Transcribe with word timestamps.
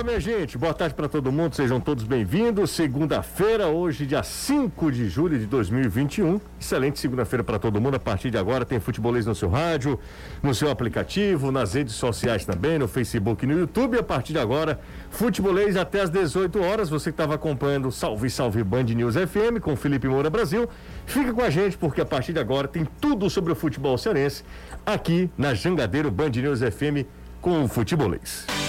Fala, 0.00 0.12
minha 0.12 0.20
gente, 0.20 0.56
boa 0.56 0.72
tarde 0.72 0.94
para 0.94 1.10
todo 1.10 1.30
mundo, 1.30 1.54
sejam 1.54 1.78
todos 1.78 2.04
bem-vindos. 2.04 2.70
Segunda-feira, 2.70 3.66
hoje, 3.66 4.06
dia 4.06 4.22
5 4.22 4.90
de 4.90 5.10
julho 5.10 5.38
de 5.38 5.44
2021. 5.44 6.40
Excelente 6.58 6.98
segunda-feira 6.98 7.44
para 7.44 7.58
todo 7.58 7.78
mundo. 7.82 7.96
A 7.96 8.00
partir 8.00 8.30
de 8.30 8.38
agora 8.38 8.64
tem 8.64 8.80
futebolês 8.80 9.26
no 9.26 9.34
seu 9.34 9.50
rádio, 9.50 10.00
no 10.42 10.54
seu 10.54 10.70
aplicativo, 10.70 11.52
nas 11.52 11.74
redes 11.74 11.96
sociais 11.96 12.46
também, 12.46 12.78
no 12.78 12.88
Facebook 12.88 13.44
e 13.44 13.46
no 13.46 13.58
YouTube. 13.58 13.98
A 13.98 14.02
partir 14.02 14.32
de 14.32 14.38
agora, 14.38 14.80
futebolês 15.10 15.76
até 15.76 16.00
às 16.00 16.08
18 16.08 16.62
horas. 16.62 16.88
Você 16.88 17.10
que 17.10 17.14
estava 17.14 17.34
acompanhando 17.34 17.92
Salve 17.92 18.30
Salve 18.30 18.64
Band 18.64 18.84
News 18.84 19.16
FM 19.16 19.60
com 19.60 19.76
Felipe 19.76 20.08
Moura 20.08 20.30
Brasil, 20.30 20.66
fica 21.04 21.30
com 21.34 21.42
a 21.42 21.50
gente 21.50 21.76
porque 21.76 22.00
a 22.00 22.06
partir 22.06 22.32
de 22.32 22.38
agora 22.38 22.66
tem 22.66 22.88
tudo 23.02 23.28
sobre 23.28 23.52
o 23.52 23.54
futebol 23.54 23.98
cearense 23.98 24.44
aqui 24.86 25.28
na 25.36 25.52
Jangadeiro 25.52 26.10
Band 26.10 26.30
News 26.30 26.60
FM 26.60 27.06
com 27.42 27.64
o 27.64 27.68
futebolês. 27.68 28.59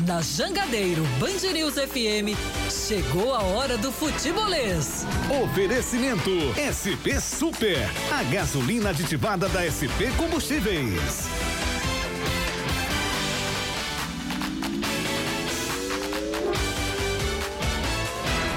Na 0.00 0.20
Jangadeiro 0.20 1.04
Band 1.20 1.52
News 1.52 1.74
FM, 1.74 2.36
chegou 2.68 3.32
a 3.32 3.42
hora 3.42 3.78
do 3.78 3.92
futebolês. 3.92 5.06
Oferecimento 5.42 6.30
SP 6.58 7.14
Super, 7.20 7.78
a 8.12 8.24
gasolina 8.24 8.90
aditivada 8.90 9.48
da 9.48 9.62
SP 9.70 10.10
Combustíveis. 10.16 11.28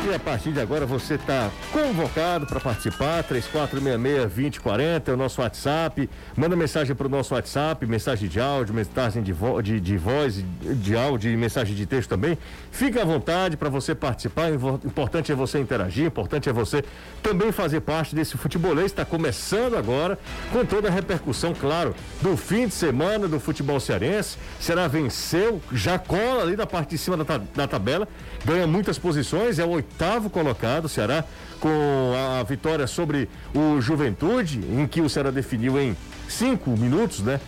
E 0.07 0.13
a 0.13 0.19
partir 0.19 0.53
de 0.53 0.61
agora 0.61 0.85
você 0.85 1.15
está 1.15 1.51
convocado 1.69 2.45
para 2.45 2.61
participar, 2.61 3.25
3466-2040 3.25 5.09
é 5.09 5.11
o 5.11 5.17
nosso 5.17 5.41
WhatsApp. 5.41 6.09
Manda 6.33 6.55
mensagem 6.55 6.95
para 6.95 7.07
o 7.07 7.09
nosso 7.09 7.33
WhatsApp, 7.33 7.85
mensagem 7.85 8.29
de 8.29 8.39
áudio, 8.39 8.73
mensagem 8.73 9.21
de, 9.21 9.33
vo 9.33 9.61
de, 9.61 9.81
de 9.81 9.97
voz, 9.97 10.45
de 10.61 10.95
áudio 10.95 11.29
e 11.29 11.35
mensagem 11.35 11.75
de 11.75 11.85
texto 11.85 12.07
também. 12.07 12.37
Fique 12.71 12.97
à 12.97 13.03
vontade 13.03 13.57
para 13.57 13.67
você 13.67 13.93
participar. 13.93 14.49
Importante 14.85 15.29
é 15.33 15.35
você 15.35 15.59
interagir, 15.59 16.05
importante 16.05 16.47
é 16.47 16.53
você 16.53 16.85
também 17.21 17.51
fazer 17.51 17.81
parte 17.81 18.15
desse 18.15 18.37
futebolês. 18.37 18.85
Está 18.85 19.03
começando 19.03 19.75
agora 19.75 20.17
com 20.53 20.63
toda 20.63 20.87
a 20.87 20.91
repercussão, 20.91 21.53
claro, 21.53 21.93
do 22.21 22.37
fim 22.37 22.67
de 22.67 22.73
semana 22.73 23.27
do 23.27 23.41
futebol 23.41 23.77
cearense. 23.77 24.37
Será 24.57 24.87
venceu, 24.87 25.61
já 25.69 25.99
cola 25.99 26.43
ali 26.43 26.55
da 26.55 26.65
parte 26.65 26.91
de 26.91 26.97
cima 26.97 27.17
da, 27.17 27.41
da 27.53 27.67
tabela, 27.67 28.07
ganha 28.45 28.65
muitas 28.65 28.97
posições, 28.97 29.59
é 29.59 29.65
o 29.65 29.69
oitavo 29.71 29.96
colocado, 30.29 30.85
o 30.85 30.89
Ceará, 30.89 31.23
com 31.59 32.13
a 32.39 32.43
vitória 32.43 32.87
sobre 32.87 33.29
o 33.53 33.81
Juventude, 33.81 34.59
em 34.59 34.85
que 34.87 35.01
o 35.01 35.09
Ceará 35.09 35.31
definiu 35.31 35.79
em 35.79 35.95
cinco 36.27 36.71
minutos, 36.71 37.19
né? 37.19 37.39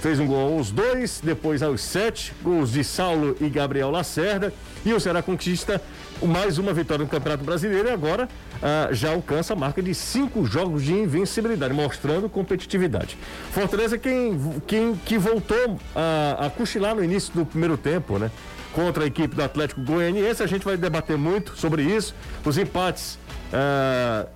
Fez 0.00 0.20
um 0.20 0.26
gol 0.26 0.58
aos 0.58 0.70
dois, 0.70 1.20
depois 1.22 1.62
aos 1.62 1.80
sete, 1.80 2.32
gols 2.42 2.70
de 2.70 2.84
Saulo 2.84 3.36
e 3.40 3.48
Gabriel 3.48 3.90
Lacerda. 3.90 4.52
E 4.84 4.92
o 4.92 5.00
Ceará 5.00 5.22
conquista 5.22 5.80
mais 6.22 6.58
uma 6.58 6.72
vitória 6.72 7.04
no 7.04 7.10
Campeonato 7.10 7.42
Brasileiro 7.44 7.88
e 7.88 7.90
agora 7.90 8.28
ah, 8.62 8.88
já 8.92 9.12
alcança 9.12 9.54
a 9.54 9.56
marca 9.56 9.82
de 9.82 9.94
cinco 9.94 10.44
jogos 10.44 10.84
de 10.84 10.92
invencibilidade, 10.92 11.74
mostrando 11.74 12.28
competitividade. 12.28 13.18
Fortaleza 13.52 13.98
quem, 13.98 14.38
quem 14.66 14.94
que 14.94 15.18
voltou 15.18 15.78
a, 15.94 16.46
a 16.46 16.50
cochilar 16.50 16.94
no 16.94 17.02
início 17.02 17.32
do 17.32 17.44
primeiro 17.44 17.76
tempo, 17.76 18.18
né? 18.18 18.30
Contra 18.76 19.04
a 19.04 19.06
equipe 19.06 19.34
do 19.34 19.42
Atlético 19.42 19.80
Goianiense. 19.80 20.42
A 20.42 20.46
gente 20.46 20.62
vai 20.62 20.76
debater 20.76 21.16
muito 21.16 21.56
sobre 21.56 21.82
isso. 21.82 22.14
Os 22.44 22.58
empates 22.58 23.18
uh, 23.50 24.28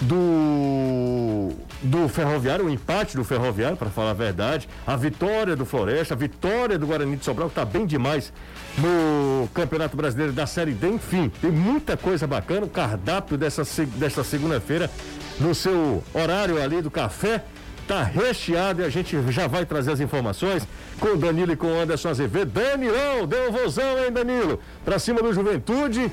do, 0.00 1.50
do 1.82 2.08
Ferroviário, 2.08 2.66
o 2.66 2.70
empate 2.70 3.16
do 3.16 3.24
Ferroviário, 3.24 3.76
para 3.76 3.90
falar 3.90 4.12
a 4.12 4.14
verdade. 4.14 4.68
A 4.86 4.94
vitória 4.94 5.56
do 5.56 5.66
Floresta, 5.66 6.14
a 6.14 6.16
vitória 6.16 6.78
do 6.78 6.86
Guarani 6.86 7.16
de 7.16 7.24
Sobral, 7.24 7.48
que 7.48 7.58
está 7.58 7.64
bem 7.64 7.84
demais 7.84 8.32
no 8.78 9.48
Campeonato 9.52 9.96
Brasileiro 9.96 10.32
da 10.32 10.46
Série 10.46 10.72
D. 10.72 10.90
Enfim, 10.90 11.28
tem 11.40 11.50
muita 11.50 11.96
coisa 11.96 12.28
bacana. 12.28 12.66
O 12.66 12.70
cardápio 12.70 13.36
dessa, 13.36 13.64
dessa 13.96 14.22
segunda-feira 14.22 14.88
no 15.40 15.52
seu 15.52 16.00
horário 16.14 16.62
ali 16.62 16.80
do 16.80 16.92
café 16.92 17.42
tá 17.86 18.02
recheado 18.02 18.82
e 18.82 18.84
a 18.84 18.88
gente 18.88 19.16
já 19.30 19.46
vai 19.46 19.64
trazer 19.64 19.92
as 19.92 20.00
informações 20.00 20.66
com 20.98 21.08
o 21.08 21.16
Danilo 21.16 21.52
e 21.52 21.56
com 21.56 21.66
o 21.66 21.80
Anderson 21.80 22.08
Azevedo. 22.08 22.50
Danilão, 22.50 23.26
deu 23.26 23.52
vozão, 23.52 23.98
hein, 23.98 24.12
Danilo? 24.12 24.60
Pra 24.84 24.98
cima 24.98 25.22
do 25.22 25.32
Juventude. 25.32 26.10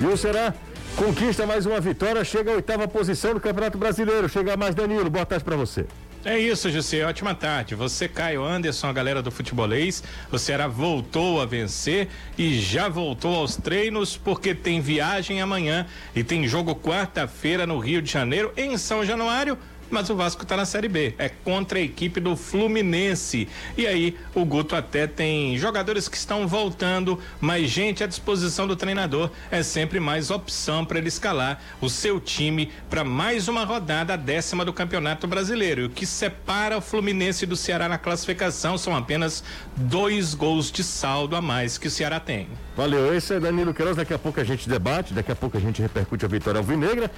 E 0.00 0.04
o 0.04 0.16
Será 0.16 0.54
conquista 0.96 1.46
mais 1.46 1.66
uma 1.66 1.80
vitória, 1.80 2.24
chega 2.24 2.50
à 2.50 2.54
oitava 2.54 2.88
posição 2.88 3.34
do 3.34 3.40
Campeonato 3.40 3.78
Brasileiro. 3.78 4.28
Chega 4.28 4.56
mais, 4.56 4.74
Danilo. 4.74 5.10
Boa 5.10 5.26
tarde 5.26 5.44
para 5.44 5.56
você. 5.56 5.86
É 6.24 6.38
isso, 6.38 6.68
José. 6.70 7.04
Ótima 7.04 7.34
tarde. 7.34 7.74
Você, 7.76 8.08
Caio 8.08 8.44
Anderson, 8.44 8.88
a 8.88 8.92
galera 8.92 9.22
do 9.22 9.30
futebolês. 9.30 10.02
O 10.32 10.38
Ceará 10.38 10.66
voltou 10.66 11.40
a 11.40 11.46
vencer 11.46 12.08
e 12.36 12.58
já 12.58 12.88
voltou 12.88 13.36
aos 13.36 13.56
treinos 13.56 14.16
porque 14.16 14.54
tem 14.54 14.80
viagem 14.80 15.40
amanhã 15.40 15.86
e 16.14 16.24
tem 16.24 16.46
jogo 16.48 16.74
quarta-feira 16.74 17.66
no 17.66 17.78
Rio 17.78 18.02
de 18.02 18.10
Janeiro, 18.10 18.52
em 18.56 18.76
São 18.76 19.04
Januário 19.04 19.56
mas 19.90 20.10
o 20.10 20.16
Vasco 20.16 20.42
está 20.42 20.56
na 20.56 20.64
Série 20.64 20.88
B. 20.88 21.14
É 21.18 21.28
contra 21.28 21.78
a 21.78 21.82
equipe 21.82 22.20
do 22.20 22.36
Fluminense. 22.36 23.48
E 23.76 23.86
aí, 23.86 24.16
o 24.34 24.44
Guto 24.44 24.76
até 24.76 25.06
tem 25.06 25.56
jogadores 25.56 26.08
que 26.08 26.16
estão 26.16 26.46
voltando, 26.46 27.18
mas 27.40 27.70
gente 27.70 28.04
à 28.04 28.06
disposição 28.06 28.66
do 28.66 28.76
treinador 28.76 29.30
é 29.50 29.62
sempre 29.62 30.00
mais 30.00 30.30
opção 30.30 30.84
para 30.84 30.98
ele 30.98 31.08
escalar 31.08 31.60
o 31.80 31.88
seu 31.88 32.20
time 32.20 32.70
para 32.88 33.04
mais 33.04 33.48
uma 33.48 33.64
rodada, 33.64 34.16
décima 34.16 34.64
do 34.64 34.72
Campeonato 34.72 35.26
Brasileiro. 35.26 35.86
O 35.86 35.90
que 35.90 36.06
separa 36.06 36.78
o 36.78 36.82
Fluminense 36.82 37.46
do 37.46 37.56
Ceará 37.56 37.88
na 37.88 37.98
classificação 37.98 38.78
são 38.78 38.96
apenas 38.96 39.42
dois 39.76 40.34
gols 40.34 40.70
de 40.70 40.84
saldo 40.84 41.36
a 41.36 41.40
mais 41.40 41.78
que 41.78 41.88
o 41.88 41.90
Ceará 41.90 42.20
tem. 42.20 42.48
Valeu, 42.78 43.12
esse 43.12 43.34
é 43.34 43.40
Danilo 43.40 43.74
Queiroz. 43.74 43.96
Daqui 43.96 44.14
a 44.14 44.18
pouco 44.20 44.38
a 44.38 44.44
gente 44.44 44.68
debate, 44.68 45.12
daqui 45.12 45.32
a 45.32 45.34
pouco 45.34 45.56
a 45.56 45.60
gente 45.60 45.82
repercute 45.82 46.24
a 46.24 46.28
vitória 46.28 46.58
alvinegra. 46.58 47.10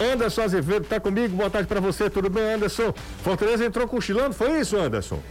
Anderson 0.00 0.42
Azevedo 0.42 0.82
está 0.82 0.98
comigo. 0.98 1.36
Boa 1.36 1.48
tarde 1.48 1.68
para 1.68 1.78
você 1.78 2.10
tudo 2.10 2.28
bem, 2.28 2.54
Anderson? 2.54 2.92
Fortaleza 3.22 3.64
entrou 3.64 3.86
cochilando, 3.86 4.34
foi 4.34 4.58
isso, 4.58 4.76
Anderson? 4.76 5.22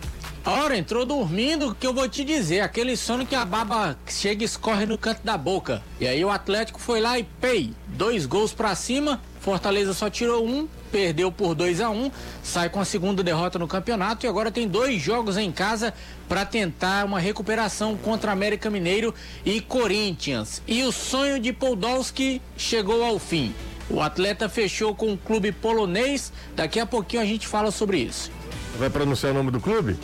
Ora, 0.45 0.77
entrou 0.77 1.05
dormindo, 1.05 1.75
que 1.75 1.85
eu 1.85 1.93
vou 1.93 2.07
te 2.07 2.23
dizer, 2.23 2.61
aquele 2.61 2.95
sono 2.95 3.25
que 3.25 3.35
a 3.35 3.43
baba 3.43 3.97
chega 4.07 4.43
e 4.43 4.45
escorre 4.45 4.85
no 4.85 4.97
canto 4.97 5.25
da 5.25 5.37
boca. 5.37 5.83
E 5.99 6.07
aí 6.07 6.23
o 6.23 6.29
Atlético 6.29 6.79
foi 6.79 7.01
lá 7.01 7.19
e 7.19 7.23
pei, 7.41 7.73
dois 7.87 8.25
gols 8.25 8.53
para 8.53 8.73
cima, 8.75 9.19
Fortaleza 9.41 9.93
só 9.93 10.09
tirou 10.09 10.47
um, 10.47 10.69
perdeu 10.95 11.29
por 11.29 11.53
2 11.53 11.81
a 11.81 11.89
1 11.89 12.05
um, 12.05 12.11
sai 12.41 12.69
com 12.69 12.79
a 12.79 12.85
segunda 12.85 13.21
derrota 13.21 13.59
no 13.59 13.67
campeonato 13.67 14.25
e 14.25 14.29
agora 14.29 14.49
tem 14.49 14.65
dois 14.65 15.01
jogos 15.01 15.35
em 15.35 15.51
casa 15.51 15.93
para 16.25 16.45
tentar 16.45 17.03
uma 17.03 17.19
recuperação 17.19 17.97
contra 17.97 18.31
América 18.31 18.69
Mineiro 18.69 19.13
e 19.43 19.59
Corinthians. 19.59 20.61
E 20.65 20.83
o 20.83 20.93
sonho 20.93 21.37
de 21.37 21.51
Podolski 21.51 22.41
chegou 22.55 23.03
ao 23.03 23.19
fim. 23.19 23.53
O 23.89 23.99
atleta 23.99 24.47
fechou 24.47 24.95
com 24.95 25.11
o 25.11 25.17
clube 25.17 25.51
polonês. 25.51 26.31
Daqui 26.55 26.79
a 26.79 26.85
pouquinho 26.85 27.21
a 27.21 27.25
gente 27.25 27.45
fala 27.45 27.71
sobre 27.71 27.97
isso. 27.97 28.31
Vai 28.79 28.89
pronunciar 28.89 29.33
o 29.33 29.35
nome 29.35 29.51
do 29.51 29.59
clube? 29.59 29.97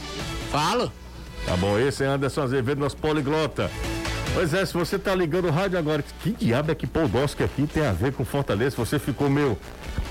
Falo. 0.52 0.92
Tá 1.46 1.56
bom, 1.56 1.80
esse 1.80 2.04
é 2.04 2.08
Anderson 2.08 2.42
Azevedo, 2.42 2.82
nosso 2.82 2.98
poliglota. 2.98 3.72
Pois 4.34 4.54
é, 4.54 4.66
se 4.66 4.74
você 4.74 5.00
tá 5.00 5.16
ligando 5.16 5.48
o 5.48 5.52
rádio 5.52 5.80
agora, 5.80 6.04
que 6.22 6.32
diabo 6.32 6.72
é 6.72 6.76
que 6.76 6.88
Podolski 6.88 7.44
aqui 7.44 7.66
tem 7.66 7.86
a 7.86 7.92
ver 7.92 8.14
com 8.14 8.24
Fortaleza? 8.24 8.76
Você 8.78 9.00
ficou 9.00 9.30
meio 9.30 9.58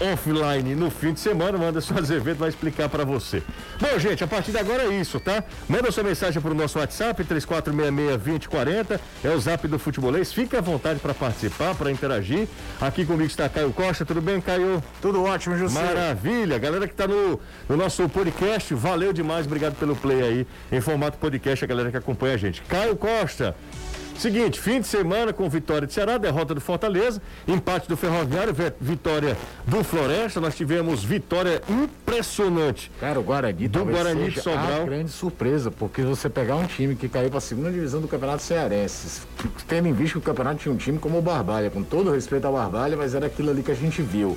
offline 0.00 0.74
no 0.74 0.90
fim 0.90 1.12
de 1.12 1.20
semana, 1.20 1.58
o 1.58 1.64
Anderson 1.64 1.98
Azevedo 1.98 2.38
vai 2.38 2.48
explicar 2.48 2.88
para 2.88 3.04
você. 3.04 3.42
Bom, 3.78 3.98
gente, 3.98 4.24
a 4.24 4.26
partir 4.26 4.52
de 4.52 4.58
agora 4.58 4.84
é 4.84 4.88
isso, 4.88 5.20
tá? 5.20 5.44
Manda 5.68 5.90
sua 5.92 6.02
mensagem 6.02 6.40
pro 6.40 6.54
nosso 6.54 6.78
WhatsApp, 6.78 7.22
3466-2040, 7.24 9.00
é 9.22 9.30
o 9.30 9.40
zap 9.40 9.66
do 9.68 9.78
Futebolês. 9.78 10.32
Fique 10.32 10.56
à 10.56 10.60
vontade 10.60 11.00
para 11.00 11.12
participar, 11.12 11.74
para 11.74 11.90
interagir. 11.90 12.48
Aqui 12.80 13.04
comigo 13.04 13.26
está 13.26 13.48
Caio 13.48 13.72
Costa, 13.72 14.04
tudo 14.04 14.20
bem, 14.20 14.40
Caio? 14.40 14.82
Tudo 15.02 15.22
ótimo, 15.24 15.56
José. 15.56 15.80
Maravilha, 15.80 16.58
galera 16.58 16.88
que 16.88 16.94
tá 16.94 17.06
no, 17.06 17.38
no 17.68 17.76
nosso 17.76 18.08
podcast, 18.08 18.72
valeu 18.74 19.12
demais, 19.12 19.46
obrigado 19.46 19.74
pelo 19.76 19.94
play 19.94 20.22
aí, 20.22 20.46
em 20.72 20.80
formato 20.80 21.18
podcast, 21.18 21.64
a 21.64 21.68
galera 21.68 21.90
que 21.90 21.96
acompanha 21.96 22.34
a 22.34 22.38
gente. 22.38 22.62
Caio 22.62 22.96
Costa, 22.96 23.54
Seguinte, 24.20 24.60
fim 24.60 24.82
de 24.82 24.86
semana 24.86 25.32
com 25.32 25.48
vitória 25.48 25.86
de 25.86 25.94
Ceará, 25.94 26.18
derrota 26.18 26.54
do 26.54 26.60
Fortaleza, 26.60 27.22
empate 27.48 27.88
do 27.88 27.96
Ferroviário, 27.96 28.54
vitória 28.78 29.34
do 29.66 29.82
Floresta. 29.82 30.38
Nós 30.42 30.54
tivemos 30.54 31.02
vitória 31.02 31.62
impressionante. 31.66 32.92
Cara, 33.00 33.18
o 33.18 33.22
Guarani 33.22 33.66
do 33.66 33.82
Guarani 33.82 34.28
de 34.28 34.42
Sobral. 34.42 34.84
grande 34.84 35.10
surpresa, 35.10 35.70
porque 35.70 36.02
você 36.02 36.28
pegar 36.28 36.56
um 36.56 36.66
time 36.66 36.94
que 36.94 37.08
caiu 37.08 37.30
para 37.30 37.38
a 37.38 37.40
segunda 37.40 37.70
divisão 37.70 38.02
do 38.02 38.08
Campeonato 38.08 38.42
Cearense, 38.42 39.22
tendo 39.66 39.88
em 39.88 39.94
vista 39.94 40.12
que 40.12 40.18
o 40.18 40.20
campeonato 40.20 40.58
tinha 40.58 40.74
um 40.74 40.76
time 40.76 40.98
como 40.98 41.16
o 41.16 41.22
Barbalha, 41.22 41.70
com 41.70 41.82
todo 41.82 42.12
respeito 42.12 42.46
ao 42.46 42.52
Barbalha, 42.52 42.98
mas 42.98 43.14
era 43.14 43.24
aquilo 43.24 43.48
ali 43.48 43.62
que 43.62 43.72
a 43.72 43.76
gente 43.76 44.02
viu 44.02 44.36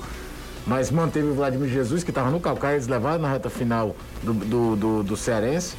mas 0.65 0.89
manteve 0.89 1.27
o 1.27 1.33
Vladimir 1.33 1.67
Jesus, 1.67 2.05
que 2.05 2.11
estava 2.11 2.31
no 2.31 2.39
calcaia, 2.39 2.75
eles 2.75 2.87
levaram 2.87 3.19
na 3.19 3.29
reta 3.29 3.49
final 3.49 3.93
do, 4.23 4.33
do, 4.33 4.75
do, 4.77 5.03
do 5.03 5.17
Cearense. 5.17 5.75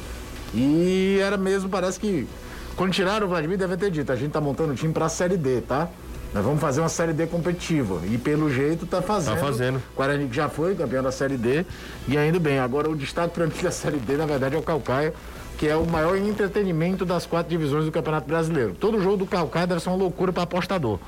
E 0.53 1.17
era 1.19 1.37
mesmo, 1.37 1.67
parece 1.67 1.99
que 1.99 2.27
quando 2.75 2.91
tiraram 2.91 3.25
o 3.25 3.29
Vladimir, 3.29 3.57
deve 3.57 3.77
ter 3.77 3.89
dito, 3.89 4.11
a 4.11 4.15
gente 4.15 4.31
tá 4.31 4.41
montando 4.41 4.73
o 4.73 4.75
time 4.75 4.93
pra 4.93 5.09
Série 5.09 5.37
D, 5.37 5.61
tá? 5.61 5.89
Nós 6.33 6.43
vamos 6.43 6.59
fazer 6.59 6.81
uma 6.81 6.89
Série 6.89 7.13
D 7.13 7.27
competitiva. 7.27 8.01
E 8.05 8.17
pelo 8.17 8.51
jeito 8.51 8.85
tá 8.85 9.01
fazendo. 9.01 9.35
Tá 9.35 9.39
fazendo. 9.39 9.77
O 9.77 9.95
Guarani 9.95 10.27
que 10.27 10.35
já 10.35 10.49
foi 10.49 10.75
campeão 10.75 11.01
da 11.01 11.11
Série 11.11 11.37
D 11.37 11.65
e 12.09 12.17
ainda 12.17 12.37
bem. 12.39 12.59
Agora 12.59 12.89
o 12.89 12.95
destaque 12.95 13.33
para 13.33 13.47
mim 13.47 13.53
da 13.63 13.71
Série 13.71 13.97
D, 13.99 14.17
na 14.17 14.25
verdade, 14.25 14.53
é 14.53 14.57
o 14.57 14.61
Calcaia, 14.61 15.13
que 15.57 15.65
é 15.65 15.77
o 15.77 15.85
maior 15.85 16.17
entretenimento 16.17 17.05
das 17.05 17.25
quatro 17.25 17.49
divisões 17.49 17.85
do 17.85 17.91
Campeonato 17.91 18.27
Brasileiro. 18.27 18.75
Todo 18.77 19.01
jogo 19.01 19.15
do 19.15 19.25
Calcaia 19.25 19.65
deve 19.65 19.79
ser 19.79 19.87
uma 19.87 19.97
loucura 19.97 20.33
para 20.33 20.43
apostador. 20.43 20.99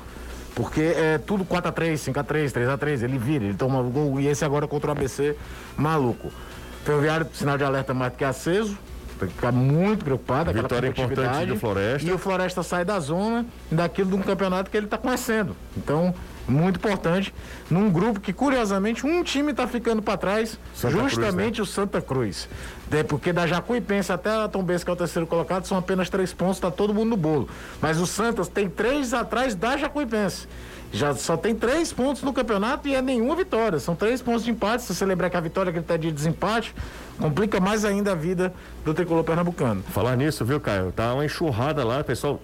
Porque 0.54 0.80
é 0.80 1.18
tudo 1.18 1.44
4x3, 1.44 1.92
5x3, 2.10 2.50
3x3, 2.50 3.02
ele 3.02 3.18
vira, 3.18 3.44
ele 3.44 3.54
toma 3.54 3.80
o 3.80 3.90
gol. 3.90 4.18
E 4.18 4.28
esse 4.28 4.46
agora 4.46 4.66
contra 4.66 4.88
o 4.88 4.92
ABC, 4.92 5.36
maluco. 5.76 6.32
Ferroviário, 6.86 7.26
sinal 7.34 7.58
de 7.58 7.64
alerta 7.64 7.92
mais 7.92 8.12
do 8.12 8.16
que 8.16 8.24
aceso. 8.24 8.78
Tem 9.18 9.28
que 9.28 9.34
ficar 9.34 9.52
muito 9.52 10.04
preocupado. 10.04 10.52
Vitória 10.52 10.88
importante 10.88 11.46
do 11.46 11.56
Floresta. 11.56 12.08
E 12.08 12.12
o 12.12 12.18
Floresta 12.18 12.62
sai 12.62 12.84
da 12.84 13.00
zona 13.00 13.44
daquilo 13.70 14.10
de 14.10 14.16
um 14.16 14.22
campeonato 14.22 14.70
que 14.70 14.76
ele 14.76 14.86
está 14.86 14.96
conhecendo. 14.96 15.56
Então, 15.76 16.14
muito 16.46 16.76
importante. 16.76 17.34
Num 17.70 17.90
grupo 17.90 18.20
que, 18.20 18.32
curiosamente, 18.32 19.04
um 19.04 19.22
time 19.22 19.50
está 19.50 19.66
ficando 19.66 20.00
para 20.00 20.16
trás, 20.16 20.58
Santa 20.74 20.96
Cruz, 20.96 21.12
justamente 21.12 21.60
o 21.60 21.66
Santa 21.66 22.00
Cruz. 22.00 22.48
É, 22.90 23.02
porque 23.02 23.32
da 23.32 23.46
Jacuipense 23.46 24.10
até 24.10 24.30
a 24.30 24.48
Tom 24.48 24.62
Benz, 24.62 24.82
que 24.82 24.90
é 24.90 24.92
o 24.92 24.96
terceiro 24.96 25.26
colocado, 25.26 25.66
são 25.66 25.76
apenas 25.76 26.08
três 26.08 26.32
pontos, 26.32 26.56
está 26.56 26.70
todo 26.70 26.94
mundo 26.94 27.10
no 27.10 27.16
bolo. 27.16 27.48
Mas 27.82 28.00
o 28.00 28.06
Santos 28.06 28.48
tem 28.48 28.68
três 28.68 29.12
atrás 29.12 29.54
da 29.54 29.76
Jacuipense. 29.76 30.48
Já 30.92 31.14
só 31.14 31.36
tem 31.36 31.54
três 31.54 31.92
pontos 31.92 32.22
no 32.22 32.32
campeonato 32.32 32.88
e 32.88 32.94
é 32.94 33.02
nenhuma 33.02 33.36
vitória. 33.36 33.78
São 33.78 33.94
três 33.94 34.22
pontos 34.22 34.44
de 34.44 34.50
empate. 34.50 34.82
Se 34.82 34.94
você 34.94 35.04
lembrar 35.04 35.28
que 35.28 35.36
a 35.36 35.40
vitória 35.40 35.70
que 35.70 35.78
ele 35.78 35.84
está 35.84 35.96
de 35.96 36.10
desempate, 36.10 36.74
complica 37.18 37.60
mais 37.60 37.84
ainda 37.84 38.12
a 38.12 38.14
vida 38.14 38.52
do 38.84 38.94
tricolor 38.94 39.22
pernambucano. 39.22 39.82
Falar 39.90 40.16
nisso, 40.16 40.44
viu, 40.44 40.58
Caio? 40.60 40.92
Tá 40.92 41.12
uma 41.12 41.24
enxurrada 41.24 41.84
lá, 41.84 42.02
pessoal. 42.02 42.40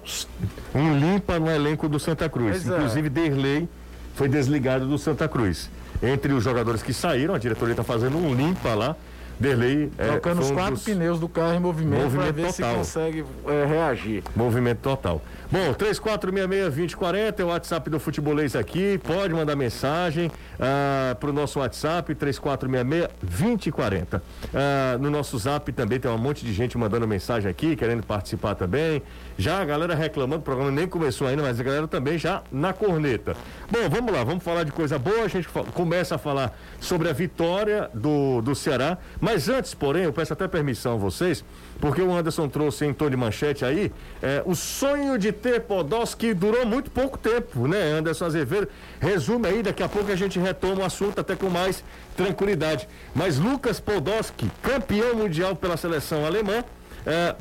Um 0.74 0.98
limpa 0.98 1.38
no 1.38 1.50
elenco 1.50 1.88
do 1.88 1.98
Santa 1.98 2.28
Cruz. 2.28 2.62
Pois 2.62 2.70
é. 2.70 2.76
Inclusive, 2.76 3.08
Derlei 3.08 3.68
foi 4.14 4.28
desligado 4.28 4.86
do 4.86 4.98
Santa 4.98 5.26
Cruz. 5.26 5.70
Entre 6.02 6.32
os 6.32 6.44
jogadores 6.44 6.82
que 6.82 6.92
saíram, 6.92 7.34
a 7.34 7.38
diretoria 7.38 7.72
está 7.72 7.84
fazendo 7.84 8.18
um 8.18 8.34
limpa 8.34 8.74
lá. 8.74 8.96
Derlei. 9.38 9.90
é, 9.98 10.06
Trocando 10.08 10.40
os 10.42 10.50
quatro 10.50 10.74
dos- 10.74 10.84
pneus 10.84 11.18
do 11.20 11.28
carro 11.28 11.54
em 11.54 11.60
movimento, 11.60 11.94
para 11.96 12.04
Movimento 12.04 12.34
ver 12.34 12.46
total. 12.52 12.72
se 12.72 12.78
consegue 12.78 13.24
é, 13.46 13.64
reagir. 13.66 14.22
Movimento 14.36 14.78
total. 14.78 15.22
Bom, 15.50 15.72
3466-2040 15.74 17.40
é 17.40 17.44
o 17.44 17.48
WhatsApp 17.48 17.90
do 17.90 17.98
Futebolês 18.00 18.54
aqui. 18.56 18.98
Pode 18.98 19.32
mandar 19.34 19.54
mensagem 19.56 20.30
ah, 20.58 21.14
para 21.18 21.30
o 21.30 21.32
nosso 21.32 21.58
WhatsApp, 21.60 22.14
3466-2040. 22.14 24.20
Ah, 24.54 24.96
no 25.00 25.10
nosso 25.10 25.36
zap 25.38 25.70
também 25.72 25.98
tem 26.00 26.10
um 26.10 26.18
monte 26.18 26.44
de 26.44 26.52
gente 26.52 26.76
mandando 26.78 27.06
mensagem 27.06 27.50
aqui, 27.50 27.76
querendo 27.76 28.02
participar 28.04 28.54
também. 28.54 29.02
Já 29.36 29.60
a 29.60 29.64
galera 29.64 29.94
reclamando, 29.94 30.40
o 30.40 30.44
programa 30.44 30.70
nem 30.70 30.86
começou 30.86 31.26
ainda, 31.26 31.42
mas 31.42 31.58
a 31.58 31.62
galera 31.62 31.88
também 31.88 32.16
já 32.16 32.42
na 32.52 32.72
corneta. 32.72 33.36
Bom, 33.70 33.88
vamos 33.90 34.12
lá, 34.12 34.22
vamos 34.22 34.44
falar 34.44 34.64
de 34.64 34.72
coisa 34.72 34.98
boa. 34.98 35.24
A 35.24 35.28
gente 35.28 35.48
começa 35.74 36.14
a 36.14 36.18
falar 36.18 36.56
sobre 36.80 37.08
a 37.08 37.12
vitória 37.12 37.90
do, 37.92 38.40
do 38.42 38.54
Ceará. 38.54 38.96
Mas 39.20 39.48
antes, 39.48 39.74
porém, 39.74 40.04
eu 40.04 40.12
peço 40.12 40.32
até 40.32 40.46
permissão 40.46 40.94
a 40.94 40.96
vocês, 40.96 41.44
porque 41.80 42.00
o 42.00 42.12
Anderson 42.12 42.48
trouxe 42.48 42.84
em 42.84 42.92
tom 42.92 43.10
de 43.10 43.16
manchete 43.16 43.64
aí 43.64 43.92
é, 44.22 44.42
o 44.46 44.54
sonho 44.54 45.18
de 45.18 45.32
ter 45.32 45.60
Podolski 45.62 46.32
durou 46.32 46.64
muito 46.64 46.90
pouco 46.90 47.18
tempo, 47.18 47.66
né? 47.66 47.92
Anderson 47.92 48.26
Azevedo. 48.26 48.68
Resume 49.00 49.48
aí, 49.48 49.62
daqui 49.62 49.82
a 49.82 49.88
pouco 49.88 50.10
a 50.10 50.16
gente 50.16 50.38
retoma 50.38 50.82
o 50.82 50.84
assunto 50.84 51.20
até 51.20 51.34
com 51.34 51.50
mais 51.50 51.82
tranquilidade. 52.16 52.88
Mas 53.14 53.38
Lucas 53.38 53.80
Podolski, 53.80 54.50
campeão 54.62 55.16
mundial 55.16 55.56
pela 55.56 55.76
seleção 55.76 56.24
alemã, 56.24 56.64
é, 57.04 57.34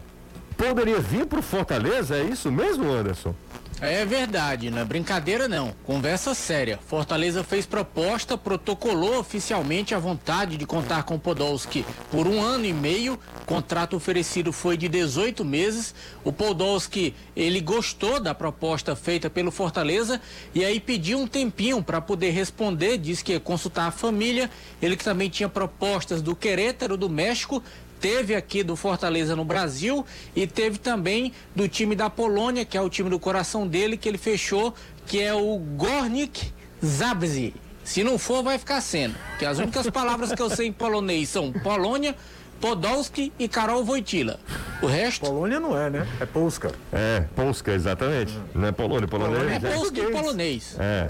poderia 0.69 0.99
vir 0.99 1.25
para 1.25 1.39
o 1.39 1.43
Fortaleza? 1.43 2.15
É 2.15 2.23
isso 2.23 2.51
mesmo, 2.51 2.89
Anderson? 2.89 3.35
É 3.81 4.05
verdade, 4.05 4.71
não 4.71 4.79
é 4.79 4.85
brincadeira 4.85 5.45
não. 5.45 5.75
Conversa 5.83 6.33
séria. 6.33 6.79
Fortaleza 6.87 7.43
fez 7.43 7.65
proposta, 7.65 8.37
protocolou 8.37 9.19
oficialmente 9.19 9.93
a 9.93 9.99
vontade 9.99 10.55
de 10.55 10.65
contar 10.65 11.03
com 11.03 11.19
Podolski 11.19 11.85
por 12.09 12.25
um 12.25 12.41
ano 12.41 12.63
e 12.63 12.71
meio. 12.71 13.19
O 13.41 13.45
contrato 13.45 13.97
oferecido 13.97 14.53
foi 14.53 14.77
de 14.77 14.87
18 14.87 15.43
meses. 15.43 15.93
O 16.23 16.31
Podolski, 16.31 17.13
ele 17.35 17.59
gostou 17.59 18.21
da 18.21 18.33
proposta 18.33 18.95
feita 18.95 19.29
pelo 19.29 19.51
Fortaleza 19.51 20.21
e 20.55 20.63
aí 20.63 20.79
pediu 20.79 21.19
um 21.19 21.27
tempinho 21.27 21.83
para 21.83 21.99
poder 21.99 22.29
responder, 22.29 22.97
disse 22.97 23.21
que 23.21 23.33
ia 23.33 23.39
consultar 23.39 23.87
a 23.87 23.91
família. 23.91 24.49
Ele 24.81 24.95
que 24.95 25.03
também 25.03 25.29
tinha 25.29 25.49
propostas 25.49 26.21
do 26.21 26.33
Querétaro, 26.33 26.95
do 26.95 27.09
México, 27.09 27.61
teve 28.03 28.35
aqui 28.35 28.63
do 28.63 28.75
Fortaleza 28.75 29.33
no 29.33 29.45
Brasil 29.45 30.05
e 30.35 30.45
teve 30.45 30.77
também 30.77 31.31
do 31.55 31.69
time 31.69 31.95
da 31.95 32.09
Polônia, 32.09 32.65
que 32.65 32.77
é 32.77 32.81
o 32.81 32.89
time 32.89 33.09
do 33.09 33.17
coração 33.17 33.65
dele, 33.65 33.95
que 33.95 34.09
ele 34.09 34.17
fechou, 34.17 34.73
que 35.07 35.21
é 35.21 35.33
o 35.33 35.57
Gornik 35.57 36.51
Zabrze. 36.85 37.53
Se 37.81 38.03
não 38.03 38.17
for, 38.17 38.43
vai 38.43 38.59
ficar 38.59 38.81
sendo. 38.81 39.15
Que 39.39 39.45
as 39.45 39.57
únicas 39.57 39.89
palavras 39.89 40.33
que 40.33 40.41
eu 40.41 40.49
sei 40.49 40.67
em 40.67 40.73
polonês 40.73 41.29
são 41.29 41.53
Polônia, 41.53 42.13
Podolski 42.59 43.31
e 43.37 43.47
Karol 43.47 43.83
Wojtyla. 43.83 44.39
O 44.81 44.85
resto 44.85 45.25
Polônia 45.25 45.59
não 45.59 45.77
é, 45.77 45.89
né? 45.89 46.07
É 46.19 46.25
Polska. 46.25 46.71
É, 46.91 47.25
Polska, 47.35 47.71
exatamente. 47.71 48.37
Não 48.53 48.67
é 48.67 48.71
Polônia, 48.71 49.07
Polônia 49.07 49.37
é 49.37 49.55
é. 49.55 49.59
Polski 49.59 50.01
e 50.01 50.11
polonês. 50.11 50.75
É. 50.79 51.09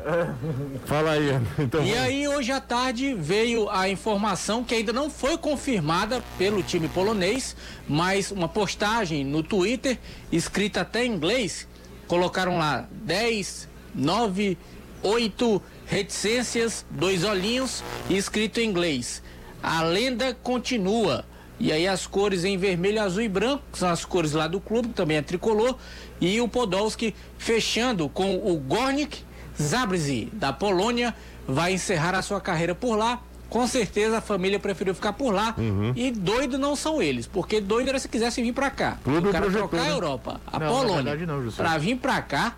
Fala 0.85 1.11
aí, 1.11 1.29
então. 1.57 1.83
E 1.83 1.97
aí, 1.97 2.27
hoje 2.27 2.51
à 2.51 2.61
tarde, 2.61 3.13
veio 3.13 3.69
a 3.69 3.89
informação 3.89 4.63
que 4.63 4.75
ainda 4.75 4.93
não 4.93 5.09
foi 5.09 5.37
confirmada 5.37 6.21
pelo 6.37 6.61
time 6.61 6.87
polonês, 6.87 7.55
mas 7.87 8.31
uma 8.31 8.47
postagem 8.47 9.23
no 9.25 9.41
Twitter, 9.41 9.97
escrita 10.31 10.81
até 10.81 11.05
em 11.05 11.13
inglês, 11.13 11.67
colocaram 12.07 12.57
lá 12.57 12.87
10, 12.91 13.67
9, 13.95 14.57
8 15.01 15.61
reticências, 15.85 16.85
dois 16.89 17.23
olhinhos, 17.23 17.83
e 18.09 18.17
escrito 18.17 18.59
em 18.59 18.69
inglês. 18.69 19.21
A 19.61 19.81
lenda 19.83 20.33
continua. 20.43 21.25
E 21.63 21.71
aí 21.71 21.87
as 21.87 22.05
cores 22.05 22.43
em 22.43 22.57
vermelho, 22.57 23.01
azul 23.01 23.21
e 23.23 23.29
branco, 23.29 23.63
que 23.71 23.79
são 23.79 23.87
as 23.89 24.03
cores 24.03 24.33
lá 24.33 24.49
do 24.49 24.59
clube, 24.59 24.89
que 24.89 24.93
também 24.95 25.15
é 25.15 25.21
tricolor, 25.21 25.77
e 26.19 26.41
o 26.41 26.47
Podolski 26.49 27.15
fechando 27.37 28.09
com 28.09 28.35
o 28.35 28.57
Gornik 28.57 29.19
Zabrze, 29.61 30.27
da 30.33 30.51
Polônia, 30.51 31.15
vai 31.47 31.71
encerrar 31.73 32.15
a 32.15 32.21
sua 32.21 32.41
carreira 32.41 32.75
por 32.75 32.97
lá. 32.97 33.21
Com 33.49 33.65
certeza 33.65 34.17
a 34.17 34.21
família 34.21 34.59
preferiu 34.59 34.93
ficar 34.93 35.13
por 35.13 35.31
lá. 35.33 35.55
E 35.95 36.11
doido 36.11 36.57
não 36.57 36.75
são 36.75 37.01
eles, 37.01 37.27
porque 37.27 37.61
doido 37.61 37.87
era 37.87 37.99
se 37.99 38.09
quisessem 38.09 38.43
vir 38.43 38.51
pra 38.51 38.69
cá. 38.69 38.97
Clube 39.01 39.29
o 39.29 39.31
cara 39.31 39.45
projetou, 39.45 39.69
trocar 39.69 39.85
a 39.85 39.87
né? 39.89 39.95
Europa, 39.95 40.41
a 40.45 40.59
Não, 40.59 40.65
na 40.67 40.71
Polônia, 40.73 40.95
verdade 41.03 41.25
não, 41.25 41.43
Jussier. 41.43 41.65
pra 41.65 41.77
vir 41.77 41.95
pra 41.95 42.21
cá, 42.21 42.57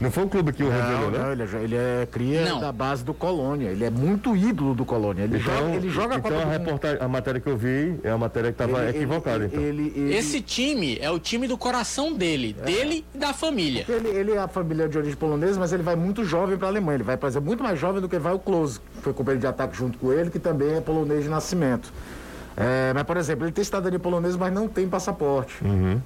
Não 0.00 0.10
foi 0.10 0.24
o 0.24 0.28
clube 0.28 0.52
que 0.52 0.62
o 0.62 0.68
revelou, 0.68 1.10
Não, 1.10 1.10
né? 1.10 1.18
não, 1.18 1.32
ele, 1.32 1.42
é, 1.42 1.62
ele 1.62 1.76
é 1.76 2.08
cria 2.10 2.44
Não. 2.48 2.60
da 2.60 2.72
base 2.72 3.04
do 3.04 3.14
Colônia. 3.14 3.68
Ele 3.70 3.84
é 3.84 3.90
muito 3.90 4.36
ídolo 4.36 4.74
do 4.74 4.84
Colônia. 4.84 5.22
Ele 5.22 5.38
joga, 5.38 5.70
ele 5.74 5.88
joga 5.88 6.14
a 6.16 6.18
então 6.18 6.30
Copa 6.32 6.42
a 6.42 6.46
Mundo. 6.46 6.58
reportagem, 6.58 6.98
a 7.00 7.08
matéria 7.08 7.40
que 7.40 7.48
eu 7.48 7.56
vi 7.56 7.98
é 8.02 8.10
a 8.10 8.18
matéria 8.18 8.52
que 8.52 8.62
estava 8.62 8.88
equivocada, 8.90 9.44
ele, 9.44 9.46
então. 9.54 9.62
ele, 9.62 9.92
ele- 9.96 10.16
esse 10.16 10.40
time 10.40 10.98
é 11.00 11.10
o 11.10 11.18
time 11.18 11.46
do 11.46 11.56
coração 11.56 12.12
dele, 12.12 12.52
dele 12.64 13.04
e 13.14 13.18
da 13.18 13.32
família. 13.32 13.84
Ele, 13.88 14.08
ele 14.08 14.32
é 14.32 14.38
a 14.38 14.48
família 14.48 14.88
de 14.88 14.98
origem 14.98 15.16
polonesa, 15.16 15.58
mas 15.60 15.72
ele 15.72 15.82
vai 15.82 15.96
muito 15.96 16.24
jovem 16.24 16.56
para 16.56 16.66
a 16.66 16.70
Alemanha. 16.70 16.96
Ele 16.96 17.04
vai, 17.04 17.16
por 17.16 17.26
exemplo, 17.28 17.46
muito 17.46 17.62
mais 17.62 17.78
jovem 17.78 18.00
do 18.00 18.08
que 18.08 18.18
vai 18.18 18.32
o 18.34 18.38
Klose, 18.38 18.80
que 18.96 19.02
foi 19.02 19.12
companheiro 19.12 19.40
de 19.40 19.46
ataque 19.46 19.76
junto 19.76 19.96
com 19.98 20.12
ele, 20.12 20.30
que 20.30 20.38
também 20.38 20.74
é 20.74 20.80
polonês 20.80 21.22
de 21.22 21.28
nascimento. 21.30 21.92
É, 22.56 22.92
mas, 22.94 23.02
por 23.02 23.16
exemplo, 23.16 23.44
ele 23.44 23.52
tem 23.52 23.64
cidadania 23.64 23.98
polonesa, 23.98 24.38
mas 24.38 24.52
não 24.52 24.68
tem 24.68 24.88
passaporte. 24.88 25.56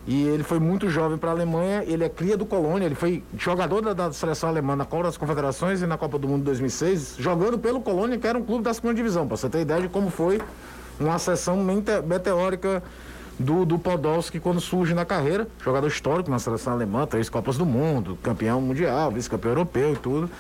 E 0.07 0.27
ele 0.29 0.43
foi 0.43 0.59
muito 0.59 0.89
jovem 0.89 1.19
para 1.19 1.29
a 1.31 1.33
Alemanha, 1.33 1.85
ele 1.87 2.05
é 2.05 2.09
cria 2.09 2.37
do 2.37 2.47
Colônia, 2.47 2.87
ele 2.87 2.95
foi 2.95 3.23
jogador 3.37 3.83
da, 3.83 3.93
da 3.93 4.13
seleção 4.13 4.49
alemã 4.49 4.75
na 4.75 4.85
Copa 4.87 5.05
das 5.05 5.17
Confederações 5.19 5.83
e 5.83 5.87
na 5.87 5.99
Copa 5.99 6.19
do 6.19 6.27
Mundo 6.27 6.45
2006, 6.45 7.17
jogando 7.19 7.59
pelo 7.59 7.81
Colônia, 7.83 8.17
que 8.19 8.27
era 8.27 8.39
um 8.39 8.43
clube 8.45 8.65
da 8.65 8.73
segunda 8.73 8.95
divisão, 8.95 9.27
para 9.27 9.37
você 9.37 9.49
ter 9.49 9.61
ideia 9.61 9.83
de 9.83 9.89
como 9.89 10.09
foi 10.11 10.41
uma 10.99 11.17
mete- 11.65 12.03
meteórica 12.07 12.83
do, 13.39 13.65
do 13.65 13.79
Podolski 13.79 14.41
quando 14.41 14.61
surge 14.61 14.95
na 14.95 15.05
carreira. 15.05 15.47
Jogador 15.63 15.87
histórico 15.87 16.31
na 16.31 16.39
seleção 16.39 16.73
alemã, 16.73 17.07
três 17.07 17.29
Copas 17.29 17.57
do 17.59 17.67
Mundo, 17.67 18.19
campeão 18.23 18.61
mundial, 18.61 19.11
vice-campeão 19.13 19.53
europeu 19.53 19.93
e 19.93 19.97
tudo. 19.97 20.31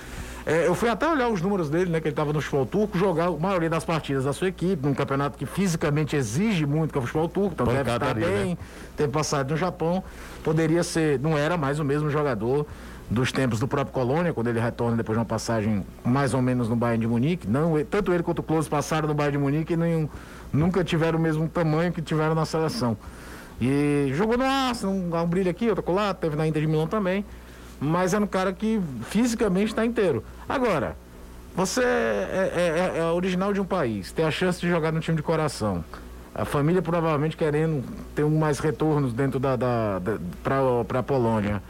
É, 0.49 0.67
eu 0.67 0.75
fui 0.75 0.89
até 0.89 1.07
olhar 1.07 1.29
os 1.29 1.43
números 1.43 1.69
dele, 1.69 1.91
né? 1.91 2.01
Que 2.01 2.09
ele 2.09 2.15
estava 2.15 2.33
no 2.33 2.41
futebol 2.41 2.65
turco, 2.65 2.97
jogar 2.97 3.27
a 3.27 3.31
maioria 3.33 3.69
das 3.69 3.85
partidas 3.85 4.25
da 4.25 4.33
sua 4.33 4.49
equipe, 4.49 4.83
num 4.83 4.95
campeonato 4.95 5.37
que 5.37 5.45
fisicamente 5.45 6.17
exige 6.17 6.65
muito, 6.65 6.91
que 6.91 6.99
é 6.99 7.03
o 7.03 7.05
futebol 7.05 7.29
turco, 7.29 7.51
então 7.53 7.67
deve 7.67 7.81
estar 7.81 7.99
Pancadaria, 7.99 8.27
bem, 8.27 8.51
né? 8.53 8.59
teve 8.97 9.13
passado 9.13 9.51
no 9.51 9.59
Japão. 9.59 10.03
Poderia 10.43 10.83
ser, 10.83 11.21
não 11.21 11.37
era 11.37 11.59
mais 11.59 11.79
o 11.79 11.85
mesmo 11.85 12.09
jogador 12.09 12.65
dos 13.11 13.31
tempos 13.31 13.61
do 13.61 13.69
próprio 13.69 13.93
Colônia, 13.93 14.33
quando 14.33 14.47
ele 14.47 14.59
retorna 14.59 14.97
depois 14.97 15.17
de 15.17 15.21
uma 15.21 15.27
passagem 15.27 15.85
mais 16.03 16.33
ou 16.33 16.41
menos 16.41 16.67
no 16.67 16.75
Bayern 16.75 17.03
de 17.03 17.07
Munique. 17.07 17.47
Não, 17.47 17.75
tanto 17.85 18.11
ele 18.15 18.23
quanto 18.23 18.39
o 18.39 18.43
Klose 18.43 18.71
passaram 18.71 19.07
no 19.07 19.13
Bayern 19.13 19.37
de 19.37 19.45
Munique 19.45 19.75
e 19.75 19.77
nenhum, 19.77 20.09
nunca 20.51 20.83
tiveram 20.83 21.19
o 21.19 21.23
mesmo 21.23 21.47
tamanho 21.47 21.93
que 21.93 22.01
tiveram 22.01 22.35
na 22.35 22.47
seleção. 22.47 22.97
E 23.61 24.11
jogou 24.15 24.39
no 24.39 24.45
Arsenal, 24.45 24.95
um, 24.95 25.15
um 25.15 25.27
brilho 25.27 25.51
aqui, 25.51 25.69
outro 25.69 25.93
lá, 25.93 26.15
teve 26.15 26.37
na 26.37 26.47
Inter 26.47 26.63
de 26.63 26.69
Milão 26.69 26.87
também. 26.87 27.23
Mas 27.81 28.15
era 28.15 28.23
um 28.23 28.27
cara 28.27 28.53
que 28.53 28.81
fisicamente 29.09 29.69
está 29.69 29.85
inteiro. 29.85 30.25
Agora, 30.49 30.97
você 31.55 31.83
é, 31.83 32.95
é- 32.95 32.99
é 32.99 33.05
original 33.07 33.53
de 33.53 33.61
um 33.61 33.65
país, 33.65 34.13
tem 34.13 34.25
a 34.25 34.31
chance 34.31 34.61
de 34.61 34.69
jogar 34.69 34.93
no 34.93 35.01
time 35.01 35.17
de 35.17 35.23
coração. 35.23 35.85
A 36.35 36.45
família 36.45 36.81
provavelmente 36.81 37.37
querendo 37.37 37.85
ter 38.15 38.23
um 38.23 38.39
mais 38.39 38.59
retornos 38.61 39.13
dentro 39.13 39.41
da, 39.41 39.57
da, 39.57 40.01
para 40.43 40.99
a 41.01 41.03
Polônia. 41.03 41.61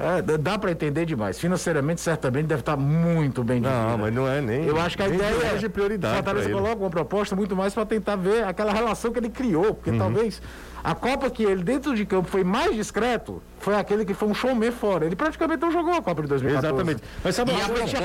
É, 0.00 0.22
dá 0.38 0.58
para 0.58 0.70
entender 0.72 1.04
demais. 1.04 1.38
Financeiramente, 1.38 2.00
certamente 2.00 2.46
deve 2.46 2.60
estar 2.62 2.74
muito 2.74 3.44
bem 3.44 3.60
Não, 3.60 3.98
mas 3.98 4.14
não 4.14 4.26
é 4.26 4.40
nem. 4.40 4.64
Eu 4.64 4.80
acho 4.80 4.96
que 4.96 5.02
a 5.02 5.08
ideia 5.08 5.52
é 5.52 5.56
de 5.58 5.68
prioridade. 5.68 6.14
Fortaleza 6.14 6.48
coloca 6.50 6.76
uma 6.76 6.88
proposta 6.88 7.36
muito 7.36 7.54
mais 7.54 7.74
para 7.74 7.84
tentar 7.84 8.16
ver 8.16 8.44
aquela 8.44 8.72
relação 8.72 9.12
que 9.12 9.18
ele 9.18 9.28
criou, 9.28 9.74
porque 9.74 9.90
uhum. 9.90 9.98
talvez 9.98 10.40
a 10.82 10.94
Copa 10.94 11.30
que 11.30 11.42
ele 11.42 11.62
dentro 11.62 11.94
de 11.94 12.04
campo 12.04 12.28
foi 12.28 12.44
mais 12.44 12.74
discreto 12.74 13.42
foi 13.60 13.74
aquele 13.76 14.04
que 14.04 14.14
foi 14.14 14.28
um 14.28 14.34
showman 14.34 14.72
fora. 14.72 15.04
Ele 15.04 15.14
praticamente 15.14 15.60
não 15.60 15.70
jogou 15.70 15.92
a 15.92 16.02
Copa 16.02 16.22
de 16.22 16.28
2014. 16.28 16.66
Exatamente. 16.66 17.02
Mas 17.22 17.34
sabe 17.34 17.52
uma, 17.52 17.68
coisa, 17.68 17.96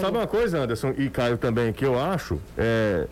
sabe 0.00 0.18
uma 0.18 0.26
coisa, 0.26 0.58
Anderson 0.58 0.94
e 0.98 1.08
Caio 1.08 1.38
também, 1.38 1.72
que 1.72 1.84
eu 1.84 1.98
acho, 1.98 2.38
é, 2.58 3.06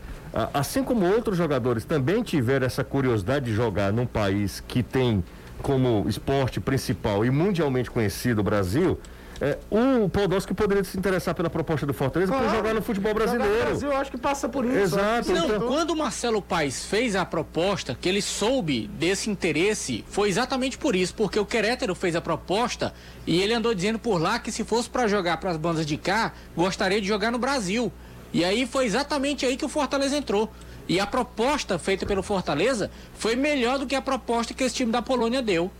assim 0.52 0.84
como 0.84 1.06
outros 1.06 1.38
jogadores 1.38 1.84
também 1.84 2.22
tiveram 2.22 2.66
essa 2.66 2.84
curiosidade 2.84 3.46
de 3.46 3.54
jogar 3.54 3.92
num 3.92 4.06
país 4.06 4.62
que 4.68 4.82
tem 4.82 5.24
como 5.62 6.04
esporte 6.06 6.60
principal 6.60 7.24
e 7.24 7.30
mundialmente 7.30 7.90
conhecido 7.90 8.40
o 8.40 8.44
Brasil, 8.44 8.98
é, 9.40 9.58
o 9.70 10.08
Podolski 10.08 10.54
poderia 10.54 10.84
se 10.84 10.96
interessar 10.96 11.34
pela 11.34 11.50
proposta 11.50 11.84
do 11.86 11.92
Fortaleza 11.92 12.30
claro, 12.30 12.46
para 12.46 12.56
jogar 12.56 12.74
no 12.74 12.82
futebol 12.82 13.14
brasileiro. 13.14 13.54
No 13.54 13.64
Brasil, 13.64 13.90
eu 13.90 13.96
acho 13.96 14.10
que 14.10 14.18
passa 14.18 14.48
por 14.48 14.64
isso. 14.64 14.76
Exato. 14.76 15.32
Não, 15.32 15.46
então... 15.46 15.66
quando 15.66 15.90
o 15.90 15.96
Marcelo 15.96 16.40
Paes 16.40 16.84
fez 16.84 17.16
a 17.16 17.24
proposta, 17.24 17.96
que 18.00 18.08
ele 18.08 18.22
soube 18.22 18.86
desse 18.98 19.30
interesse, 19.30 20.04
foi 20.08 20.28
exatamente 20.28 20.78
por 20.78 20.94
isso, 20.94 21.14
porque 21.14 21.38
o 21.38 21.46
Querétaro 21.46 21.94
fez 21.94 22.14
a 22.14 22.20
proposta 22.20 22.94
e 23.26 23.40
ele 23.42 23.54
andou 23.54 23.74
dizendo 23.74 23.98
por 23.98 24.20
lá 24.20 24.38
que 24.38 24.52
se 24.52 24.64
fosse 24.64 24.88
para 24.88 25.06
jogar 25.08 25.38
para 25.38 25.50
as 25.50 25.56
bandas 25.56 25.84
de 25.84 25.96
cá, 25.96 26.32
gostaria 26.56 27.00
de 27.00 27.08
jogar 27.08 27.30
no 27.30 27.38
Brasil. 27.38 27.92
E 28.32 28.44
aí 28.44 28.66
foi 28.66 28.84
exatamente 28.84 29.46
aí 29.46 29.56
que 29.56 29.64
o 29.64 29.68
Fortaleza 29.68 30.16
entrou. 30.16 30.50
E 30.88 31.00
a 31.00 31.06
proposta 31.06 31.78
feita 31.78 32.04
pelo 32.04 32.22
Fortaleza 32.22 32.90
foi 33.14 33.36
melhor 33.36 33.78
do 33.78 33.86
que 33.86 33.94
a 33.94 34.02
proposta 34.02 34.52
que 34.52 34.62
esse 34.62 34.74
time 34.74 34.92
da 34.92 35.00
Polônia 35.00 35.40
deu. 35.40 35.70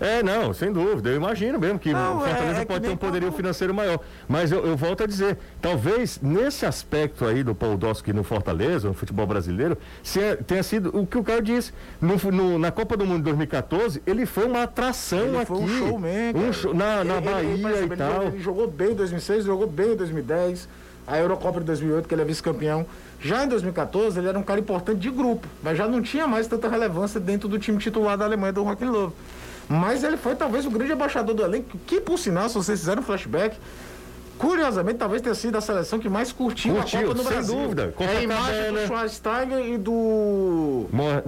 É, 0.00 0.22
não, 0.22 0.52
sem 0.52 0.72
dúvida. 0.72 1.10
Eu 1.10 1.16
imagino 1.16 1.58
mesmo 1.58 1.78
que 1.78 1.92
não, 1.92 2.18
o 2.18 2.20
Fortaleza 2.20 2.58
é, 2.58 2.62
é 2.62 2.64
pode 2.64 2.84
ter 2.84 2.90
um 2.90 2.96
poderio 2.96 3.32
financeiro 3.32 3.74
maior. 3.74 3.98
Mas 4.28 4.52
eu, 4.52 4.64
eu, 4.64 4.76
volto 4.76 5.02
a 5.02 5.06
dizer, 5.06 5.38
talvez 5.60 6.20
nesse 6.22 6.64
aspecto 6.64 7.24
aí 7.24 7.42
do 7.42 7.54
Paul 7.54 7.76
Doski 7.76 8.12
no 8.12 8.22
Fortaleza, 8.22 8.88
no 8.88 8.94
futebol 8.94 9.26
brasileiro, 9.26 9.76
se, 10.02 10.36
tenha 10.46 10.62
sido 10.62 10.96
o 10.96 11.06
que 11.06 11.18
o 11.18 11.24
cara 11.24 11.42
disse. 11.42 11.72
No, 12.00 12.16
no, 12.30 12.58
na 12.58 12.70
Copa 12.70 12.96
do 12.96 13.04
Mundo 13.04 13.18
de 13.18 13.24
2014, 13.24 14.02
ele 14.06 14.24
foi 14.24 14.44
uma 14.44 14.62
atração 14.62 15.18
ele 15.18 15.36
aqui. 15.36 15.46
Foi 15.46 15.58
um 15.58 15.68
showman, 15.68 16.34
um 16.34 16.52
show, 16.52 16.74
na, 16.74 17.02
na 17.02 17.16
ele, 17.16 17.30
Bahia 17.30 17.70
ele, 17.70 17.94
e 17.94 17.96
tal. 17.96 18.22
Ele 18.24 18.40
jogou 18.40 18.68
bem 18.68 18.92
em 18.92 18.94
2006, 18.94 19.44
jogou 19.44 19.66
bem 19.66 19.92
em 19.92 19.96
2010 19.96 20.68
a 21.06 21.18
Eurocopa 21.18 21.58
de 21.60 21.66
2008, 21.66 22.06
que 22.06 22.14
ele 22.14 22.22
é 22.22 22.24
vice-campeão. 22.24 22.86
Já 23.20 23.44
em 23.44 23.48
2014, 23.48 24.18
ele 24.18 24.28
era 24.28 24.38
um 24.38 24.42
cara 24.42 24.60
importante 24.60 25.00
de 25.00 25.10
grupo, 25.10 25.48
mas 25.62 25.76
já 25.76 25.88
não 25.88 26.02
tinha 26.02 26.28
mais 26.28 26.46
tanta 26.46 26.68
relevância 26.68 27.18
dentro 27.18 27.48
do 27.48 27.58
time 27.58 27.78
titular 27.78 28.16
da 28.16 28.24
Alemanha 28.24 28.52
do 28.52 28.62
Joaquim 28.62 28.84
Love. 28.84 29.14
Mas 29.68 30.02
ele 30.02 30.16
foi 30.16 30.34
talvez 30.34 30.64
o 30.64 30.70
grande 30.70 30.92
embaixador 30.92 31.34
do 31.34 31.42
elenco, 31.42 31.76
que 31.86 32.00
por 32.00 32.18
sinal, 32.18 32.48
se 32.48 32.54
vocês 32.54 32.80
fizeram 32.80 33.02
um 33.02 33.04
flashback, 33.04 33.56
curiosamente, 34.38 34.98
talvez 34.98 35.20
tenha 35.20 35.34
sido 35.34 35.58
a 35.58 35.60
seleção 35.60 35.98
que 35.98 36.08
mais 36.08 36.32
curtiu, 36.32 36.74
curtiu 36.76 37.00
a 37.00 37.02
Copa 37.02 37.14
no 37.14 37.22
sem 37.22 37.32
Brasil. 37.32 37.54
dúvida. 37.54 37.94
é 37.98 38.06
a 38.06 38.22
imagem 38.22 38.72
do 38.72 38.86
Schweinsteiger 38.86 39.66
e 39.66 39.76
do 39.76 40.86
Neuer. 40.92 41.22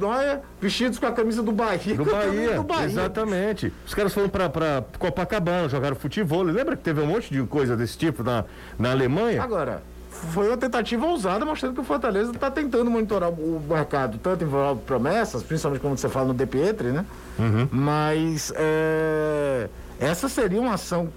Neuer 0.00 0.40
vestidos 0.60 0.98
com 0.98 1.06
a 1.06 1.12
camisa 1.12 1.42
do 1.42 1.52
Bahia. 1.52 1.94
Do 1.94 2.04
Bahia, 2.04 2.54
do 2.56 2.62
Bahia, 2.62 2.86
exatamente. 2.86 3.72
Os 3.86 3.92
caras 3.94 4.14
foram 4.14 4.28
para 4.28 4.84
Copacabana, 4.98 5.68
jogaram 5.68 5.96
futebol. 5.96 6.42
Lembra 6.42 6.76
que 6.76 6.82
teve 6.82 7.00
um 7.00 7.06
monte 7.06 7.30
de 7.30 7.42
coisa 7.42 7.76
desse 7.76 7.98
tipo 7.98 8.22
na, 8.22 8.44
na 8.78 8.92
Alemanha? 8.92 9.42
Agora, 9.42 9.82
foi 10.30 10.46
uma 10.48 10.56
tentativa 10.56 11.04
ousada, 11.04 11.44
mostrando 11.44 11.74
que 11.74 11.80
o 11.80 11.84
Fortaleza 11.84 12.30
está 12.30 12.50
tentando 12.50 12.90
monitorar 12.90 13.28
o 13.30 13.60
mercado, 13.68 14.18
tanto 14.18 14.44
em 14.44 14.48
promessas, 14.86 15.42
principalmente 15.42 15.80
quando 15.80 15.98
você 15.98 16.08
fala 16.08 16.28
no 16.28 16.34
De 16.34 16.46
Pietri, 16.46 16.88
né? 16.88 17.04
Uhum. 17.38 17.68
Mas 17.70 18.52
é, 18.56 19.68
essa 19.98 20.28
seria 20.28 20.60
uma 20.60 20.74
ação, 20.74 21.08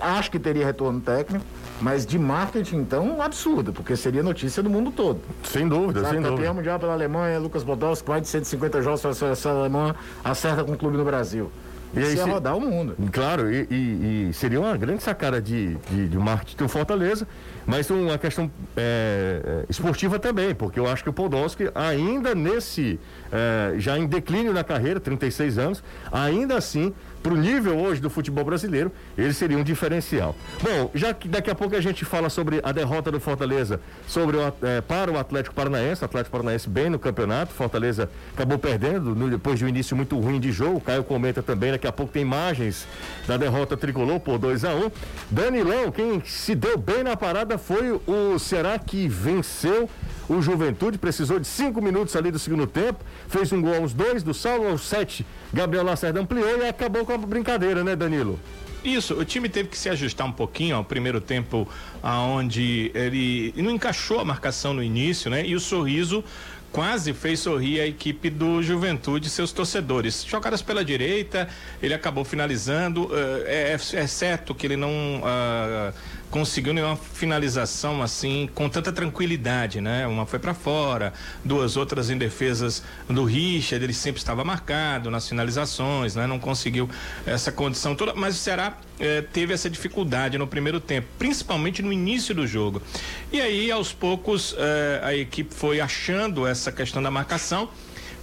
acho 0.00 0.30
que 0.30 0.38
teria 0.38 0.64
retorno 0.64 1.00
técnico, 1.00 1.44
mas 1.80 2.06
de 2.06 2.18
marketing, 2.18 2.76
então, 2.76 3.20
absurda, 3.20 3.72
porque 3.72 3.96
seria 3.96 4.22
notícia 4.22 4.62
do 4.62 4.70
mundo 4.70 4.90
todo. 4.90 5.20
Sem 5.42 5.68
dúvida, 5.68 6.00
Sabe, 6.02 6.14
sem 6.14 6.22
campeão 6.22 6.36
dúvida. 6.36 6.54
mundial 6.54 6.78
pela 6.78 6.92
Alemanha, 6.92 7.38
Lucas 7.38 7.64
Podolski, 7.64 8.08
mais 8.08 8.22
de 8.22 8.28
150 8.28 8.80
jogos 8.80 9.00
pela 9.02 9.14
seleção 9.14 9.58
alemã, 9.58 9.94
acerta 10.22 10.62
com 10.64 10.72
o 10.72 10.76
clube 10.76 10.96
no 10.96 11.04
Brasil. 11.04 11.50
E 11.96 12.04
aí, 12.04 12.16
ia 12.16 12.24
rodar 12.24 12.56
o 12.56 12.60
mundo. 12.60 12.96
Claro, 13.12 13.52
e, 13.52 13.66
e, 13.70 14.28
e, 14.28 14.32
seria 14.32 14.60
uma 14.60 14.76
grande 14.76 15.02
sacada 15.02 15.40
de, 15.40 15.74
de, 15.90 16.08
de 16.08 16.18
marketing 16.18 16.56
do 16.56 16.68
Fortaleza, 16.68 17.26
mas 17.66 17.88
uma 17.90 18.18
questão 18.18 18.50
é, 18.76 19.40
é, 19.44 19.64
esportiva 19.68 20.18
também, 20.18 20.54
porque 20.54 20.78
eu 20.78 20.86
acho 20.86 21.02
que 21.02 21.10
o 21.10 21.12
Podolski, 21.12 21.70
ainda 21.74 22.34
nesse, 22.34 22.98
é, 23.32 23.74
já 23.78 23.98
em 23.98 24.06
declínio 24.06 24.52
na 24.52 24.64
carreira, 24.64 24.98
36 24.98 25.58
anos, 25.58 25.84
ainda 26.10 26.56
assim 26.56 26.92
para 27.24 27.32
o 27.32 27.36
nível 27.38 27.78
hoje 27.78 28.02
do 28.02 28.10
futebol 28.10 28.44
brasileiro, 28.44 28.92
ele 29.16 29.32
seria 29.32 29.56
um 29.56 29.64
diferencial. 29.64 30.36
Bom, 30.62 30.90
já 30.94 31.14
que 31.14 31.26
daqui 31.26 31.50
a 31.50 31.54
pouco 31.54 31.74
a 31.74 31.80
gente 31.80 32.04
fala 32.04 32.28
sobre 32.28 32.60
a 32.62 32.70
derrota 32.70 33.10
do 33.10 33.18
Fortaleza 33.18 33.80
sobre 34.06 34.36
o, 34.36 34.52
é, 34.60 34.82
para 34.82 35.10
o 35.10 35.18
Atlético 35.18 35.54
Paranaense, 35.54 36.04
Atlético 36.04 36.32
Paranaense 36.32 36.68
bem 36.68 36.90
no 36.90 36.98
campeonato, 36.98 37.54
Fortaleza 37.54 38.10
acabou 38.34 38.58
perdendo 38.58 39.14
no, 39.14 39.30
depois 39.30 39.58
de 39.58 39.64
um 39.64 39.68
início 39.68 39.96
muito 39.96 40.20
ruim 40.20 40.38
de 40.38 40.52
jogo, 40.52 40.82
Caio 40.82 41.02
comenta 41.02 41.42
também, 41.42 41.72
daqui 41.72 41.86
a 41.86 41.92
pouco 41.92 42.12
tem 42.12 42.20
imagens 42.20 42.86
da 43.26 43.38
derrota 43.38 43.74
tricolor 43.74 44.20
por 44.20 44.36
2 44.36 44.62
a 44.62 44.74
1 44.74 44.84
um. 44.84 44.90
Danilão, 45.30 45.90
quem 45.90 46.22
se 46.26 46.54
deu 46.54 46.76
bem 46.76 47.02
na 47.02 47.16
parada 47.16 47.56
foi 47.56 47.98
o 48.06 48.38
Será 48.38 48.78
que 48.78 49.08
venceu 49.08 49.88
o 50.28 50.40
Juventude, 50.40 50.98
precisou 50.98 51.38
de 51.38 51.46
cinco 51.46 51.80
minutos 51.82 52.16
ali 52.16 52.30
do 52.30 52.38
segundo 52.38 52.66
tempo, 52.66 53.04
fez 53.28 53.52
um 53.52 53.60
gol 53.60 53.74
aos 53.74 53.92
dois, 53.92 54.22
do 54.22 54.32
salvo 54.32 54.68
aos 54.68 54.82
sete, 54.82 55.26
Gabriel 55.52 55.84
Lacerda 55.84 56.20
ampliou 56.20 56.58
e 56.58 56.68
acabou 56.68 57.04
com 57.04 57.12
a 57.12 57.18
brincadeira, 57.18 57.84
né, 57.84 57.94
Danilo? 57.94 58.38
Isso, 58.84 59.14
o 59.14 59.24
time 59.24 59.48
teve 59.48 59.70
que 59.70 59.78
se 59.78 59.88
ajustar 59.88 60.26
um 60.26 60.32
pouquinho 60.32 60.76
ao 60.76 60.84
primeiro 60.84 61.18
tempo, 61.18 61.66
aonde 62.02 62.90
ele 62.94 63.54
não 63.56 63.70
encaixou 63.70 64.20
a 64.20 64.24
marcação 64.24 64.74
no 64.74 64.82
início, 64.82 65.30
né? 65.30 65.44
E 65.46 65.54
o 65.54 65.60
sorriso 65.60 66.22
quase 66.70 67.14
fez 67.14 67.38
sorrir 67.38 67.80
a 67.80 67.86
equipe 67.86 68.28
do 68.28 68.60
Juventude, 68.60 69.30
seus 69.30 69.52
torcedores. 69.52 70.24
Jogadas 70.24 70.60
pela 70.60 70.84
direita, 70.84 71.48
ele 71.80 71.94
acabou 71.94 72.24
finalizando. 72.24 73.04
Uh, 73.04 73.44
é, 73.46 73.78
é, 73.92 74.06
certo 74.08 74.52
que 74.54 74.66
ele 74.66 74.76
não 74.76 74.90
uh, 74.90 75.94
conseguiu 76.34 76.74
nenhuma 76.74 76.96
finalização 76.96 78.02
assim 78.02 78.50
com 78.56 78.68
tanta 78.68 78.90
tranquilidade, 78.90 79.80
né? 79.80 80.04
Uma 80.04 80.26
foi 80.26 80.40
para 80.40 80.52
fora, 80.52 81.12
duas 81.44 81.76
outras 81.76 82.10
em 82.10 82.18
defesas 82.18 82.82
do 83.08 83.24
Richard, 83.24 83.84
ele 83.84 83.94
sempre 83.94 84.18
estava 84.18 84.42
marcado 84.42 85.12
nas 85.12 85.28
finalizações, 85.28 86.16
né? 86.16 86.26
Não 86.26 86.40
conseguiu 86.40 86.90
essa 87.24 87.52
condição 87.52 87.94
toda, 87.94 88.14
mas 88.14 88.34
o 88.34 88.38
Ceará 88.38 88.76
eh, 88.98 89.22
teve 89.32 89.54
essa 89.54 89.70
dificuldade 89.70 90.36
no 90.36 90.44
primeiro 90.44 90.80
tempo, 90.80 91.06
principalmente 91.20 91.82
no 91.82 91.92
início 91.92 92.34
do 92.34 92.48
jogo. 92.48 92.82
E 93.30 93.40
aí, 93.40 93.70
aos 93.70 93.92
poucos, 93.92 94.56
eh, 94.58 95.00
a 95.04 95.14
equipe 95.14 95.54
foi 95.54 95.80
achando 95.80 96.48
essa 96.48 96.72
questão 96.72 97.00
da 97.00 97.12
marcação 97.12 97.68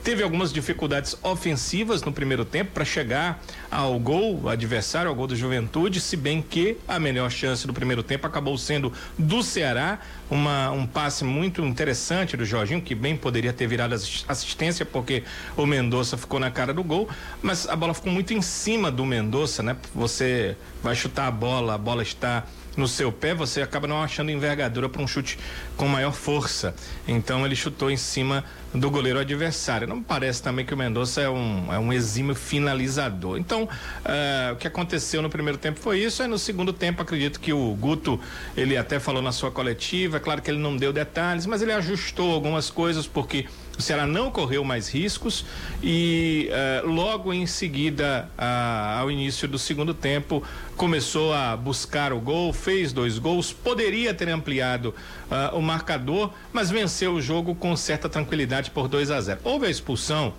Teve 0.03 0.24
algumas 0.24 0.51
dificuldades 0.51 1.15
ofensivas 1.22 2.01
no 2.01 2.12
primeiro 2.12 2.43
tempo 2.43 2.72
para 2.72 2.84
chegar 2.84 3.39
ao 3.70 4.00
gol 4.00 4.50
adversário, 4.50 5.08
ao 5.08 5.15
gol 5.15 5.27
do 5.27 5.36
Juventude, 5.36 6.01
se 6.01 6.17
bem 6.17 6.41
que 6.41 6.75
a 6.88 7.00
melhor 7.00 7.29
chance 7.29 7.67
do 7.67 7.74
primeiro 7.74 8.01
tempo 8.01 8.25
acabou 8.25 8.58
sendo 8.58 8.91
do 9.15 9.43
Ceará, 9.43 10.00
uma, 10.29 10.72
um 10.72 10.88
passe 10.88 11.24
muito 11.24 11.63
interessante 11.63 12.36
do 12.36 12.43
Jorginho, 12.43 12.81
que 12.81 12.96
bem 12.96 13.15
poderia 13.15 13.53
ter 13.53 13.67
virado 13.67 13.93
assistência, 13.93 14.84
porque 14.86 15.24
o 15.55 15.67
Mendonça 15.67 16.17
ficou 16.17 16.39
na 16.39 16.50
cara 16.50 16.74
do 16.74 16.84
gol, 16.84 17.08
mas 17.39 17.70
a 17.70 17.75
bola 17.75 17.93
ficou 17.93 18.12
muito 18.12 18.34
em 18.34 18.41
cima 18.41 18.89
do 18.89 19.05
Mendonça, 19.05 19.62
né? 19.62 19.77
Você 19.93 20.58
vai 20.81 20.96
chutar 20.96 21.27
a 21.27 21.31
bola, 21.31 21.75
a 21.75 21.77
bola 21.77 22.01
está 22.01 22.43
no 22.75 22.88
seu 22.88 23.12
pé, 23.12 23.34
você 23.34 23.62
acaba 23.62 23.88
não 23.88 24.01
achando 24.01 24.32
envergadura 24.32 24.88
para 24.88 25.01
um 25.01 25.08
chute 25.08 25.38
com 25.75 25.88
maior 25.88 26.13
força. 26.13 26.74
Então 27.08 27.46
ele 27.46 27.56
chutou 27.56 27.92
em 27.92 27.98
cima 27.98 28.44
do 28.74 28.90
goleiro 28.90 29.20
adversário. 29.20 29.88
Não 29.88 30.01
parece 30.01 30.42
também 30.42 30.66
que 30.66 30.74
o 30.74 30.78
Mendonça 30.78 31.22
é 31.22 31.30
um, 31.30 31.74
é 31.74 31.78
um 31.78 31.92
exímio 31.92 32.34
finalizador. 32.34 33.38
Então, 33.38 33.63
uh, 33.63 34.54
o 34.54 34.56
que 34.56 34.68
aconteceu 34.68 35.22
no 35.22 35.30
primeiro 35.30 35.58
tempo 35.58 35.80
foi 35.80 36.00
isso. 36.00 36.22
Aí 36.22 36.28
no 36.28 36.40
segundo 36.40 36.72
tempo, 36.72 37.01
acredito 37.01 37.40
que 37.40 37.51
o 37.51 37.74
Guto, 37.75 38.20
ele 38.56 38.78
até 38.78 39.00
falou 39.00 39.22
na 39.22 39.32
sua 39.32 39.51
coletiva, 39.51 40.18
é 40.18 40.20
claro 40.20 40.42
que 40.42 40.50
ele 40.50 40.60
não 40.60 40.78
deu 40.78 40.94
detalhes, 40.94 41.46
mas 41.46 41.62
ele 41.62 41.74
ajustou 41.74 42.34
algumas 42.34 42.70
coisas 42.70 43.06
porque 43.06 43.46
o 43.78 43.82
Ceará 43.82 44.06
não 44.06 44.30
correu 44.30 44.63
mais 44.63 44.88
riscos 44.88 45.46
e 45.82 46.50
uh, 46.84 46.88
logo 46.88 47.34
em 47.34 47.48
seguida, 47.48 48.30
uh, 48.38 49.00
ao 49.00 49.12
início 49.12 49.48
do 49.48 49.58
segundo 49.58 49.94
tempo, 49.94 50.44
começou 50.75 51.34
a 51.34 51.56
buscar 51.56 52.13
o 52.13 52.20
gol, 52.20 52.54
fez 52.54 52.94
dois 52.94 53.18
gols, 53.18 53.51
poderia 53.51 54.13
ter 54.13 54.30
ampliado 54.30 54.94
uh, 55.30 55.56
o 55.58 55.62
marcador, 55.62 56.32
mas 56.54 56.70
venceu 56.70 57.13
o 57.13 57.22
jogo 57.22 57.56
com 57.56 57.75
certa 57.75 58.08
tranquilidade 58.08 58.72
por 58.72 58.88
2 58.88 59.12
a 59.12 59.20
0. 59.20 59.40
Houve 59.44 59.66
a 59.66 59.70
expulsão 59.70 60.34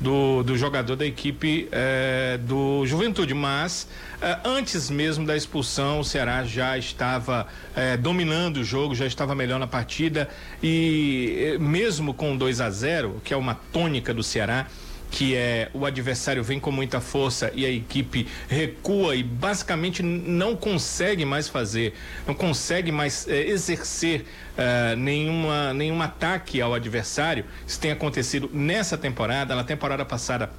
do, 0.00 0.42
do 0.42 0.56
jogador 0.56 0.96
da 0.96 1.06
equipe 1.06 1.68
eh, 1.72 2.38
do 2.42 2.86
Juventude, 2.86 3.34
mas 3.34 3.88
eh, 4.22 4.38
antes 4.44 4.90
mesmo 4.90 5.26
da 5.26 5.36
expulsão, 5.36 6.00
o 6.00 6.04
Ceará 6.04 6.44
já 6.44 6.78
estava 6.78 7.46
eh, 7.74 7.96
dominando 7.96 8.58
o 8.58 8.64
jogo, 8.64 8.94
já 8.94 9.06
estava 9.06 9.34
melhor 9.34 9.58
na 9.58 9.66
partida. 9.66 10.28
E 10.62 11.56
mesmo 11.60 12.14
com 12.14 12.36
2 12.36 12.60
a 12.60 12.70
0, 12.70 13.20
que 13.24 13.34
é 13.34 13.36
uma 13.36 13.54
tônica 13.54 14.14
do 14.14 14.22
Ceará, 14.22 14.66
que 15.10 15.34
é 15.34 15.70
o 15.72 15.86
adversário 15.86 16.42
vem 16.42 16.60
com 16.60 16.70
muita 16.70 17.00
força 17.00 17.50
e 17.54 17.64
a 17.64 17.70
equipe 17.70 18.26
recua 18.48 19.16
e 19.16 19.22
basicamente 19.22 20.02
não 20.02 20.54
consegue 20.54 21.24
mais 21.24 21.48
fazer, 21.48 21.94
não 22.26 22.34
consegue 22.34 22.92
mais 22.92 23.26
é, 23.28 23.48
exercer 23.48 24.24
uh, 24.56 24.96
nenhuma, 24.96 25.72
nenhum 25.72 26.00
ataque 26.02 26.60
ao 26.60 26.74
adversário. 26.74 27.44
Isso 27.66 27.80
tem 27.80 27.90
acontecido 27.90 28.50
nessa 28.52 28.98
temporada, 28.98 29.54
na 29.54 29.64
temporada 29.64 30.04
passada 30.04 30.50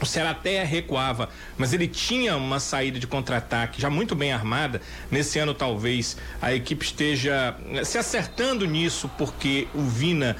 o 0.00 0.06
Ceará 0.06 0.30
até 0.30 0.62
recuava, 0.62 1.28
mas 1.56 1.72
ele 1.72 1.88
tinha 1.88 2.36
uma 2.36 2.60
saída 2.60 3.00
de 3.00 3.06
contra-ataque 3.06 3.80
já 3.80 3.90
muito 3.90 4.14
bem 4.14 4.32
armada. 4.32 4.80
Nesse 5.10 5.38
ano, 5.40 5.52
talvez 5.52 6.16
a 6.40 6.54
equipe 6.54 6.84
esteja 6.84 7.56
eh, 7.72 7.84
se 7.84 7.98
acertando 7.98 8.64
nisso, 8.64 9.10
porque 9.18 9.66
o 9.74 9.82
Vina 9.82 10.36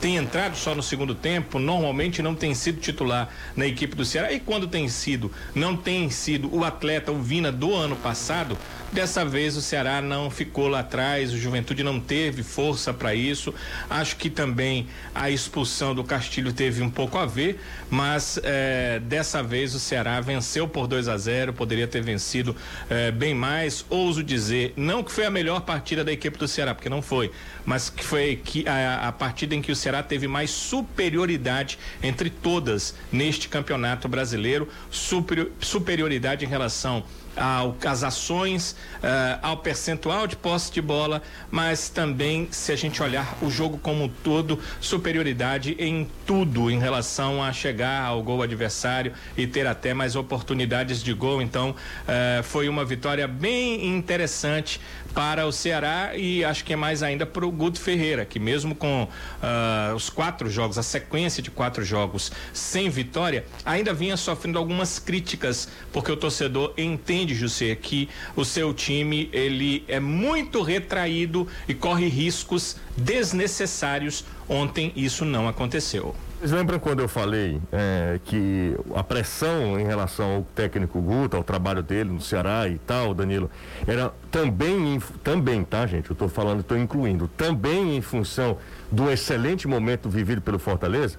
tem 0.00 0.16
entrado 0.16 0.56
só 0.56 0.74
no 0.74 0.82
segundo 0.82 1.14
tempo, 1.14 1.58
normalmente 1.58 2.22
não 2.22 2.34
tem 2.34 2.54
sido 2.54 2.80
titular 2.80 3.28
na 3.56 3.66
equipe 3.66 3.94
do 3.94 4.04
Ceará. 4.04 4.32
E 4.32 4.40
quando 4.40 4.66
tem 4.66 4.88
sido, 4.88 5.30
não 5.54 5.76
tem 5.76 6.10
sido 6.10 6.54
o 6.54 6.64
atleta, 6.64 7.12
o 7.12 7.20
Vina 7.20 7.52
do 7.52 7.74
ano 7.74 7.96
passado. 7.96 8.56
Dessa 8.90 9.22
vez 9.22 9.54
o 9.54 9.60
Ceará 9.60 10.00
não 10.00 10.30
ficou 10.30 10.66
lá 10.66 10.80
atrás, 10.80 11.30
o 11.30 11.36
Juventude 11.36 11.82
não 11.82 12.00
teve 12.00 12.42
força 12.42 12.92
para 12.92 13.14
isso. 13.14 13.54
Acho 13.88 14.16
que 14.16 14.30
também 14.30 14.86
a 15.14 15.30
expulsão 15.30 15.94
do 15.94 16.02
Castilho 16.02 16.54
teve 16.54 16.82
um 16.82 16.88
pouco 16.88 17.18
a 17.18 17.26
ver, 17.26 17.60
mas 17.90 18.40
eh, 18.42 18.98
dessa 19.04 19.42
vez 19.42 19.74
o 19.74 19.78
Ceará 19.78 20.18
venceu 20.22 20.66
por 20.66 20.86
2 20.86 21.06
a 21.06 21.18
0 21.18 21.52
poderia 21.52 21.86
ter 21.86 22.02
vencido 22.02 22.56
eh, 22.88 23.10
bem 23.10 23.34
mais. 23.34 23.84
Ouso 23.90 24.22
dizer, 24.22 24.72
não 24.74 25.02
que 25.02 25.12
foi 25.12 25.26
a 25.26 25.30
melhor 25.30 25.60
partida 25.60 26.02
da 26.02 26.10
equipe 26.10 26.38
do 26.38 26.48
Ceará, 26.48 26.74
porque 26.74 26.88
não 26.88 27.02
foi, 27.02 27.30
mas 27.66 27.90
que 27.90 28.02
foi 28.02 28.42
a, 28.66 29.08
a 29.08 29.12
partida 29.12 29.54
em 29.54 29.60
que 29.60 29.67
o 29.72 29.76
Ceará 29.76 30.02
teve 30.02 30.26
mais 30.26 30.50
superioridade 30.50 31.78
entre 32.02 32.30
todas 32.30 32.94
neste 33.10 33.48
campeonato 33.48 34.08
brasileiro, 34.08 34.68
super, 34.90 35.50
superioridade 35.60 36.44
em 36.44 36.48
relação 36.48 37.04
ao, 37.38 37.76
às 37.84 38.02
ações, 38.02 38.72
uh, 38.96 39.38
ao 39.42 39.56
percentual 39.58 40.26
de 40.26 40.36
posse 40.36 40.72
de 40.72 40.82
bola, 40.82 41.22
mas 41.50 41.88
também, 41.88 42.48
se 42.50 42.72
a 42.72 42.76
gente 42.76 43.02
olhar 43.02 43.38
o 43.40 43.50
jogo 43.50 43.78
como 43.78 44.04
um 44.04 44.08
todo, 44.08 44.58
superioridade 44.80 45.76
em 45.78 46.08
tudo 46.26 46.70
em 46.70 46.78
relação 46.78 47.42
a 47.42 47.52
chegar 47.52 48.02
ao 48.02 48.22
gol 48.22 48.42
adversário 48.42 49.12
e 49.36 49.46
ter 49.46 49.66
até 49.66 49.94
mais 49.94 50.16
oportunidades 50.16 51.02
de 51.02 51.12
gol. 51.12 51.40
Então, 51.40 51.70
uh, 51.70 52.42
foi 52.42 52.68
uma 52.68 52.84
vitória 52.84 53.26
bem 53.28 53.86
interessante 53.86 54.80
para 55.18 55.44
o 55.48 55.50
Ceará 55.50 56.12
e 56.16 56.44
acho 56.44 56.64
que 56.64 56.72
é 56.72 56.76
mais 56.76 57.02
ainda 57.02 57.26
para 57.26 57.44
o 57.44 57.50
Guto 57.50 57.80
Ferreira, 57.80 58.24
que 58.24 58.38
mesmo 58.38 58.72
com 58.72 59.02
uh, 59.02 59.92
os 59.96 60.08
quatro 60.08 60.48
jogos, 60.48 60.78
a 60.78 60.82
sequência 60.84 61.42
de 61.42 61.50
quatro 61.50 61.84
jogos 61.84 62.30
sem 62.52 62.88
vitória, 62.88 63.44
ainda 63.64 63.92
vinha 63.92 64.16
sofrendo 64.16 64.58
algumas 64.58 65.00
críticas, 65.00 65.68
porque 65.92 66.12
o 66.12 66.16
torcedor 66.16 66.72
entende, 66.78 67.34
José, 67.34 67.74
que 67.74 68.08
o 68.36 68.44
seu 68.44 68.72
time 68.72 69.28
ele 69.32 69.84
é 69.88 69.98
muito 69.98 70.62
retraído 70.62 71.48
e 71.66 71.74
corre 71.74 72.06
riscos 72.06 72.76
desnecessários. 72.96 74.24
Ontem 74.48 74.92
isso 74.94 75.24
não 75.24 75.48
aconteceu. 75.48 76.14
Vocês 76.38 76.52
lembram 76.52 76.78
quando 76.78 77.00
eu 77.00 77.08
falei 77.08 77.60
é, 77.72 78.20
que 78.24 78.72
a 78.94 79.02
pressão 79.02 79.78
em 79.78 79.84
relação 79.84 80.36
ao 80.36 80.42
técnico 80.42 81.00
Guto, 81.00 81.36
ao 81.36 81.42
trabalho 81.42 81.82
dele 81.82 82.10
no 82.10 82.20
Ceará 82.20 82.68
e 82.68 82.78
tal, 82.78 83.12
Danilo, 83.12 83.50
era 83.84 84.12
também, 84.30 85.02
também, 85.24 85.64
tá, 85.64 85.84
gente? 85.84 86.08
Eu 86.08 86.12
estou 86.12 86.28
falando, 86.28 86.60
estou 86.60 86.78
incluindo, 86.78 87.26
também 87.36 87.96
em 87.96 88.00
função 88.00 88.56
do 88.90 89.10
excelente 89.10 89.66
momento 89.66 90.08
vivido 90.08 90.40
pelo 90.40 90.60
Fortaleza? 90.60 91.18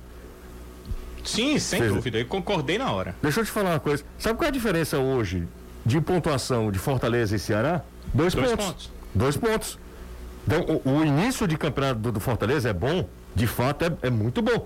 Sim, 1.26 1.60
sem 1.60 1.82
Cês... 1.82 1.94
dúvida, 1.94 2.18
eu 2.18 2.26
concordei 2.26 2.78
na 2.78 2.90
hora. 2.90 3.14
Deixa 3.22 3.42
eu 3.42 3.46
te 3.46 3.52
falar 3.52 3.72
uma 3.72 3.80
coisa. 3.82 4.06
Sabe 4.18 4.38
qual 4.38 4.46
é 4.46 4.48
a 4.48 4.54
diferença 4.54 5.00
hoje 5.00 5.46
de 5.86 6.00
pontuação 6.00 6.72
de 6.72 6.80
Fortaleza 6.80 7.36
e 7.36 7.40
Ceará? 7.40 7.82
Dois, 8.14 8.34
Dois 8.34 8.52
pontos. 8.52 8.66
pontos. 8.66 8.92
Dois 9.14 9.36
pontos. 9.36 9.80
Então, 10.48 10.62
o, 10.86 11.00
o 11.00 11.06
início 11.06 11.46
de 11.46 11.58
campeonato 11.58 12.00
do, 12.00 12.14
do, 12.14 12.20
Fortaleza 12.22 12.70
é 12.70 12.74
bom, 12.74 13.06
de 13.36 13.46
fato 13.46 13.84
é, 13.84 14.08
é 14.08 14.10
muito 14.10 14.42
bom. 14.42 14.66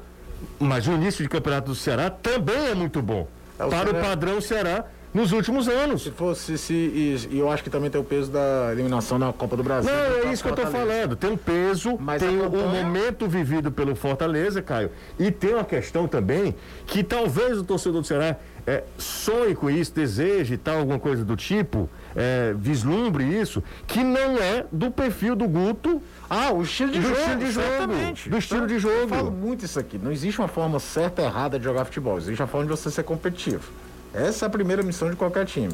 Mas 0.60 0.88
o 0.88 0.92
início 0.92 1.24
de 1.24 1.30
campeonato 1.30 1.72
do 1.72 1.76
Ceará 1.76 2.10
também 2.10 2.68
é 2.68 2.76
muito 2.76 3.02
bom. 3.02 3.28
É, 3.60 3.66
o 3.66 3.70
para 3.70 3.90
Ceará... 3.90 4.00
o 4.00 4.02
padrão 4.02 4.42
Ceará 4.42 4.86
nos 5.14 5.32
últimos 5.32 5.68
anos. 5.68 6.04
Se 6.04 6.12
fosse, 6.12 6.58
se, 6.58 6.74
e, 6.74 7.38
eu 7.38 7.50
acho 7.52 7.64
que 7.64 7.70
também 7.70 7.90
tem 7.90 8.02
o 8.02 8.04
peso 8.04 8.32
da 8.32 8.70
eliminação 8.72 9.20
na 9.20 9.32
Copa 9.32 9.56
do 9.56 9.64
Brasil. 9.64 9.92
Não, 9.92 10.28
é 10.28 10.34
isso 10.34 10.42
que 10.42 10.50
eu 10.50 10.56
estou 10.56 10.68
falando. 10.72 11.16
Tem 11.16 11.30
um 11.30 11.38
peso, 11.38 11.98
Mas 12.00 12.22
tem 12.22 12.40
o 12.40 12.50
campanha... 12.50 12.84
momento 12.84 13.28
vivido 13.28 13.72
pelo 13.72 13.96
Fortaleza, 13.96 14.62
Caio. 14.62 14.90
E 15.20 15.30
tem 15.32 15.54
uma 15.54 15.64
questão 15.64 16.08
também 16.08 16.56
que 16.88 17.04
talvez 17.04 17.58
o 17.60 17.64
torcedor 17.64 18.02
do 18.02 18.08
Ceará 18.08 18.38
é, 18.66 18.84
sonhe 18.98 19.54
com 19.54 19.70
isso, 19.70 19.94
deseje 19.94 20.58
tal, 20.58 20.80
alguma 20.80 21.00
coisa 21.00 21.24
do 21.24 21.36
tipo, 21.36 21.90
é, 22.16 22.54
vislumbre 22.58 23.24
isso, 23.24 23.62
que 23.86 24.04
não 24.04 24.38
é 24.38 24.66
do 24.72 24.90
perfil 24.90 25.36
do 25.36 25.48
Guto. 25.48 26.02
Ah, 26.30 26.52
o 26.52 26.64
estilo 26.64 26.92
de 26.92 27.00
do 27.00 27.08
jogo. 27.08 27.20
Estilo 27.20 27.38
de 27.38 27.52
jogo 27.52 28.30
do 28.30 28.38
estilo 28.38 28.68
de 28.68 28.80
jogo. 28.80 28.96
Eu 28.96 29.08
falo 29.08 29.32
muito 29.32 29.66
isso 29.66 29.80
aqui. 29.80 29.98
Não 29.98 30.12
existe 30.12 30.40
uma 30.40 30.48
forma 30.48 30.80
certa 30.80 31.22
e 31.22 31.26
errada 31.26 31.58
de 31.60 31.66
jogar 31.66 31.86
futebol. 31.86 32.18
Existe 32.18 32.42
a 32.42 32.48
forma 32.48 32.66
de 32.66 32.72
você 32.72 32.90
ser 32.90 33.04
competitivo. 33.04 33.72
Essa 34.14 34.46
é 34.46 34.48
a 34.48 34.50
primeira 34.50 34.84
missão 34.84 35.10
de 35.10 35.16
qualquer 35.16 35.46
time. 35.46 35.74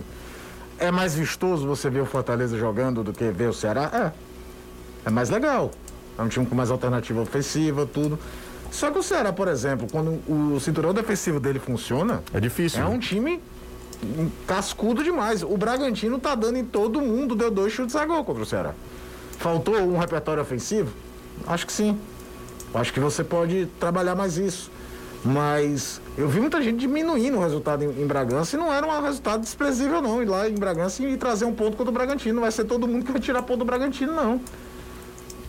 É 0.78 0.92
mais 0.92 1.14
vistoso 1.14 1.68
você 1.68 1.90
ver 1.90 2.02
o 2.02 2.06
Fortaleza 2.06 2.58
jogando 2.58 3.04
do 3.04 3.12
que 3.12 3.30
ver 3.32 3.50
o 3.50 3.54
Ceará? 3.54 4.14
É. 5.06 5.08
É 5.08 5.10
mais 5.10 5.30
legal. 5.30 5.72
É 6.18 6.22
um 6.22 6.28
time 6.28 6.46
com 6.46 6.56
mais 6.56 6.72
alternativa 6.72 7.22
ofensiva, 7.22 7.86
tudo. 7.86 8.20
Só 8.72 8.92
que 8.92 9.00
o 9.00 9.04
Ceará, 9.04 9.34
por 9.34 9.48
exemplo, 9.48 9.88
quando 9.92 10.20
o 10.28 10.60
cinturão 10.60 10.94
defensivo 10.94 11.40
dele 11.40 11.60
funciona. 11.60 12.24
É 12.34 12.40
difícil. 12.40 12.80
É 12.80 12.84
né? 12.84 12.90
um 12.90 13.00
time 13.00 13.42
cascudo 14.48 15.04
demais. 15.04 15.44
O 15.44 15.58
Bragantino 15.58 16.20
tá 16.20 16.36
dando 16.36 16.58
em 16.58 16.66
todo 16.66 17.02
mundo, 17.02 17.36
deu 17.36 17.52
dois 17.52 17.74
chutes 17.74 17.96
a 17.96 18.06
gol 18.06 18.24
contra 18.24 18.44
o 18.44 18.46
Ceará. 18.46 18.74
Faltou 19.40 19.76
um 19.76 19.98
repertório 19.98 20.42
ofensivo? 20.44 20.92
Acho 21.48 21.66
que 21.66 21.72
sim. 21.72 21.98
Acho 22.74 22.92
que 22.92 23.00
você 23.00 23.24
pode 23.24 23.68
trabalhar 23.80 24.14
mais 24.14 24.38
isso. 24.38 24.70
Mas 25.24 26.02
eu 26.18 26.28
vi 26.28 26.42
muita 26.42 26.62
gente 26.62 26.78
diminuindo 26.78 27.38
o 27.38 27.42
resultado 27.42 27.84
em, 27.84 28.02
em 28.02 28.06
Bragança 28.06 28.58
e 28.58 28.60
não 28.60 28.72
era 28.72 28.86
um 28.86 29.02
resultado 29.02 29.40
desprezível, 29.40 30.02
não. 30.02 30.22
Ir 30.22 30.26
lá 30.26 30.50
em 30.50 30.56
Bragança 30.56 31.02
e 31.04 31.16
trazer 31.16 31.46
um 31.46 31.54
ponto 31.54 31.78
contra 31.78 31.90
o 31.90 31.94
Bragantino. 31.94 32.36
Não 32.36 32.42
vai 32.42 32.52
ser 32.52 32.66
todo 32.66 32.86
mundo 32.86 33.06
que 33.06 33.14
vai 33.14 33.22
tirar 33.22 33.42
ponto 33.42 33.60
do 33.60 33.66
Bragantino, 33.66 34.14
não. 34.14 34.42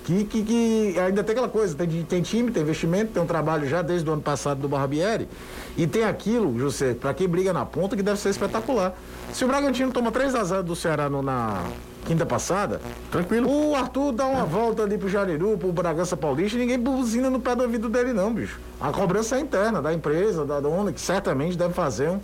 Que, 0.05 0.25
que, 0.25 0.43
que, 0.45 0.99
ainda 0.99 1.25
tem 1.25 1.33
aquela 1.33 1.49
coisa, 1.49 1.75
tem, 1.75 2.05
tem 2.05 2.23
time, 2.23 2.51
tem 2.53 2.63
investimento, 2.63 3.13
tem 3.13 3.23
um 3.23 3.27
trabalho 3.27 3.69
já 3.69 3.83
desde 3.83 4.09
o 4.09 4.13
ano 4.13 4.23
passado 4.23 4.61
do 4.61 4.69
Barbieri. 4.69 5.29
E 5.77 5.87
tem 5.87 6.05
aquilo, 6.05 6.57
José, 6.59 6.95
para 6.95 7.13
quem 7.13 7.29
briga 7.29 7.53
na 7.53 7.67
ponta, 7.67 7.97
que 7.97 8.03
deve 8.03 8.21
ser 8.21 8.31
espetacular. 8.31 8.95
Se 9.33 9.45
o 9.45 9.49
Bragantino 9.49 9.91
toma 9.91 10.13
3 10.13 10.35
a 10.37 10.45
0 10.45 10.63
do 10.63 10.77
Ceará 10.77 11.11
no, 11.11 11.23
na 11.23 11.65
quinta 12.05 12.27
passada, 12.27 12.81
tranquilo. 13.11 13.49
O 13.51 13.75
Arthur 13.75 14.13
dá 14.13 14.27
uma 14.27 14.45
volta 14.45 14.83
ali 14.83 14.99
pro 14.99 15.09
Jariru, 15.09 15.57
pro 15.59 15.73
Bragança 15.73 16.17
Paulista, 16.17 16.59
ninguém 16.59 16.79
buzina 16.79 17.31
no 17.31 17.41
pé 17.41 17.55
do 17.55 17.63
ouvido 17.63 17.89
dele, 17.89 18.13
não, 18.13 18.33
bicho. 18.33 18.59
A 18.81 18.91
cobrança 18.91 19.37
é 19.37 19.41
interna 19.41 19.81
da 19.81 19.93
empresa, 19.93 20.45
da 20.45 20.61
dona, 20.61 20.93
que 20.93 21.01
certamente 21.01 21.57
deve 21.57 21.75
fazer 21.75 22.09
um, 22.09 22.21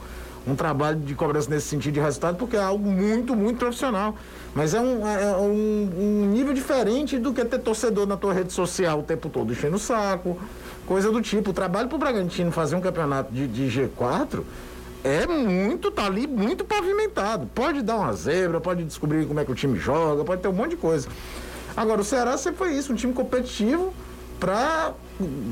um 0.47 0.55
trabalho 0.55 0.99
de 0.99 1.15
cobrança 1.15 1.51
nesse 1.51 1.69
sentido 1.69 1.95
de 1.95 2.01
resultado, 2.01 2.37
porque 2.37 2.57
é 2.57 2.63
algo 2.63 2.89
muito, 2.89 3.37
muito 3.37 3.59
profissional. 3.59 4.17
Mas 4.55 4.73
é 4.73 4.81
um, 4.81 5.07
é, 5.07 5.23
é 5.23 5.37
um, 5.37 5.91
um 5.99 6.27
nível 6.33 6.55
diferente 6.55 7.19
do 7.19 7.33
que 7.33 7.45
ter 7.45 7.59
torcedor 7.59 8.07
na 8.07 8.17
tua 8.17 8.33
rede 8.33 8.53
social 8.53 9.01
o 9.01 9.03
tempo 9.03 9.29
todo 9.29 9.53
enchendo 9.53 9.77
o 9.77 9.79
saco, 9.79 10.39
coisa 10.87 11.11
do 11.11 11.21
tipo. 11.21 11.51
O 11.51 11.53
trabalho 11.53 11.89
pro 11.89 11.99
Bragantino 11.99 12.51
fazer 12.51 12.75
um 12.75 12.81
campeonato 12.81 13.33
de, 13.33 13.47
de 13.47 13.65
G4 13.65 14.43
é 15.07 15.25
muito, 15.25 15.89
tá 15.93 16.05
ali 16.05 16.27
muito 16.27 16.65
pavimentado. 16.65 17.49
Pode 17.55 17.81
dar 17.81 17.97
uma 17.97 18.13
zebra, 18.13 18.61
pode 18.61 18.83
descobrir 18.83 19.25
como 19.25 19.39
é 19.39 19.45
que 19.45 19.53
o 19.53 19.55
time 19.55 19.79
joga, 19.79 20.25
pode 20.25 20.43
ter 20.43 20.49
um 20.49 20.53
monte 20.53 20.71
de 20.71 20.77
coisa. 20.77 21.09
Agora, 21.77 22.01
o 22.01 22.05
Ceará 22.05 22.37
sempre 22.37 22.59
foi 22.59 22.73
isso, 22.75 22.93
um 22.93 22.97
time 22.97 23.13
competitivo, 23.13 23.95
para 24.41 24.95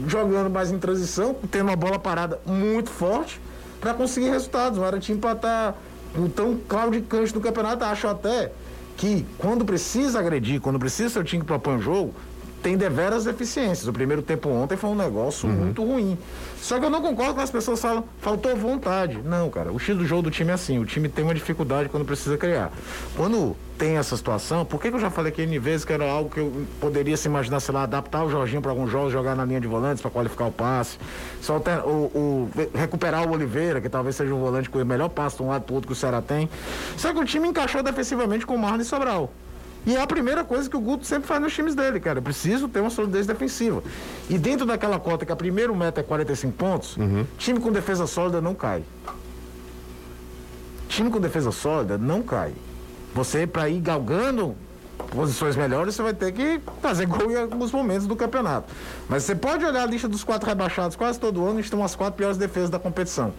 jogando 0.08 0.50
mais 0.50 0.72
em 0.72 0.78
transição, 0.78 1.36
tendo 1.52 1.68
uma 1.68 1.76
bola 1.76 2.00
parada 2.00 2.40
muito 2.44 2.90
forte, 2.90 3.40
para 3.80 3.94
conseguir 3.94 4.28
resultados. 4.30 4.76
Não 4.76 4.86
era 4.86 4.98
time 4.98 5.20
para 5.20 5.32
estar 5.32 5.72
tá, 5.72 5.78
tão 6.34 6.58
claudicante 6.68 7.32
no 7.32 7.40
campeonato, 7.40 7.84
acho 7.84 8.08
até 8.08 8.50
que 8.96 9.24
quando 9.38 9.64
precisa 9.64 10.18
agredir, 10.18 10.60
quando 10.60 10.80
precisa 10.80 11.10
ser 11.10 11.20
o 11.20 11.24
time 11.24 11.42
que 11.42 11.46
propõe 11.46 11.76
o 11.76 11.80
jogo, 11.80 12.12
tem 12.64 12.78
deveras 12.78 13.24
deficiências. 13.24 13.86
O 13.86 13.92
primeiro 13.92 14.22
tempo 14.22 14.48
ontem 14.48 14.74
foi 14.74 14.88
um 14.88 14.94
negócio 14.94 15.46
uhum. 15.46 15.54
muito 15.54 15.84
ruim. 15.84 16.16
Só 16.56 16.78
que 16.80 16.86
eu 16.86 16.88
não 16.88 17.02
concordo 17.02 17.34
com 17.34 17.42
as 17.42 17.50
pessoas 17.50 17.78
falam, 17.78 18.02
faltou 18.22 18.56
vontade. 18.56 19.20
Não, 19.22 19.50
cara, 19.50 19.70
o 19.70 19.76
estilo 19.76 19.98
do 19.98 20.06
jogo 20.06 20.22
do 20.22 20.30
time 20.30 20.50
é 20.50 20.54
assim, 20.54 20.78
o 20.78 20.86
time 20.86 21.06
tem 21.10 21.22
uma 21.22 21.34
dificuldade 21.34 21.90
quando 21.90 22.06
precisa 22.06 22.38
criar. 22.38 22.72
Quando 23.14 23.54
tem 23.76 23.98
essa 23.98 24.16
situação, 24.16 24.64
por 24.64 24.80
que, 24.80 24.88
que 24.88 24.96
eu 24.96 25.00
já 25.00 25.10
falei 25.10 25.30
aqui 25.30 25.42
N 25.42 25.58
vezes 25.58 25.84
que 25.84 25.92
era 25.92 26.10
algo 26.10 26.30
que 26.30 26.40
eu 26.40 26.64
poderia 26.80 27.18
se 27.18 27.28
imaginar, 27.28 27.60
sei 27.60 27.74
lá, 27.74 27.82
adaptar 27.82 28.24
o 28.24 28.30
Jorginho 28.30 28.62
para 28.62 28.70
alguns 28.70 28.90
jogos, 28.90 29.12
jogar 29.12 29.36
na 29.36 29.44
linha 29.44 29.60
de 29.60 29.66
volantes 29.66 30.00
para 30.00 30.10
qualificar 30.10 30.46
o 30.46 30.52
passe, 30.52 30.96
só 31.42 31.58
o, 31.58 31.90
o, 31.90 32.50
recuperar 32.74 33.28
o 33.28 33.32
Oliveira, 33.32 33.78
que 33.78 33.90
talvez 33.90 34.16
seja 34.16 34.32
um 34.34 34.40
volante 34.40 34.70
com 34.70 34.80
o 34.80 34.86
melhor 34.86 35.10
passe 35.10 35.36
de 35.36 35.42
um 35.42 35.48
lado 35.48 35.64
para 35.64 35.74
outro 35.74 35.86
que 35.86 35.92
o 35.92 35.96
Ceará 35.96 36.22
tem. 36.22 36.48
Só 36.96 37.12
que 37.12 37.20
o 37.20 37.26
time 37.26 37.46
encaixou 37.46 37.82
defensivamente 37.82 38.46
com 38.46 38.54
o 38.54 38.58
Marlon 38.58 38.80
e 38.80 38.84
Sobral. 38.86 39.30
E 39.86 39.96
é 39.96 40.00
a 40.00 40.06
primeira 40.06 40.42
coisa 40.42 40.68
que 40.68 40.76
o 40.76 40.80
Guto 40.80 41.04
sempre 41.04 41.28
faz 41.28 41.40
nos 41.40 41.52
times 41.52 41.74
dele, 41.74 42.00
cara. 42.00 42.18
Eu 42.18 42.22
preciso 42.22 42.68
ter 42.68 42.80
uma 42.80 42.90
solidez 42.90 43.26
defensiva. 43.26 43.82
E 44.30 44.38
dentro 44.38 44.64
daquela 44.64 44.98
cota 44.98 45.26
que 45.26 45.32
a 45.32 45.36
primeiro 45.36 45.74
meta 45.74 46.00
é 46.00 46.04
45 46.04 46.52
pontos, 46.54 46.96
uhum. 46.96 47.26
time 47.36 47.60
com 47.60 47.70
defesa 47.70 48.06
sólida 48.06 48.40
não 48.40 48.54
cai. 48.54 48.82
Time 50.88 51.10
com 51.10 51.20
defesa 51.20 51.50
sólida 51.52 51.98
não 51.98 52.22
cai. 52.22 52.54
Você, 53.14 53.46
para 53.46 53.68
ir 53.68 53.80
galgando 53.80 54.56
posições 55.10 55.54
melhores, 55.54 55.94
você 55.94 56.02
vai 56.02 56.14
ter 56.14 56.32
que 56.32 56.60
fazer 56.80 57.06
gol 57.06 57.30
em 57.30 57.36
alguns 57.36 57.70
momentos 57.70 58.06
do 58.06 58.16
campeonato. 58.16 58.72
Mas 59.08 59.24
você 59.24 59.34
pode 59.34 59.64
olhar 59.64 59.82
a 59.82 59.86
lista 59.86 60.08
dos 60.08 60.24
quatro 60.24 60.48
rebaixados 60.48 60.96
quase 60.96 61.18
todo 61.20 61.44
ano, 61.44 61.60
estão 61.60 61.84
as 61.84 61.94
quatro 61.94 62.16
piores 62.16 62.36
defesas 62.36 62.70
da 62.70 62.78
competição. 62.78 63.32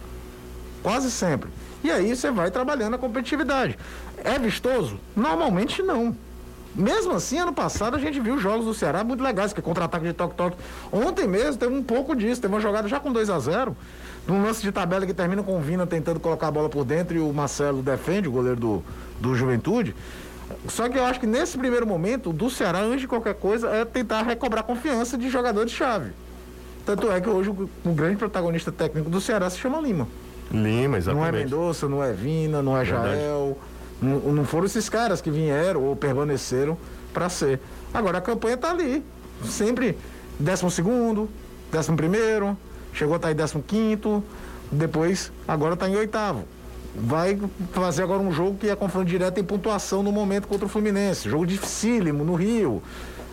Quase 0.82 1.10
sempre. 1.10 1.50
E 1.82 1.90
aí 1.90 2.14
você 2.14 2.30
vai 2.30 2.50
trabalhando 2.50 2.94
a 2.94 2.98
competitividade. 2.98 3.76
É 4.22 4.38
vistoso? 4.38 4.98
Normalmente 5.14 5.82
não. 5.82 6.16
Mesmo 6.76 7.14
assim, 7.14 7.38
ano 7.38 7.54
passado 7.54 7.96
a 7.96 7.98
gente 7.98 8.20
viu 8.20 8.38
jogos 8.38 8.66
do 8.66 8.74
Ceará 8.74 9.02
muito 9.02 9.22
legais, 9.22 9.52
que 9.52 9.60
é 9.60 9.62
contra-ataque 9.62 10.04
de 10.04 10.12
toque-toque. 10.12 10.56
Ontem 10.92 11.26
mesmo 11.26 11.56
teve 11.56 11.74
um 11.74 11.82
pouco 11.82 12.14
disso, 12.14 12.40
teve 12.40 12.52
uma 12.52 12.60
jogada 12.60 12.86
já 12.86 13.00
com 13.00 13.10
2 13.10 13.30
a 13.30 13.38
0 13.38 13.76
num 14.26 14.42
lance 14.42 14.60
de 14.60 14.70
tabela 14.72 15.06
que 15.06 15.14
termina 15.14 15.42
com 15.42 15.56
o 15.56 15.60
Vina 15.60 15.86
tentando 15.86 16.20
colocar 16.20 16.48
a 16.48 16.50
bola 16.50 16.68
por 16.68 16.84
dentro 16.84 17.16
e 17.16 17.20
o 17.20 17.32
Marcelo 17.32 17.80
defende, 17.80 18.28
o 18.28 18.32
goleiro 18.32 18.58
do, 18.58 18.82
do 19.20 19.34
Juventude. 19.34 19.94
Só 20.68 20.88
que 20.88 20.98
eu 20.98 21.04
acho 21.04 21.18
que 21.20 21.26
nesse 21.26 21.56
primeiro 21.56 21.86
momento, 21.86 22.32
do 22.32 22.50
Ceará, 22.50 22.80
antes 22.80 23.02
de 23.02 23.08
qualquer 23.08 23.34
coisa, 23.34 23.68
é 23.68 23.84
tentar 23.84 24.22
recobrar 24.22 24.64
confiança 24.64 25.16
de 25.16 25.30
jogadores-chave. 25.30 26.10
Tanto 26.84 27.10
é 27.10 27.20
que 27.20 27.28
hoje 27.28 27.50
o, 27.50 27.68
o, 27.84 27.92
grande 27.92 28.16
protagonista 28.16 28.70
técnico 28.70 29.10
do 29.10 29.20
Ceará 29.20 29.48
se 29.50 29.58
chama 29.58 29.80
Lima. 29.80 30.06
Lima, 30.52 30.98
exatamente. 30.98 31.14
Não 31.14 31.26
é 31.26 31.32
Mendonça, 31.32 31.88
não 31.88 32.02
é 32.02 32.12
Vina, 32.12 32.62
não 32.62 32.76
é 32.76 32.84
Verdade. 32.84 33.16
Jael. 33.16 33.58
Não, 34.00 34.18
não, 34.32 34.44
foram 34.44 34.66
esses 34.66 34.88
caras 34.88 35.20
que 35.20 35.30
vieram 35.30 35.82
ou 35.82 35.96
permaneceram 35.96 36.76
para 37.12 37.28
ser. 37.28 37.60
Agora 37.92 38.18
a 38.18 38.20
campanha 38.20 38.54
está 38.54 38.70
ali. 38.70 39.02
Sempre 39.44 39.96
décimo 40.38 40.70
segundo, 40.70 41.28
décimo 41.72 41.96
primeiro, 41.96 42.56
chegou 42.92 43.14
a 43.14 43.16
estar 43.16 43.28
tá 43.28 43.32
em 43.32 43.36
décimo 43.36 43.62
quinto, 43.62 44.22
depois 44.70 45.32
agora 45.46 45.74
está 45.74 45.88
em 45.88 45.96
oitavo 45.96 46.44
vai 46.98 47.38
fazer 47.72 48.02
agora 48.02 48.22
um 48.22 48.32
jogo 48.32 48.56
que 48.56 48.68
é 48.68 48.76
confronto 48.76 49.06
direto 49.06 49.38
em 49.38 49.44
pontuação 49.44 50.02
no 50.02 50.10
momento 50.10 50.48
contra 50.48 50.64
o 50.66 50.68
Fluminense. 50.68 51.28
Jogo 51.28 51.46
dificílimo 51.46 52.24
no 52.24 52.34
Rio. 52.34 52.82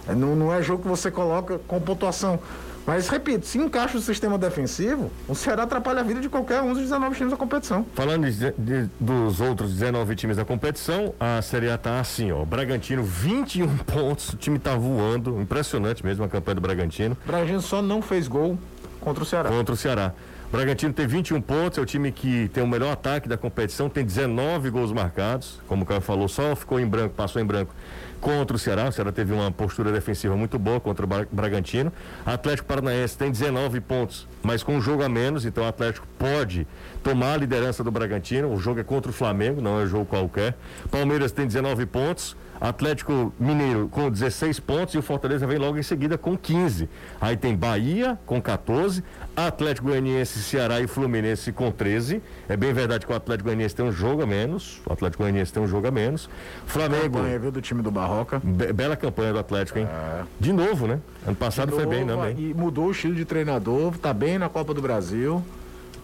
É, 0.08 0.14
não, 0.14 0.36
não 0.36 0.54
é 0.54 0.62
jogo 0.62 0.84
que 0.84 0.90
você 0.90 1.10
coloca 1.10 1.60
com 1.68 1.80
pontuação. 1.80 2.40
Mas, 2.86 3.08
repito, 3.08 3.46
se 3.46 3.58
encaixa 3.58 3.98
o 3.98 4.02
sistema 4.02 4.38
defensivo, 4.38 5.10
o 5.28 5.34
Ceará 5.34 5.64
atrapalha 5.64 6.02
a 6.02 6.04
vida 6.04 6.20
de 6.20 6.28
qualquer 6.28 6.62
um 6.62 6.74
dos 6.74 6.82
19 6.82 7.16
times 7.16 7.32
da 7.32 7.38
competição. 7.38 7.86
Falando 7.94 8.30
de, 8.30 8.52
de, 8.58 8.90
dos 9.00 9.40
outros 9.40 9.72
19 9.72 10.16
times 10.16 10.36
da 10.36 10.44
competição, 10.44 11.14
a 11.20 11.42
Série 11.42 11.70
A 11.70 11.78
tá 11.78 12.00
assim, 12.00 12.32
ó. 12.32 12.44
Bragantino, 12.44 13.04
21 13.04 13.78
pontos, 13.86 14.30
o 14.30 14.38
time 14.38 14.60
tá 14.60 14.76
voando. 14.76 15.40
Impressionante 15.40 16.06
mesmo 16.06 16.26
a 16.26 16.28
campanha 16.28 16.56
do 16.56 16.62
Bragantino. 16.62 17.18
O 17.24 17.28
Bragantino 17.28 17.62
só 17.62 17.82
não 17.82 18.02
fez 18.02 18.28
gol 18.28 18.58
contra 19.00 19.24
o 19.24 19.26
Ceará. 19.26 19.50
Contra 19.50 19.74
o 19.74 19.78
Ceará. 19.78 20.14
Bragantino 20.52 20.94
tem 20.94 21.08
21 21.08 21.42
pontos, 21.42 21.80
é 21.80 21.82
o 21.82 21.86
time 21.86 22.12
que 22.12 22.48
tem 22.50 22.64
o 22.64 22.68
melhor 22.68 22.92
ataque 22.92 23.28
da 23.28 23.36
competição, 23.36 23.90
tem 23.90 24.06
19 24.06 24.70
gols 24.70 24.92
marcados. 24.92 25.60
Como 25.68 25.82
o 25.82 25.86
Caio 25.86 26.00
falou, 26.00 26.28
só 26.28 26.56
ficou 26.56 26.80
em 26.80 26.86
branco, 26.86 27.16
passou 27.16 27.42
em 27.42 27.46
branco 27.46 27.74
contra 28.24 28.56
o 28.56 28.60
Ceará. 28.60 28.88
O 28.88 28.92
Ceará 28.92 29.12
teve 29.12 29.34
uma 29.34 29.52
postura 29.52 29.92
defensiva 29.92 30.36
muito 30.36 30.58
boa 30.58 30.80
contra 30.80 31.06
o 31.06 31.10
Bragantino. 31.30 31.92
Atlético 32.26 32.68
Paranaense 32.68 33.18
tem 33.18 33.30
19 33.30 33.82
pontos, 33.82 34.26
mas 34.42 34.64
com 34.64 34.78
um 34.78 34.82
jogo 34.82 35.04
a 35.04 35.10
menos, 35.10 35.46
então 35.46 35.66
o 35.66 35.68
Atlético 35.68 36.08
pode 36.18 36.66
tomar 37.04 37.34
a 37.34 37.38
liderança 37.38 37.84
do 37.84 37.92
Bragantino. 37.92 38.52
O 38.52 38.58
jogo 38.58 38.80
é 38.80 38.84
contra 38.84 39.12
o 39.12 39.14
Flamengo, 39.14 39.62
não 39.62 39.80
é 39.80 39.84
um 39.84 39.88
jogo 39.88 40.06
qualquer. 40.06 40.56
Palmeiras 40.90 41.34
tem 41.34 41.46
19 41.46 41.86
pontos. 41.86 42.36
Atlético 42.60 43.34
Mineiro 43.40 43.88
com 43.90 44.10
16 44.10 44.60
pontos 44.60 44.96
e 44.96 44.98
o 44.98 45.02
Fortaleza 45.02 45.46
vem 45.46 45.58
logo 45.58 45.78
em 45.78 45.84
seguida 45.84 46.18
com 46.18 46.38
15. 46.38 46.88
Aí 47.20 47.36
tem 47.36 47.56
Bahia 47.56 48.18
com 48.26 48.42
14, 48.42 49.04
Atlético 49.36 49.88
Goianiense, 49.88 50.42
Ceará 50.44 50.80
e 50.80 50.88
Fluminense 50.88 51.52
com 51.52 51.72
13. 51.72 52.22
É 52.48 52.56
bem 52.56 52.74
verdade 52.74 53.06
que 53.06 53.12
o 53.12 53.16
Atlético 53.16 53.50
Goianiense 53.50 53.76
tem 53.76 53.86
um 53.86 53.92
jogo 53.92 54.24
a 54.24 54.26
menos. 54.26 54.82
O 54.86 54.94
Atlético 54.94 55.24
Goianiense 55.24 55.52
tem 55.52 55.62
um 55.62 55.68
jogo 55.68 55.88
a 55.88 55.92
menos. 55.92 56.30
Flamengo. 56.66 57.18
Campanha, 57.18 57.40
viu, 57.40 57.52
do 57.52 57.62
time 57.62 57.82
do 57.82 57.92
Barroca. 57.92 58.40
Be 58.44 58.72
bela 58.72 58.96
campanha 58.96 59.34
do 59.34 59.40
Atlético, 59.40 59.80
hein? 59.80 59.88
É. 59.90 60.24
De 60.40 60.54
novo, 60.54 60.88
né? 60.88 61.00
Ano 61.26 61.36
passado 61.36 61.72
novo, 61.72 61.82
foi 61.82 61.90
bem 61.90 62.06
também. 62.06 62.36
E 62.38 62.54
mudou 62.54 62.88
o 62.88 62.92
estilo 62.92 63.16
de 63.16 63.26
treinador, 63.26 63.98
tá 63.98 64.14
bem 64.14 64.38
na 64.38 64.50
Copa 64.50 64.74
do 64.74 64.82
Brasil. 64.82 65.44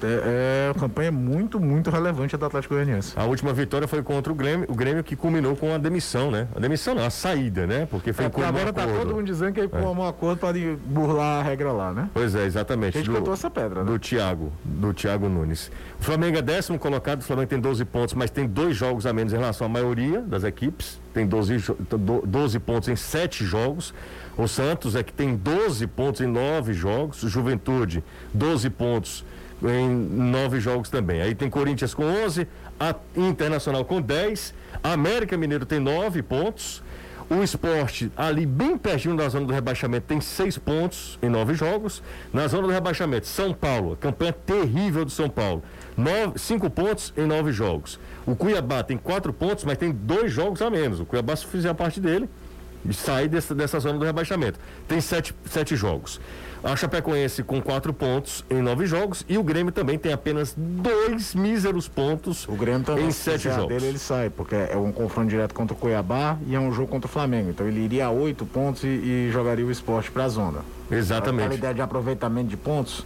É, 0.04 0.68
é 0.68 0.72
uma 0.72 0.80
campanha 0.80 1.12
muito, 1.12 1.60
muito 1.60 1.90
relevante 1.90 2.36
do 2.36 2.46
Atlético 2.46 2.74
Goianiense. 2.74 3.14
A 3.16 3.26
última 3.26 3.54
vitória 3.54 3.88
foi 3.88 4.02
contra 4.02 4.32
o 4.32 4.36
Grêmio, 4.36 4.66
o 4.70 4.76
Grêmio 4.76 5.04
que 5.04 5.16
culminou 5.16 5.56
com 5.56 5.74
a 5.74 5.78
demissão, 5.78 6.32
né? 6.32 6.48
A 6.56 6.60
demissão 6.60 6.96
não, 6.96 7.06
a 7.06 7.10
saída, 7.10 7.68
né? 7.68 7.88
Porque 7.90 8.14
foi 8.14 8.26
é, 8.26 8.30
por 8.30 8.44
agora 8.44 8.72
tá 8.72 8.86
todo 8.88 9.16
mundo 9.16 9.26
dizendo 9.26 9.54
que 9.54 9.62
aí 9.62 9.70
é. 9.72 9.78
um 9.78 10.08
acordo 10.08 10.40
para 10.40 10.54
burlar 10.86 11.40
a 11.40 11.44
regra 11.44 11.72
lá, 11.72 11.94
né? 11.94 12.10
Pois 12.14 12.36
é, 12.36 12.46
exatamente. 12.46 12.98
A 12.98 13.02
gente 13.02 13.20
do, 13.20 13.34
essa 13.34 13.50
pedra, 13.50 13.84
né? 13.84 13.92
Do 13.92 14.00
Thiago, 14.00 14.52
do 14.64 14.94
Thiago 14.94 15.28
Nunes. 15.28 15.72
O 16.00 16.04
Flamengo 16.04 16.38
é 16.38 16.42
décimo 16.42 16.80
colocado, 16.80 17.22
o 17.22 17.24
Flamengo 17.24 17.50
tem 17.50 17.60
12 17.60 17.86
pontos, 17.86 18.14
mas 18.14 18.30
tem 18.30 18.48
dois 18.48 18.76
jogos 18.76 19.06
a 19.06 19.14
menos 19.14 19.34
em 19.34 19.38
relação 19.38 19.68
à 19.68 19.70
maioria 19.70 20.22
das 20.22 20.44
equipes. 20.44 21.00
Tem 21.14 21.26
12, 21.26 21.58
12 22.26 22.60
pontos 22.60 22.88
em 22.88 22.96
sete 22.96 23.44
jogos. 23.44 23.94
O 24.38 24.48
Santos 24.48 24.96
é 24.96 25.04
que 25.04 25.12
tem 25.12 25.36
12 25.36 25.86
pontos 25.88 26.22
em 26.22 26.28
nove 26.28 26.74
jogos. 26.74 27.18
Juventude, 27.20 28.04
12 28.34 28.70
pontos 28.70 29.26
em 29.63 29.89
nove 29.89 30.60
jogos 30.60 30.89
também. 30.89 31.22
Aí 31.22 31.36
tem 31.36 31.50
Corinthians 31.50 31.93
com 31.93 32.04
11, 32.04 32.48
a 32.80 32.95
Internacional 33.15 33.84
com 33.84 34.02
10, 34.02 34.54
América 34.84 35.38
Mineiro 35.38 35.65
tem 35.65 35.80
nove 35.80 36.22
pontos. 36.22 36.82
O 37.30 37.43
esporte, 37.43 38.12
ali 38.17 38.43
bem 38.43 38.76
pertinho 38.76 39.15
da 39.15 39.30
zona 39.30 39.45
do 39.45 39.54
rebaixamento, 39.54 40.08
tem 40.08 40.19
seis 40.19 40.58
pontos 40.58 41.19
em 41.22 41.30
nove 41.30 41.54
jogos. 41.54 42.02
Na 42.34 42.48
zona 42.48 42.63
do 42.63 42.74
rebaixamento, 42.74 43.28
São 43.28 43.54
Paulo, 43.54 43.95
campanha 43.95 44.34
terrível 44.34 45.06
do 45.06 45.12
São 45.12 45.30
Paulo. 45.30 45.62
Nove, 45.95 46.39
cinco 46.39 46.72
pontos 46.72 47.13
em 47.15 47.28
nove 47.28 47.52
jogos. 47.52 48.00
O 48.26 48.36
Cuiabá 48.36 48.82
tem 48.82 48.98
quatro 48.98 49.32
pontos, 49.32 49.63
mas 49.63 49.78
tem 49.78 49.91
dois 49.91 50.32
jogos 50.32 50.60
a 50.60 50.72
menos. 50.72 51.00
O 51.00 51.06
Cuiabá, 51.06 51.36
se 51.36 51.45
fizer 51.45 51.69
a 51.69 51.76
parte 51.76 52.00
dele, 52.00 52.28
sai 52.91 53.28
dessa, 53.28 53.54
dessa 53.54 53.80
zona 53.80 54.00
do 54.00 54.06
rebaixamento. 54.06 54.60
Tem 54.88 55.00
sete, 55.00 55.36
sete 55.45 55.76
jogos. 55.76 56.19
A 56.62 56.76
Chapecoense 56.76 57.41
com 57.41 57.62
quatro 57.62 57.93
pontos 57.93 58.43
em 58.50 58.62
nove 58.62 58.86
jogos 58.86 59.26
e 59.30 59.38
o 59.38 59.43
Grêmio 59.43 59.72
também 59.72 59.98
tem 59.98 60.12
apenas 60.12 60.54
dois 60.58 61.34
míseros 61.34 61.88
pontos 61.88 62.45
o 62.50 62.54
Grêmio 62.54 62.84
também, 62.84 63.08
em 63.08 63.12
sete 63.12 63.43
jogos. 63.43 63.69
dele 63.69 63.88
ele 63.88 63.98
sai, 64.00 64.30
porque 64.30 64.56
é 64.56 64.76
um 64.76 64.91
confronto 64.91 65.30
direto 65.30 65.54
contra 65.54 65.74
o 65.74 65.78
Cuiabá 65.78 66.38
e 66.45 66.56
é 66.56 66.60
um 66.60 66.72
jogo 66.74 66.89
contra 66.89 67.08
o 67.08 67.10
Flamengo. 67.12 67.50
Então 67.50 67.65
ele 67.65 67.80
iria 67.80 68.08
a 68.08 68.12
oito 68.12 68.45
pontos 68.45 68.84
e, 68.84 68.88
e 68.88 69.30
jogaria 69.32 69.65
o 69.65 69.72
esporte 69.72 70.12
para 70.12 70.26
a 70.26 70.30
zona. 70.30 70.60
Exatamente. 70.91 71.54
A 71.54 71.56
ideia 71.56 71.74
de 71.74 71.82
aproveitamento 71.82 72.50
de 72.50 72.58
pontos, 72.58 73.06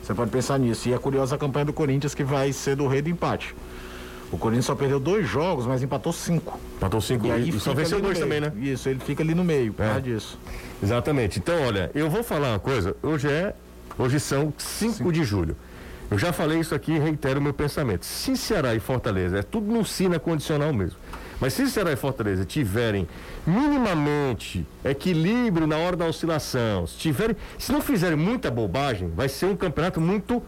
você 0.00 0.14
pode 0.14 0.30
pensar 0.30 0.58
nisso. 0.58 0.88
E 0.88 0.92
é 0.92 0.98
curiosa 0.98 1.34
a 1.34 1.38
campanha 1.38 1.64
do 1.64 1.72
Corinthians 1.72 2.14
que 2.14 2.22
vai 2.22 2.52
ser 2.52 2.76
do 2.76 2.86
rei 2.86 3.02
do 3.02 3.10
empate. 3.10 3.52
O 4.30 4.38
Corinthians 4.38 4.66
só 4.66 4.74
perdeu 4.76 5.00
dois 5.00 5.28
jogos, 5.28 5.66
mas 5.66 5.82
empatou 5.82 6.12
cinco. 6.12 6.58
Empatou 6.76 7.00
cinco 7.00 7.26
e, 7.26 7.48
e 7.48 7.60
só 7.60 7.74
venceu 7.74 8.00
dois 8.00 8.18
também, 8.18 8.40
né? 8.40 8.52
Isso, 8.56 8.88
ele 8.88 9.00
fica 9.00 9.22
ali 9.22 9.34
no 9.34 9.44
meio, 9.44 9.72
por 9.72 9.82
é. 9.82 9.86
causa 9.86 10.00
disso. 10.00 10.38
Exatamente. 10.82 11.38
Então, 11.38 11.62
olha, 11.62 11.90
eu 11.94 12.10
vou 12.10 12.24
falar 12.24 12.50
uma 12.50 12.58
coisa. 12.58 12.96
Hoje 13.02 13.30
é. 13.30 13.54
Hoje 13.98 14.18
são 14.18 14.52
5 14.56 15.12
de 15.12 15.22
julho. 15.22 15.56
Eu 16.10 16.18
já 16.18 16.32
falei 16.32 16.58
isso 16.58 16.74
aqui 16.74 16.92
e 16.92 16.98
reitero 16.98 17.40
o 17.40 17.42
meu 17.42 17.54
pensamento. 17.54 18.04
Se 18.04 18.36
Ceará 18.36 18.74
e 18.74 18.80
Fortaleza, 18.80 19.38
é 19.38 19.42
tudo 19.42 19.72
no 19.72 19.84
sina 19.84 20.18
condicional 20.18 20.72
mesmo. 20.72 20.98
Mas 21.40 21.54
se 21.54 21.68
Ceará 21.68 21.92
e 21.92 21.96
Fortaleza 21.96 22.44
tiverem 22.44 23.08
minimamente 23.46 24.66
equilíbrio 24.84 25.66
na 25.66 25.76
hora 25.76 25.96
da 25.96 26.06
oscilação, 26.06 26.86
se 26.86 26.96
tiverem, 26.96 27.36
se 27.58 27.72
não 27.72 27.80
fizerem 27.80 28.16
muita 28.16 28.50
bobagem, 28.50 29.10
vai 29.14 29.28
ser 29.28 29.46
um 29.46 29.56
campeonato 29.56 30.00
muito 30.00 30.42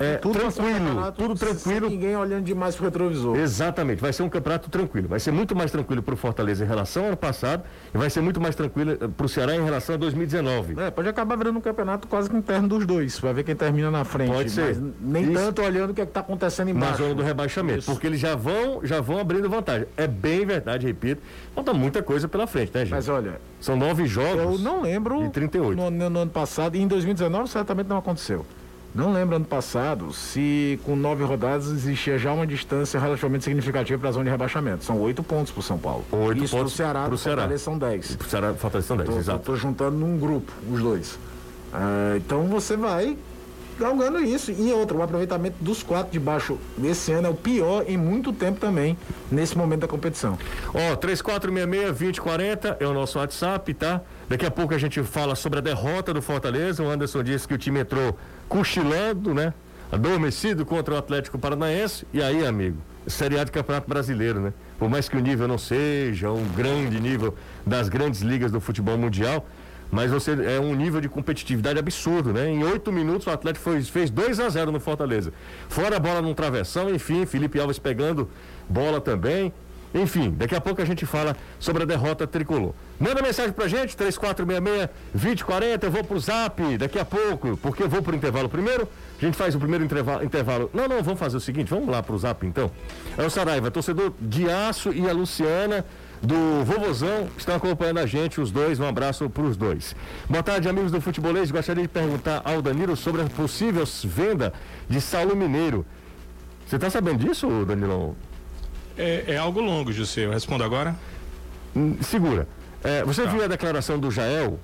é, 0.00 0.16
tudo 0.16 0.38
tranquilo, 0.38 1.12
tudo 1.12 1.34
tranquilo. 1.34 1.88
Sem 1.88 1.98
ninguém 1.98 2.16
olhando 2.16 2.42
demais 2.42 2.74
pro 2.74 2.86
retrovisor. 2.86 3.36
Exatamente, 3.36 4.00
vai 4.00 4.14
ser 4.14 4.22
um 4.22 4.30
campeonato 4.30 4.70
tranquilo. 4.70 5.06
Vai 5.06 5.20
ser 5.20 5.30
muito 5.30 5.54
mais 5.54 5.70
tranquilo 5.70 6.02
pro 6.02 6.16
Fortaleza 6.16 6.64
em 6.64 6.66
relação 6.66 7.02
ao 7.02 7.08
ano 7.08 7.16
passado 7.18 7.64
e 7.94 7.98
vai 7.98 8.08
ser 8.08 8.22
muito 8.22 8.40
mais 8.40 8.54
tranquilo 8.54 8.92
eh, 8.92 9.08
pro 9.14 9.28
Ceará 9.28 9.54
em 9.54 9.62
relação 9.62 9.96
a 9.96 9.98
2019. 9.98 10.80
É, 10.80 10.90
pode 10.90 11.06
acabar 11.06 11.36
virando 11.36 11.58
um 11.58 11.60
campeonato 11.60 12.08
quase 12.08 12.30
que 12.30 12.36
interno 12.36 12.66
dos 12.66 12.86
dois. 12.86 13.18
Vai 13.18 13.34
ver 13.34 13.44
quem 13.44 13.54
termina 13.54 13.90
na 13.90 14.02
frente. 14.02 14.32
Pode 14.32 14.48
ser. 14.48 14.74
nem 15.00 15.24
Isso. 15.24 15.34
tanto 15.34 15.60
olhando 15.60 15.90
o 15.90 15.94
que 15.94 16.00
é 16.00 16.04
está 16.04 16.20
acontecendo 16.20 16.70
embaixo. 16.70 16.92
Na 16.92 16.98
zona 16.98 17.14
do 17.14 17.22
rebaixamento. 17.22 17.80
Isso. 17.80 17.92
Porque 17.92 18.06
eles 18.06 18.20
já 18.20 18.34
vão, 18.34 18.80
já 18.82 19.02
vão 19.02 19.18
abrindo 19.18 19.50
vantagem. 19.50 19.86
É 19.98 20.06
bem 20.06 20.46
verdade, 20.46 20.86
repito. 20.86 21.20
Falta 21.54 21.74
muita 21.74 22.02
coisa 22.02 22.26
pela 22.26 22.46
frente, 22.46 22.72
né, 22.72 22.80
gente? 22.80 22.92
Mas 22.92 23.06
olha. 23.06 23.38
São 23.60 23.76
nove 23.76 24.06
jogos. 24.06 24.58
Eu 24.58 24.58
não 24.58 24.80
lembro. 24.80 25.24
De 25.24 25.28
38. 25.28 25.76
No, 25.76 25.90
no, 25.90 26.08
no 26.08 26.20
ano 26.20 26.30
passado, 26.30 26.74
e 26.76 26.80
em 26.80 26.88
2019 26.88 27.50
certamente 27.50 27.86
não 27.86 27.98
aconteceu. 27.98 28.46
Não 28.94 29.12
lembro 29.12 29.36
ano 29.36 29.44
passado 29.44 30.12
se 30.12 30.80
com 30.84 30.96
nove 30.96 31.22
rodadas 31.22 31.68
existia 31.68 32.18
já 32.18 32.32
uma 32.32 32.46
distância 32.46 32.98
relativamente 32.98 33.44
significativa 33.44 33.98
para 33.98 34.08
a 34.08 34.12
zona 34.12 34.24
de 34.24 34.30
rebaixamento. 34.30 34.84
São 34.84 35.00
oito 35.00 35.22
pontos 35.22 35.52
para 35.52 35.60
o 35.60 35.62
São 35.62 35.78
Paulo. 35.78 36.04
Oito 36.10 36.44
Isso 36.44 36.56
pontos 36.56 36.74
para 36.74 36.84
o 36.84 36.86
Ceará, 36.86 37.04
para 37.04 37.14
o 37.14 37.18
Ceará. 37.18 37.58
são 37.58 37.78
dez. 37.78 38.16
Para 38.16 38.26
o 38.26 38.30
Ceará, 38.30 38.54
Fortaleza 38.54 38.88
são 38.88 38.96
dez, 38.96 39.08
tô, 39.08 39.18
exato. 39.18 39.38
Estou 39.38 39.56
juntando 39.56 39.96
num 39.96 40.18
grupo 40.18 40.52
os 40.68 40.80
dois. 40.80 41.14
Uh, 41.72 42.16
então 42.16 42.46
você 42.48 42.76
vai 42.76 43.16
galgando 43.80 44.20
isso. 44.20 44.52
E 44.52 44.72
outra, 44.72 44.96
o 44.96 45.02
aproveitamento 45.02 45.56
dos 45.60 45.82
quatro 45.82 46.12
de 46.12 46.20
baixo 46.20 46.58
desse 46.76 47.10
ano 47.12 47.28
é 47.28 47.30
o 47.30 47.34
pior 47.34 47.84
em 47.88 47.96
muito 47.96 48.32
tempo 48.32 48.60
também, 48.60 48.96
nesse 49.32 49.56
momento 49.56 49.80
da 49.80 49.88
competição. 49.88 50.38
Ó, 50.74 50.92
oh, 50.92 50.96
3466-2040 50.98 52.76
é 52.78 52.86
o 52.86 52.92
nosso 52.92 53.18
WhatsApp, 53.18 53.72
tá? 53.74 54.02
Daqui 54.28 54.44
a 54.44 54.50
pouco 54.50 54.74
a 54.74 54.78
gente 54.78 55.02
fala 55.02 55.34
sobre 55.34 55.60
a 55.60 55.62
derrota 55.62 56.12
do 56.12 56.20
Fortaleza. 56.20 56.82
O 56.82 56.90
Anderson 56.90 57.22
disse 57.22 57.48
que 57.48 57.54
o 57.54 57.58
time 57.58 57.80
entrou 57.80 58.16
cochilando, 58.50 59.32
né? 59.32 59.54
Adormecido 59.92 60.66
contra 60.66 60.94
o 60.94 60.98
Atlético 60.98 61.38
Paranaense. 61.38 62.04
E 62.12 62.20
aí, 62.20 62.44
amigo, 62.44 62.76
Série 63.06 63.38
A 63.38 63.44
de 63.44 63.52
Campeonato 63.52 63.88
Brasileiro, 63.88 64.40
né? 64.40 64.52
Por 64.76 64.90
mais 64.90 65.08
que 65.08 65.16
o 65.16 65.20
nível 65.20 65.46
não 65.46 65.56
seja 65.56 66.30
um 66.32 66.44
grande 66.56 67.00
nível 67.00 67.34
das 67.64 67.88
grandes 67.88 68.20
ligas 68.20 68.50
do 68.50 68.60
futebol 68.60 68.98
mundial, 68.98 69.46
mas 69.90 70.10
você 70.10 70.32
é 70.32 70.60
um 70.60 70.74
nível 70.74 71.00
de 71.00 71.08
competitividade 71.08 71.78
absurdo, 71.78 72.32
né? 72.32 72.48
Em 72.50 72.64
oito 72.64 72.92
minutos 72.92 73.28
o 73.28 73.30
Atlético 73.30 73.64
foi, 73.64 73.82
fez 73.82 74.10
2 74.10 74.40
a 74.40 74.48
0 74.48 74.72
no 74.72 74.80
Fortaleza. 74.80 75.32
Fora 75.68 75.96
a 75.96 76.00
bola 76.00 76.20
num 76.20 76.34
travessão, 76.34 76.90
enfim, 76.90 77.24
Felipe 77.26 77.58
Alves 77.60 77.78
pegando 77.78 78.28
bola 78.68 79.00
também. 79.00 79.52
Enfim, 79.92 80.30
daqui 80.30 80.54
a 80.54 80.60
pouco 80.60 80.80
a 80.80 80.84
gente 80.84 81.04
fala 81.04 81.36
sobre 81.58 81.82
a 81.82 81.86
derrota 81.86 82.26
tricolor. 82.26 82.72
Manda 82.98 83.20
mensagem 83.22 83.52
pra 83.52 83.66
gente, 83.66 83.96
3466-2040. 83.96 85.82
Eu 85.82 85.90
vou 85.90 86.04
pro 86.04 86.20
zap 86.20 86.78
daqui 86.78 86.98
a 86.98 87.04
pouco, 87.04 87.56
porque 87.56 87.82
eu 87.82 87.88
vou 87.88 88.02
pro 88.02 88.14
intervalo 88.14 88.48
primeiro. 88.48 88.88
A 89.20 89.24
gente 89.24 89.36
faz 89.36 89.54
o 89.54 89.58
primeiro 89.58 89.84
intervalo. 89.84 90.24
intervalo. 90.24 90.70
Não, 90.72 90.86
não, 90.86 91.02
vamos 91.02 91.18
fazer 91.18 91.36
o 91.36 91.40
seguinte, 91.40 91.68
vamos 91.68 91.88
lá 91.88 92.02
pro 92.02 92.16
zap 92.18 92.46
então. 92.46 92.70
É 93.18 93.24
o 93.24 93.30
Saraiva, 93.30 93.70
torcedor 93.70 94.12
de 94.20 94.48
Aço 94.48 94.92
e 94.92 95.08
a 95.08 95.12
Luciana 95.12 95.84
do 96.22 96.64
Vovozão 96.64 97.28
estão 97.36 97.56
acompanhando 97.56 97.98
a 97.98 98.06
gente, 98.06 98.40
os 98.40 98.50
dois. 98.50 98.78
Um 98.78 98.86
abraço 98.86 99.28
para 99.28 99.42
os 99.42 99.56
dois. 99.56 99.96
Boa 100.28 100.42
tarde, 100.42 100.68
amigos 100.68 100.92
do 100.92 101.00
Futebolês. 101.00 101.50
Gostaria 101.50 101.82
de 101.82 101.88
perguntar 101.88 102.42
ao 102.44 102.62
Danilo 102.62 102.96
sobre 102.96 103.22
a 103.22 103.24
possível 103.26 103.84
venda 104.04 104.52
de 104.88 105.00
Saulo 105.00 105.34
Mineiro. 105.34 105.84
Você 106.66 106.76
está 106.76 106.88
sabendo 106.88 107.24
disso, 107.24 107.64
Danilão? 107.66 108.14
É, 109.00 109.24
é, 109.34 109.36
algo 109.36 109.60
longo, 109.60 109.92
José. 109.92 110.26
Eu 110.26 110.30
respondo 110.30 110.62
agora. 110.62 110.94
Hum, 111.74 111.96
segura. 112.02 112.46
É, 112.82 113.04
você 113.04 113.22
tá. 113.22 113.30
viu 113.30 113.44
a 113.44 113.46
declaração 113.46 113.98
do 113.98 114.10
Jael 114.10 114.58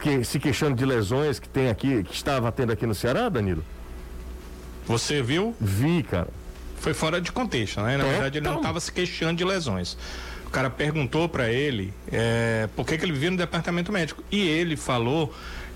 que, 0.00 0.24
se 0.24 0.38
queixando 0.38 0.74
de 0.74 0.84
lesões 0.84 1.38
que 1.38 1.48
tem 1.48 1.68
aqui, 1.68 2.02
que 2.02 2.14
estava 2.14 2.50
tendo 2.50 2.72
aqui 2.72 2.86
no 2.86 2.94
Ceará, 2.94 3.28
Danilo? 3.28 3.64
Você 4.86 5.22
viu? 5.22 5.54
Vi, 5.60 6.02
cara. 6.02 6.28
Foi 6.80 6.94
fora 6.94 7.20
de 7.20 7.30
contexto, 7.30 7.80
né? 7.80 7.96
Na 7.96 8.04
verdade, 8.04 8.38
ele 8.38 8.46
não 8.46 8.56
estava 8.56 8.80
se 8.80 8.90
queixando 8.90 9.36
de 9.36 9.44
lesões 9.44 9.96
cara 10.52 10.68
perguntou 10.68 11.28
para 11.28 11.50
ele 11.50 11.92
é, 12.12 12.68
por 12.76 12.86
que, 12.86 12.98
que 12.98 13.04
ele 13.04 13.12
vivia 13.12 13.30
no 13.30 13.36
departamento 13.36 13.90
médico. 13.90 14.22
E 14.30 14.46
ele 14.46 14.76
falou 14.76 15.34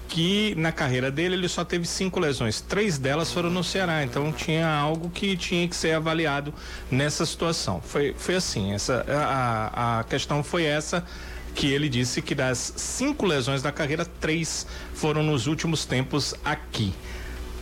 que 0.08 0.54
na 0.56 0.72
carreira 0.72 1.10
dele 1.10 1.34
ele 1.34 1.48
só 1.48 1.64
teve 1.64 1.86
cinco 1.86 2.20
lesões, 2.20 2.60
três 2.60 2.98
delas 2.98 3.32
foram 3.32 3.50
no 3.50 3.62
Ceará, 3.62 4.04
então 4.04 4.32
tinha 4.32 4.68
algo 4.68 5.10
que 5.10 5.36
tinha 5.36 5.66
que 5.68 5.76
ser 5.76 5.92
avaliado 5.92 6.52
nessa 6.90 7.26
situação. 7.26 7.80
Foi, 7.80 8.14
foi 8.16 8.36
assim, 8.36 8.72
essa 8.72 9.04
a, 9.08 10.00
a 10.00 10.04
questão 10.04 10.42
foi 10.42 10.64
essa 10.64 11.04
que 11.54 11.72
ele 11.72 11.88
disse 11.88 12.20
que 12.20 12.34
das 12.34 12.74
cinco 12.76 13.24
lesões 13.24 13.62
da 13.62 13.72
carreira, 13.72 14.04
três 14.04 14.66
foram 14.94 15.22
nos 15.22 15.46
últimos 15.46 15.84
tempos 15.84 16.34
aqui 16.44 16.92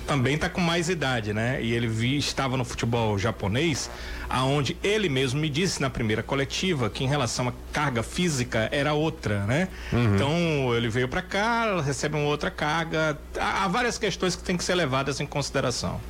também 0.06 0.34
está 0.34 0.48
com 0.48 0.60
mais 0.60 0.88
idade, 0.88 1.32
né? 1.32 1.62
E 1.62 1.72
ele 1.72 1.86
vi, 1.86 2.16
estava 2.16 2.56
no 2.56 2.64
futebol 2.64 3.18
japonês, 3.18 3.90
aonde 4.28 4.76
ele 4.82 5.08
mesmo 5.08 5.40
me 5.40 5.48
disse 5.48 5.80
na 5.80 5.88
primeira 5.90 6.22
coletiva 6.22 6.90
que 6.90 7.04
em 7.04 7.06
relação 7.08 7.48
à 7.48 7.52
carga 7.72 8.02
física 8.02 8.68
era 8.70 8.92
outra, 8.92 9.44
né? 9.44 9.68
Uhum. 9.92 10.14
Então 10.14 10.74
ele 10.74 10.88
veio 10.88 11.08
para 11.08 11.22
cá, 11.22 11.80
recebe 11.80 12.16
uma 12.16 12.26
outra 12.26 12.50
carga. 12.50 13.18
Há, 13.38 13.64
há 13.64 13.68
várias 13.68 13.98
questões 13.98 14.36
que 14.36 14.42
têm 14.42 14.56
que 14.56 14.64
ser 14.64 14.74
levadas 14.74 15.20
em 15.20 15.26
consideração. 15.26 16.00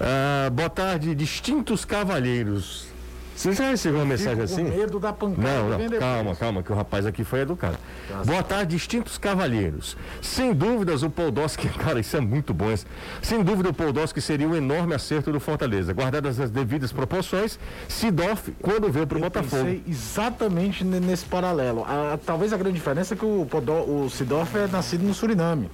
Uh, 0.00 0.50
boa 0.50 0.70
tarde, 0.70 1.14
distintos 1.14 1.84
cavalheiros. 1.84 2.87
Você 3.38 3.52
já 3.52 3.70
recebeu 3.70 4.00
uma 4.00 4.04
mensagem 4.04 4.42
assim? 4.42 4.64
Medo 4.64 4.98
da 4.98 5.12
pancada. 5.12 5.48
Não, 5.48 5.68
não, 5.68 5.98
calma, 6.00 6.34
calma, 6.34 6.60
que 6.60 6.72
o 6.72 6.74
rapaz 6.74 7.06
aqui 7.06 7.22
foi 7.22 7.42
educado. 7.42 7.78
Nossa. 8.10 8.24
Boa 8.24 8.42
tarde, 8.42 8.74
distintos 8.74 9.16
cavalheiros. 9.16 9.96
Sem 10.20 10.52
dúvidas, 10.52 11.04
o 11.04 11.08
Podolski, 11.08 11.68
cara, 11.78 12.00
isso 12.00 12.16
é 12.16 12.20
muito 12.20 12.52
bom. 12.52 12.74
Sem 13.22 13.44
dúvida, 13.44 13.68
o 13.68 13.72
Podolski 13.72 14.20
seria 14.20 14.48
um 14.48 14.56
enorme 14.56 14.92
acerto 14.92 15.30
do 15.30 15.38
Fortaleza. 15.38 15.92
Guardadas 15.92 16.40
as 16.40 16.50
devidas 16.50 16.90
proporções, 16.90 17.60
Sidorf, 17.86 18.50
quando 18.60 18.90
veio 18.90 19.06
para 19.06 19.18
o 19.18 19.20
Botafogo. 19.20 19.82
exatamente 19.86 20.82
nesse 20.82 21.24
paralelo. 21.24 21.84
A, 21.84 22.18
talvez 22.18 22.52
a 22.52 22.56
grande 22.56 22.74
diferença 22.74 23.14
é 23.14 23.16
que 23.16 23.24
o, 23.24 23.46
Podol, 23.48 24.04
o 24.04 24.10
Sidorf 24.10 24.52
é 24.58 24.66
nascido 24.66 25.04
no 25.04 25.14
Suriname. 25.14 25.70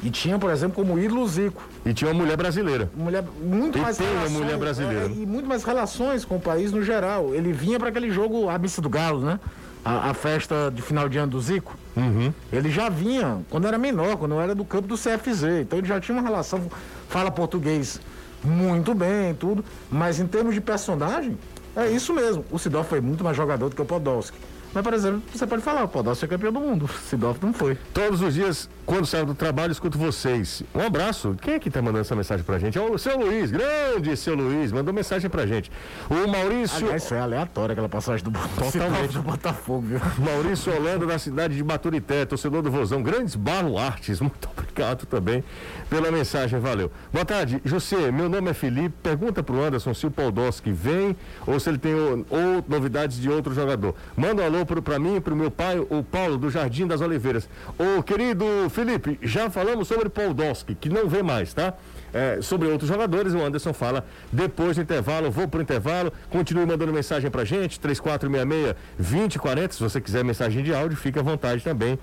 E 0.00 0.10
tinha, 0.10 0.38
por 0.38 0.50
exemplo, 0.50 0.76
como 0.76 0.96
ídolo 0.96 1.26
Zico. 1.26 1.60
E 1.88 1.94
tinha 1.94 2.10
uma 2.10 2.22
mulher 2.22 2.36
brasileira. 2.36 2.90
Mulher, 2.94 3.24
muito 3.40 3.78
e 3.78 3.80
mais 3.80 3.96
tem 3.96 4.06
relações, 4.06 4.30
uma 4.30 4.40
mulher 4.40 4.58
brasileira. 4.58 5.06
É, 5.06 5.06
e 5.06 5.24
muito 5.24 5.48
mais 5.48 5.64
relações 5.64 6.22
com 6.22 6.36
o 6.36 6.40
país 6.40 6.70
no 6.70 6.82
geral. 6.82 7.34
Ele 7.34 7.50
vinha 7.50 7.78
para 7.78 7.88
aquele 7.88 8.10
jogo, 8.10 8.50
a 8.50 8.58
missa 8.58 8.82
do 8.82 8.90
Galo, 8.90 9.22
né? 9.22 9.40
A, 9.82 10.10
a, 10.10 10.14
festa 10.14 10.70
de 10.70 10.82
final 10.82 11.08
de 11.08 11.16
ano 11.16 11.32
do 11.32 11.40
Zico. 11.40 11.74
Uhum. 11.96 12.30
Ele 12.52 12.68
já 12.68 12.90
vinha 12.90 13.38
quando 13.48 13.66
era 13.66 13.78
menor, 13.78 14.18
quando 14.18 14.38
era 14.38 14.54
do 14.54 14.66
campo 14.66 14.86
do 14.86 14.96
CFZ. 14.96 15.44
Então 15.62 15.78
ele 15.78 15.88
já 15.88 15.98
tinha 15.98 16.14
uma 16.14 16.22
relação, 16.22 16.60
fala 17.08 17.30
português 17.30 17.98
muito 18.44 18.92
bem, 18.92 19.34
tudo. 19.34 19.64
Mas 19.90 20.20
em 20.20 20.26
termos 20.26 20.52
de 20.52 20.60
personagem, 20.60 21.38
é 21.74 21.88
isso 21.88 22.12
mesmo. 22.12 22.44
O 22.50 22.58
Sidor 22.58 22.84
foi 22.84 23.00
muito 23.00 23.24
mais 23.24 23.34
jogador 23.34 23.70
do 23.70 23.74
que 23.74 23.80
o 23.80 23.86
Podolski. 23.86 24.36
Mas, 24.74 24.84
por 24.84 24.92
exemplo, 24.92 25.22
você 25.32 25.46
pode 25.46 25.62
falar, 25.62 25.84
o 25.84 25.88
Podolski 25.88 26.26
é 26.26 26.28
campeão 26.28 26.52
do 26.52 26.60
mundo. 26.60 26.86
Sidorf 27.08 27.42
não 27.42 27.54
foi. 27.54 27.78
Todos 27.94 28.20
os 28.20 28.34
dias, 28.34 28.68
quando 28.88 29.04
saio 29.04 29.26
do 29.26 29.34
trabalho, 29.34 29.70
escuto 29.70 29.98
vocês. 29.98 30.62
Um 30.74 30.80
abraço. 30.80 31.36
Quem 31.42 31.52
é 31.52 31.58
que 31.58 31.68
tá 31.68 31.82
mandando 31.82 32.00
essa 32.00 32.16
mensagem 32.16 32.42
pra 32.42 32.58
gente? 32.58 32.78
É 32.78 32.80
o 32.80 32.96
seu 32.96 33.18
Luiz, 33.18 33.50
grande 33.50 34.16
seu 34.16 34.34
Luiz, 34.34 34.72
mandou 34.72 34.94
mensagem 34.94 35.28
pra 35.28 35.46
gente. 35.46 35.70
O 36.08 36.26
Maurício. 36.26 36.86
Aliás, 36.86 37.06
foi 37.06 37.18
aleatório 37.18 37.72
aquela 37.74 37.88
passagem 37.90 38.24
do 38.24 38.30
Totalmente. 38.30 39.12
do 39.12 39.22
Botafogo, 39.22 39.82
viu? 39.82 40.00
Maurício 40.16 40.74
Holanda, 40.74 41.04
da 41.04 41.18
cidade 41.18 41.54
de 41.54 41.62
Baturité, 41.62 42.24
torcedor 42.24 42.62
do 42.62 42.70
Vozão. 42.70 43.02
Grandes 43.02 43.34
baluartes. 43.34 44.20
Muito 44.24 44.48
obrigado 44.56 45.04
também 45.04 45.44
pela 45.90 46.10
mensagem, 46.10 46.58
valeu. 46.58 46.90
Boa 47.12 47.26
tarde, 47.26 47.60
José. 47.66 48.10
Meu 48.10 48.26
nome 48.26 48.50
é 48.50 48.54
Felipe. 48.54 48.94
Pergunta 49.02 49.42
pro 49.42 49.62
Anderson 49.62 49.92
se 49.92 50.06
o 50.06 50.10
Podolski 50.10 50.72
vem 50.72 51.14
ou 51.46 51.60
se 51.60 51.68
ele 51.68 51.76
tem 51.76 51.94
ou, 51.94 52.24
ou 52.30 52.64
novidades 52.66 53.20
de 53.20 53.28
outro 53.28 53.52
jogador. 53.52 53.94
Manda 54.16 54.40
um 54.40 54.46
alô 54.46 54.64
falou 54.64 54.82
para 54.82 54.98
mim, 54.98 55.20
para 55.20 55.34
o 55.34 55.36
meu 55.36 55.50
pai, 55.50 55.78
o 55.78 56.02
Paulo 56.02 56.38
do 56.38 56.48
Jardim 56.48 56.86
das 56.86 57.02
Oliveiras. 57.02 57.46
Ô 57.78 58.02
querido 58.02 58.46
Felipe, 58.78 59.18
já 59.20 59.50
falamos 59.50 59.88
sobre 59.88 60.08
Paul 60.08 60.32
Doski, 60.32 60.72
que 60.72 60.88
não 60.88 61.08
vê 61.08 61.20
mais, 61.20 61.52
tá? 61.52 61.74
É, 62.14 62.38
sobre 62.40 62.68
outros 62.68 62.88
jogadores, 62.88 63.34
o 63.34 63.42
Anderson 63.42 63.72
fala 63.72 64.06
depois 64.30 64.76
do 64.76 64.82
intervalo. 64.82 65.32
Vou 65.32 65.48
pro 65.48 65.60
intervalo, 65.60 66.12
continue 66.30 66.64
mandando 66.64 66.92
mensagem 66.92 67.28
pra 67.28 67.44
gente, 67.44 67.80
3466-2040. 67.80 69.72
Se 69.72 69.82
você 69.82 70.00
quiser 70.00 70.22
mensagem 70.22 70.62
de 70.62 70.72
áudio, 70.72 70.96
fique 70.96 71.18
à 71.18 71.22
vontade 71.22 71.64
também, 71.64 71.98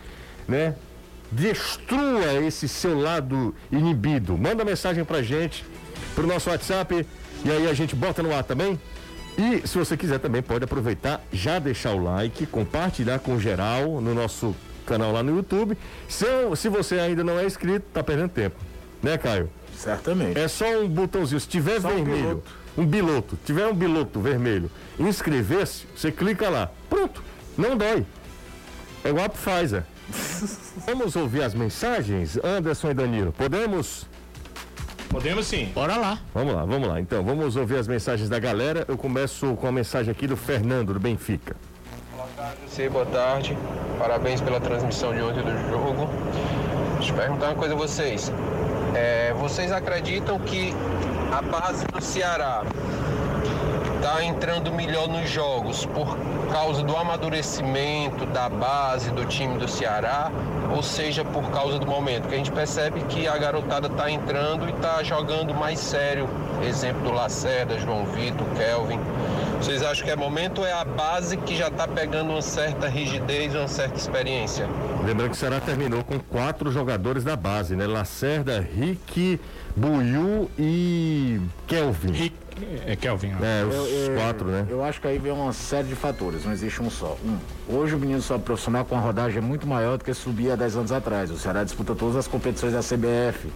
né? 0.50 0.76
Destrua 1.32 2.34
esse 2.46 2.68
seu 2.68 3.00
lado 3.00 3.56
inibido. 3.72 4.38
Manda 4.38 4.66
mensagem 4.66 5.06
pra 5.06 5.22
gente, 5.22 5.64
pro 6.14 6.28
nosso 6.28 6.50
WhatsApp, 6.50 7.08
e 7.46 7.52
aí 7.52 7.70
a 7.70 7.74
gente 7.74 7.96
bota 7.96 8.22
no 8.22 8.36
ar 8.36 8.44
também. 8.44 8.78
E 9.38 9.66
se 9.66 9.78
você 9.78 9.96
quiser 9.96 10.20
também 10.20 10.42
pode 10.42 10.66
aproveitar, 10.66 11.24
já 11.32 11.58
deixar 11.58 11.92
o 11.92 12.04
like, 12.04 12.46
compartilhar 12.46 13.20
com 13.20 13.40
geral 13.40 14.02
no 14.02 14.14
nosso 14.14 14.54
canal 14.86 15.12
lá 15.12 15.24
no 15.24 15.36
YouTube. 15.36 15.78
Se, 16.08 16.26
se 16.56 16.70
você 16.70 17.00
ainda 17.00 17.24
não 17.24 17.40
é 17.40 17.46
inscrito, 17.46 17.86
tá 17.94 18.04
perdendo 18.04 18.30
tempo. 18.30 18.56
Né, 19.02 19.18
Caio? 19.18 19.50
Certamente. 19.76 20.40
É 20.40 20.48
só 20.48 20.66
um 20.80 20.88
botãozinho. 20.88 21.40
Se 21.40 21.48
tiver 21.48 21.82
só 21.82 21.90
vermelho, 21.90 22.44
um 22.78 22.86
biloto. 22.86 23.36
um 23.36 23.46
tiver 23.46 23.68
um 23.68 23.74
biloto 23.74 24.20
vermelho, 24.20 24.70
inscrever-se, 25.00 25.86
você 25.96 26.12
clica 26.12 26.50
lá. 26.50 26.72
Pronto. 26.90 27.24
Não 27.58 27.78
dói. 27.78 28.06
É 29.04 29.10
igual 29.10 29.26
a 29.26 29.30
Pfizer. 29.30 29.84
Vamos 30.86 31.16
ouvir 31.16 31.44
as 31.44 31.54
mensagens, 31.54 32.38
Anderson 32.44 32.92
e 32.92 32.94
Danilo. 32.94 33.32
Podemos? 33.32 34.08
Podemos 35.10 35.48
sim. 35.48 35.72
Bora 35.74 35.96
lá. 35.96 36.20
Vamos 36.34 36.54
lá, 36.54 36.66
vamos 36.66 36.90
lá. 36.90 37.00
Então, 37.00 37.24
vamos 37.24 37.56
ouvir 37.56 37.78
as 37.78 37.88
mensagens 37.88 38.28
da 38.28 38.38
galera. 38.38 38.84
Eu 38.88 38.98
começo 38.98 39.56
com 39.56 39.68
a 39.68 39.72
mensagem 39.72 40.12
aqui 40.12 40.28
do 40.28 40.36
Fernando, 40.36 40.94
do 40.94 41.00
Benfica. 41.00 41.56
Você, 42.68 42.90
boa 42.90 43.06
tarde. 43.06 43.58
Parabéns 43.98 44.40
pela 44.42 44.60
transmissão 44.60 45.14
de 45.14 45.22
ontem 45.22 45.42
do 45.42 45.70
jogo. 45.70 46.08
Deixa 46.98 47.12
eu 47.12 47.18
perguntar 47.18 47.48
uma 47.48 47.56
coisa 47.56 47.74
a 47.74 47.78
vocês. 47.78 48.32
É, 48.94 49.34
vocês 49.40 49.72
acreditam 49.72 50.38
que 50.40 50.74
a 51.32 51.42
base 51.42 51.86
do 51.88 52.02
Ceará 52.02 52.64
está 53.96 54.24
entrando 54.24 54.72
melhor 54.72 55.08
nos 55.08 55.30
jogos 55.30 55.86
por 55.88 56.18
causa 56.52 56.84
do 56.84 56.96
amadurecimento 56.96 58.26
da 58.28 58.48
base 58.48 59.10
do 59.12 59.26
time 59.26 59.58
do 59.58 59.68
Ceará 59.68 60.32
ou 60.76 60.84
seja 60.84 61.24
por 61.24 61.50
causa 61.52 61.80
do 61.80 61.88
momento, 61.88 62.28
que 62.28 62.36
a 62.36 62.38
gente 62.38 62.52
percebe 62.52 63.02
que 63.10 63.28
a 63.28 63.38
garotada 63.38 63.88
está 63.88 64.12
entrando 64.12 64.68
e 64.68 64.72
está 64.72 65.02
jogando 65.04 65.54
mais 65.54 65.80
sério. 65.80 66.30
Exemplo 66.68 67.02
do 67.02 67.12
Lacerda, 67.12 67.80
João 67.80 68.06
Vitor, 68.06 68.46
Kelvin. 68.58 69.00
Vocês 69.60 69.82
acham 69.82 70.06
que 70.06 70.12
é 70.12 70.16
momento 70.16 70.60
ou 70.60 70.68
é 70.68 70.74
a 70.74 70.86
base 70.86 71.38
que 71.38 71.56
já 71.56 71.68
está 71.68 71.88
pegando 71.88 72.32
uma 72.32 72.42
certa 72.42 72.88
rigidez, 72.88 73.56
uma 73.56 73.68
certa 73.68 73.98
experiência? 73.98 74.68
Lembrando 75.04 75.30
que 75.30 75.36
o 75.36 75.40
Ceará 75.40 75.60
terminou 75.60 76.04
com 76.04 76.20
quatro 76.20 76.72
jogadores 76.72 77.24
da 77.24 77.36
base, 77.36 77.76
né? 77.76 77.88
Lacerda, 77.88 78.60
Rick, 78.60 79.40
Buiu 79.76 80.50
e 80.58 81.42
Kelvin. 81.68 82.12
Rick, 82.12 82.36
é 82.86 82.96
Kelvin. 82.96 83.32
É, 83.42 83.66
os 83.66 83.76
eu, 83.76 83.86
eu, 83.86 84.16
quatro, 84.16 84.48
né? 84.48 84.66
Eu 84.70 84.84
acho 84.84 85.02
que 85.02 85.08
aí 85.08 85.18
vem 85.18 85.32
uma 85.32 85.52
série 85.52 85.88
de 85.88 85.96
fatores, 85.96 86.46
não 86.46 86.54
existe 86.54 86.82
um 86.82 86.90
só. 86.90 87.18
Um, 87.26 87.38
hoje 87.76 87.96
o 87.96 88.00
menino 88.00 88.22
só 88.22 88.38
profissional 88.38 88.86
com 88.86 88.96
a 88.96 89.00
rodagem 89.00 89.40
é 89.40 89.42
muito 89.42 89.68
maior 89.68 89.98
do 89.98 90.04
que 90.04 90.14
subia 90.14 90.54
há 90.54 90.56
10 90.56 90.78
anos 90.78 90.92
atrás. 90.92 91.32
O 91.32 91.38
Ceará 91.38 91.64
disputa 91.64 91.96
todas 91.96 92.16
as 92.16 92.28
competições 92.28 92.74
da 92.74 92.80
CBF. 92.80 93.50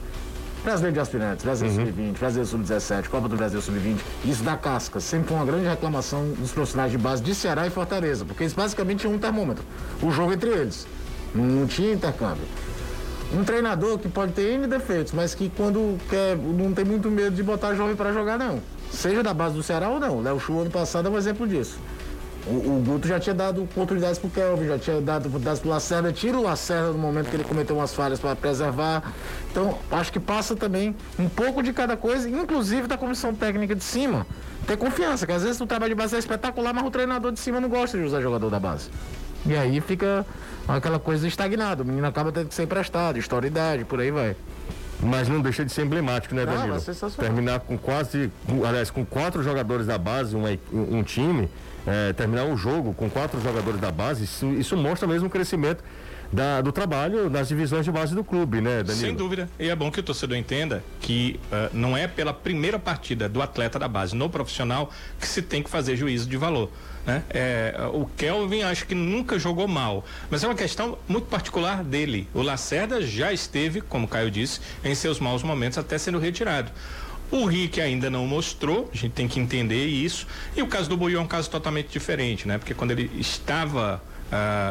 Brasileiro 0.63 0.93
de 0.93 0.99
Aspirantes, 0.99 1.45
Brasileiro 1.45 1.79
uhum. 1.79 1.85
Sub-20, 1.87 2.19
Brasileiro 2.19 2.49
Sub-17, 2.49 3.07
Copa 3.07 3.29
do 3.29 3.37
Brasil 3.37 3.61
Sub-20. 3.61 3.97
Isso 4.25 4.43
dá 4.43 4.57
casca. 4.57 4.99
Sempre 4.99 5.33
uma 5.33 5.45
grande 5.45 5.67
reclamação 5.67 6.31
dos 6.37 6.51
profissionais 6.51 6.91
de 6.91 6.97
base 6.97 7.23
de 7.23 7.33
Ceará 7.33 7.65
e 7.65 7.69
Fortaleza, 7.69 8.25
porque 8.25 8.43
eles 8.43 8.53
basicamente 8.53 8.99
tinham 8.99 9.13
um 9.13 9.19
termômetro. 9.19 9.63
O 10.01 10.11
jogo 10.11 10.33
entre 10.33 10.49
eles. 10.49 10.85
Não, 11.33 11.43
não 11.43 11.67
tinha 11.67 11.93
intercâmbio. 11.93 12.43
Um 13.31 13.43
treinador 13.43 13.99
que 13.99 14.09
pode 14.09 14.33
ter 14.33 14.53
N 14.53 14.67
defeitos, 14.67 15.13
mas 15.13 15.35
que 15.35 15.49
quando 15.55 15.97
quer, 16.09 16.35
não 16.35 16.73
tem 16.73 16.83
muito 16.83 17.09
medo 17.09 17.35
de 17.35 17.43
botar 17.43 17.75
jovem 17.75 17.95
para 17.95 18.11
jogar, 18.11 18.37
não. 18.37 18.59
Seja 18.91 19.21
da 19.21 19.33
base 19.33 19.55
do 19.55 19.63
Ceará 19.63 19.87
ou 19.89 19.99
não. 19.99 20.21
Léo 20.21 20.39
Chu 20.39 20.59
ano 20.59 20.71
passado 20.71 21.07
é 21.07 21.11
um 21.11 21.17
exemplo 21.17 21.47
disso. 21.47 21.77
O, 22.47 22.51
o 22.51 22.83
Guto 22.85 23.07
já 23.07 23.19
tinha 23.19 23.35
dado 23.35 23.63
oportunidades 23.63 24.17
pro 24.17 24.29
Kelvin, 24.29 24.67
já 24.67 24.79
tinha 24.79 25.01
dado 25.01 25.27
oportunidades 25.27 25.59
pro 25.59 25.69
Lacerda, 25.69 26.11
tira 26.11 26.37
o 26.37 26.41
Lacerda 26.41 26.91
no 26.91 26.97
momento 26.97 27.29
que 27.29 27.35
ele 27.35 27.43
cometeu 27.43 27.75
umas 27.75 27.93
falhas 27.93 28.19
para 28.19 28.35
preservar. 28.35 29.13
Então, 29.51 29.77
acho 29.91 30.11
que 30.11 30.19
passa 30.19 30.55
também 30.55 30.95
um 31.17 31.27
pouco 31.27 31.61
de 31.61 31.73
cada 31.73 31.97
coisa, 31.97 32.29
inclusive 32.29 32.87
da 32.87 32.97
comissão 32.97 33.33
técnica 33.35 33.75
de 33.75 33.83
cima. 33.83 34.25
Ter 34.65 34.77
confiança, 34.77 35.25
que 35.25 35.31
às 35.31 35.43
vezes 35.43 35.59
o 35.59 35.65
trabalho 35.67 35.93
de 35.93 35.95
base 35.95 36.15
é 36.15 36.19
espetacular, 36.19 36.73
mas 36.73 36.85
o 36.85 36.91
treinador 36.91 37.31
de 37.31 37.39
cima 37.39 37.59
não 37.59 37.69
gosta 37.69 37.97
de 37.97 38.03
usar 38.03 38.21
jogador 38.21 38.49
da 38.49 38.59
base. 38.59 38.89
E 39.45 39.55
aí 39.55 39.79
fica 39.81 40.25
aquela 40.67 40.99
coisa 40.99 41.27
estagnada. 41.27 41.83
O 41.83 41.85
menino 41.85 42.05
acaba 42.07 42.31
tendo 42.31 42.47
que 42.47 42.55
ser 42.55 42.63
emprestado, 42.63 43.17
historidade, 43.17 43.85
por 43.85 43.99
aí 43.99 44.11
vai. 44.11 44.35
Mas 45.01 45.29
não 45.29 45.41
deixa 45.41 45.63
de 45.63 45.71
ser 45.71 45.83
emblemático, 45.83 46.35
né, 46.35 46.45
Danilo? 46.45 46.67
Não, 46.67 47.09
Terminar 47.11 47.61
com 47.61 47.77
quase, 47.77 48.29
aliás, 48.67 48.91
com 48.91 49.05
quatro 49.05 49.41
jogadores 49.41 49.85
da 49.85 49.97
base, 49.97 50.35
um, 50.35 50.43
um 50.73 51.03
time, 51.03 51.49
é, 51.87 52.11
terminar 52.13 52.45
o 52.45 52.57
jogo 52.57 52.93
com 52.93 53.09
quatro 53.09 53.39
jogadores 53.41 53.79
da 53.79 53.91
base, 53.91 54.25
isso, 54.25 54.45
isso 54.53 54.75
mostra 54.75 55.07
mesmo 55.07 55.27
o 55.27 55.29
crescimento 55.29 55.83
da, 56.31 56.61
do 56.61 56.71
trabalho 56.71 57.29
nas 57.29 57.47
divisões 57.47 57.85
de 57.85 57.91
base 57.91 58.13
do 58.13 58.23
clube, 58.23 58.61
né, 58.61 58.83
Danilo? 58.83 59.07
Sem 59.07 59.15
dúvida. 59.15 59.49
E 59.59 59.69
é 59.69 59.75
bom 59.75 59.91
que 59.91 59.99
o 59.99 60.03
torcedor 60.03 60.37
entenda 60.37 60.83
que 61.01 61.39
uh, 61.51 61.69
não 61.73 61.97
é 61.97 62.07
pela 62.07 62.33
primeira 62.33 62.77
partida 62.77 63.27
do 63.27 63.41
atleta 63.41 63.79
da 63.79 63.87
base 63.87 64.15
no 64.15 64.29
profissional 64.29 64.91
que 65.19 65.27
se 65.27 65.41
tem 65.41 65.63
que 65.63 65.69
fazer 65.69 65.95
juízo 65.95 66.29
de 66.29 66.37
valor. 66.37 66.69
Né? 67.05 67.23
É, 67.29 67.75
o 67.93 68.05
Kelvin 68.05 68.61
acho 68.61 68.85
que 68.85 68.93
nunca 68.93 69.39
jogou 69.39 69.67
mal, 69.67 70.05
mas 70.29 70.43
é 70.43 70.47
uma 70.47 70.55
questão 70.55 70.97
muito 71.07 71.27
particular 71.27 71.83
dele. 71.83 72.27
O 72.33 72.41
Lacerda 72.41 73.01
já 73.01 73.33
esteve, 73.33 73.81
como 73.81 74.07
Caio 74.07 74.29
disse, 74.29 74.59
em 74.83 74.93
seus 74.93 75.19
maus 75.19 75.41
momentos 75.41 75.77
até 75.77 75.97
sendo 75.97 76.19
retirado. 76.19 76.71
O 77.31 77.45
Rick 77.45 77.79
ainda 77.79 78.09
não 78.09 78.25
mostrou, 78.25 78.89
a 78.91 78.97
gente 78.97 79.11
tem 79.11 79.27
que 79.27 79.39
entender 79.39 79.85
isso. 79.85 80.25
E 80.55 80.61
o 80.63 80.67
caso 80.67 80.89
do 80.89 80.97
Buiu 80.97 81.19
é 81.19 81.21
um 81.21 81.27
caso 81.27 81.49
totalmente 81.49 81.87
diferente, 81.87 82.47
né? 82.47 82.57
Porque 82.57 82.73
quando 82.73 82.91
ele 82.91 83.09
estava, 83.19 84.01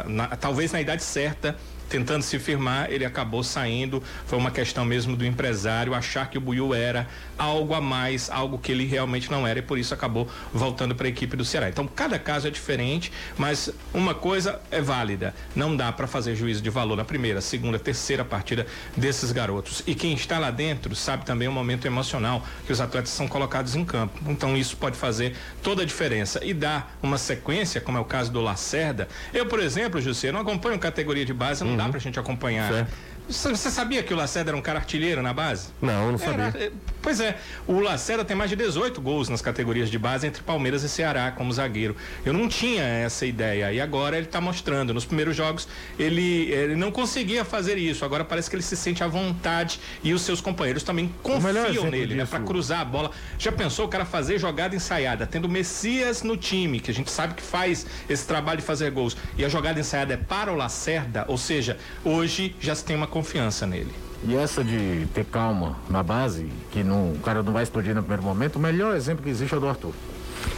na, 0.07 0.29
talvez 0.37 0.73
na 0.73 0.81
idade 0.81 1.03
certa, 1.03 1.57
tentando 1.89 2.23
se 2.23 2.39
firmar, 2.39 2.91
ele 2.91 3.05
acabou 3.05 3.43
saindo. 3.43 4.03
Foi 4.27 4.39
uma 4.39 4.51
questão 4.51 4.85
mesmo 4.85 5.17
do 5.17 5.25
empresário 5.25 5.95
achar 5.95 6.29
que 6.29 6.39
o 6.39 6.41
Buiu 6.41 6.75
era 6.75 7.09
algo 7.37 7.75
a 7.75 7.81
mais, 7.81 8.29
algo 8.31 8.59
que 8.59 8.73
ele 8.73 8.85
realmente 8.85 9.31
não 9.31 9.47
era 9.47 9.61
e 9.61 9.63
por 9.63 9.79
isso 9.79 9.95
acabou 9.95 10.29
voltando 10.53 10.95
para 10.95 11.07
a 11.07 11.11
equipe 11.11 11.37
do 11.37 11.45
Ceará. 11.45 11.69
Então, 11.69 11.87
cada 11.87 12.19
caso 12.19 12.47
é 12.47 12.51
diferente, 12.51 13.13
mas 13.37 13.71
uma 13.95 14.15
coisa 14.15 14.61
é 14.71 14.81
válida: 14.81 15.35
não 15.55 15.77
dá 15.77 15.91
para 15.93 16.07
fazer 16.07 16.35
juízo 16.35 16.61
de 16.61 16.71
valor 16.71 16.97
na 16.97 17.05
primeira, 17.05 17.41
segunda, 17.41 17.79
terceira 17.79 18.25
partida 18.25 18.67
desses 18.97 19.33
garotos. 19.33 19.83
E 19.87 19.95
quem 19.95 20.13
está 20.15 20.39
lá 20.39 20.51
dentro 20.51 20.95
sabe 20.95 21.25
também 21.25 21.49
o 21.49 21.53
momento 21.53 21.87
emocional 21.87 22.45
que 22.67 22.73
os 22.73 22.81
atletas 22.81 23.11
são 23.11 23.27
colocados 23.27 23.75
em 23.75 23.85
campo. 23.85 24.19
Então, 24.27 24.57
isso 24.57 24.77
pode 24.77 24.97
fazer 24.97 25.35
toda 25.63 25.83
a 25.83 25.87
diferença 25.87 26.45
e 26.45 26.53
dar 26.53 26.99
uma 27.03 27.19
sequência, 27.19 27.81
como 27.81 27.97
é 27.97 28.01
o 28.01 28.05
caso 28.05 28.31
do 28.33 28.41
Lacerda. 28.41 29.09
Eu, 29.33 29.47
por 29.47 29.61
exemplo, 29.61 30.01
José, 30.01 30.33
não 30.33 30.41
acompanho 30.41 30.79
categoria 30.79 31.25
de 31.25 31.33
base, 31.33 31.65
não. 31.65 31.78
Dá 31.79 31.89
para 31.89 31.97
a 31.97 32.01
gente 32.01 32.19
acompanhar. 32.19 32.71
Certo. 32.71 32.93
Você 33.29 33.71
sabia 33.71 34.03
que 34.03 34.13
o 34.13 34.17
Lacerda 34.17 34.51
era 34.51 34.57
um 34.57 34.63
cara 34.63 34.79
artilheiro 34.79 35.23
na 35.23 35.33
base? 35.35 35.69
Não, 35.83 36.13
não 36.13 36.19
sabia. 36.19 36.45
Era, 36.45 36.73
pois 37.09 37.21
é, 37.21 37.39
o 37.67 37.81
Lacerda 37.81 38.23
tem 38.23 38.37
mais 38.37 38.51
de 38.51 38.57
18 38.57 39.01
gols 39.01 39.31
nas 39.31 39.41
categorias 39.41 39.91
de 39.91 39.99
base 39.99 40.27
entre 40.27 40.43
Palmeiras 40.43 40.83
e 40.83 40.91
Ceará 40.91 41.33
como 41.33 41.51
zagueiro. 41.51 41.97
Eu 42.23 42.35
não 42.35 42.47
tinha 42.47 42.83
essa 42.83 43.25
ideia 43.25 43.73
e 43.73 43.81
agora 43.81 44.19
ele 44.19 44.27
está 44.27 44.43
mostrando. 44.43 44.93
Nos 44.93 45.07
primeiros 45.07 45.35
jogos 45.35 45.67
ele, 45.99 46.53
ele 46.53 46.77
não 46.77 46.93
conseguia 46.93 47.47
fazer 47.47 47.79
isso. 47.79 48.05
Agora 48.05 48.27
parece 48.27 48.51
que 48.51 48.57
ele 48.57 48.63
se 48.63 48.77
sente 48.77 49.03
à 49.03 49.09
vontade 49.09 49.81
e 50.05 50.13
os 50.13 50.21
seus 50.21 50.43
companheiros 50.43 50.83
também 50.83 51.11
confiam 51.23 51.91
nele, 51.91 52.15
né, 52.15 52.27
para 52.27 52.41
cruzar 52.41 52.81
a 52.81 52.85
bola. 52.85 53.11
Já 53.39 53.53
pensou 53.53 53.87
o 53.87 53.89
cara 53.89 54.05
fazer 54.05 54.39
jogada 54.39 54.77
ensaiada, 54.77 55.27
tendo 55.27 55.49
Messias 55.49 56.23
no 56.23 56.37
time, 56.37 56.79
que 56.79 56.91
a 56.91 56.95
gente 56.95 57.11
sabe 57.11 57.33
que 57.33 57.43
faz 57.43 57.87
esse 58.07 58.27
trabalho 58.27 58.61
de 58.61 58.67
fazer 58.67 58.91
gols, 58.91 59.17
e 59.39 59.47
a 59.47 59.49
jogada 59.49 59.81
ensaiada 59.81 60.13
é 60.13 60.19
para 60.19 60.53
o 60.53 60.57
Lacerda, 60.57 61.25
ou 61.27 61.39
seja, 61.39 61.79
hoje 62.05 62.55
já 62.61 62.75
se 62.75 62.85
tem 62.85 62.95
uma 62.95 63.07
confiança 63.07 63.67
nele. 63.67 64.08
E 64.25 64.37
essa 64.37 64.65
de 64.65 65.07
ter 65.15 65.25
calma 65.25 65.77
na 65.89 66.03
base, 66.03 66.51
que 66.73 66.83
não, 66.83 67.13
o 67.13 67.19
cara 67.21 67.43
não 67.43 67.53
vai 67.53 67.63
explodir 67.63 67.95
no 67.95 68.03
primeiro 68.03 68.23
momento, 68.23 68.57
o 68.57 68.59
melhor 68.59 68.97
exemplo 68.97 69.23
que 69.23 69.31
existe 69.31 69.55
é 69.55 69.57
o 69.57 69.61
do 69.61 69.69
Arthur. 69.69 69.93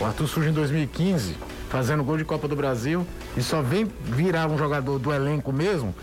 O 0.01 0.05
Arthur 0.05 0.27
surge 0.27 0.49
em 0.49 0.53
2015, 0.53 1.37
fazendo 1.69 2.03
gol 2.03 2.17
de 2.17 2.25
Copa 2.25 2.49
do 2.49 2.57
Brasil, 2.57 3.07
e 3.37 3.43
só 3.43 3.61
vem 3.61 3.87
virar 4.05 4.49
um 4.49 4.57
jogador 4.57 4.99
do 4.99 5.13
elenco 5.13 5.53
mesmo, 5.53 5.95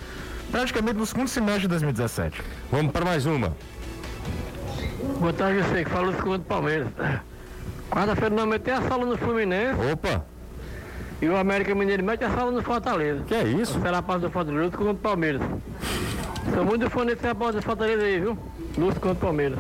praticamente 0.52 0.98
no 0.98 1.06
segundo 1.06 1.28
semestre 1.28 1.62
de 1.62 1.68
2017. 1.70 2.42
Vamos 2.72 2.92
para 2.92 3.04
mais 3.04 3.26
uma. 3.26 3.56
Boa 5.20 5.34
tarde, 5.34 5.64
você 5.64 5.84
que 5.84 5.90
fala 5.90 6.12
do 6.12 6.18
segundo 6.18 6.44
Palmeiras. 6.44 6.88
Quarta-feira 7.90 8.36
nós 8.36 8.48
metemos 8.48 8.86
a 8.86 8.90
sala 8.90 9.06
no 9.06 9.18
Fluminense. 9.18 9.80
Opa! 9.92 10.26
E 11.20 11.28
o 11.28 11.36
América 11.36 11.74
Mineiro 11.74 12.04
mete 12.04 12.24
a 12.24 12.30
sala 12.30 12.52
no 12.52 12.62
Fortaleza. 12.62 13.24
Que 13.26 13.34
é 13.34 13.44
isso? 13.44 13.82
Será 13.82 13.98
a 13.98 14.02
paz 14.04 14.22
do 14.22 14.30
Fortaleza 14.30 14.70
contra 14.78 14.92
o 14.92 14.96
Palmeiras. 14.96 15.42
Sou 16.54 16.66
muito 16.66 16.90
fã 16.90 17.06
desse 17.06 17.26
rapaz 17.26 17.56
do 17.56 17.62
Fortaleza 17.62 18.04
aí, 18.04 18.20
viu? 18.20 18.38
Lúcio 18.78 19.00
contra 19.00 19.12
o 19.12 19.16
Palmeiras. 19.16 19.60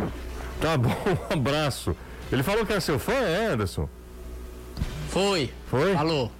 Tá 0.60 0.78
bom, 0.78 0.90
um 1.30 1.34
abraço. 1.34 1.96
Ele 2.32 2.44
falou 2.44 2.66
que 2.66 2.74
é 2.74 2.80
seu 2.80 3.00
fã, 3.00 3.14
é, 3.14 3.48
Anderson? 3.48 3.88
Foi. 5.10 5.52
Foi? 5.70 5.94
Falou. 5.94 6.32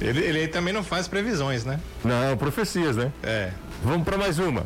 Ele, 0.00 0.20
ele 0.20 0.48
também 0.48 0.72
não 0.72 0.84
faz 0.84 1.08
previsões, 1.08 1.64
né? 1.64 1.80
Não, 2.04 2.36
profecias, 2.36 2.96
né? 2.96 3.12
É. 3.22 3.50
Vamos 3.82 4.04
para 4.04 4.16
mais 4.16 4.38
uma. 4.38 4.64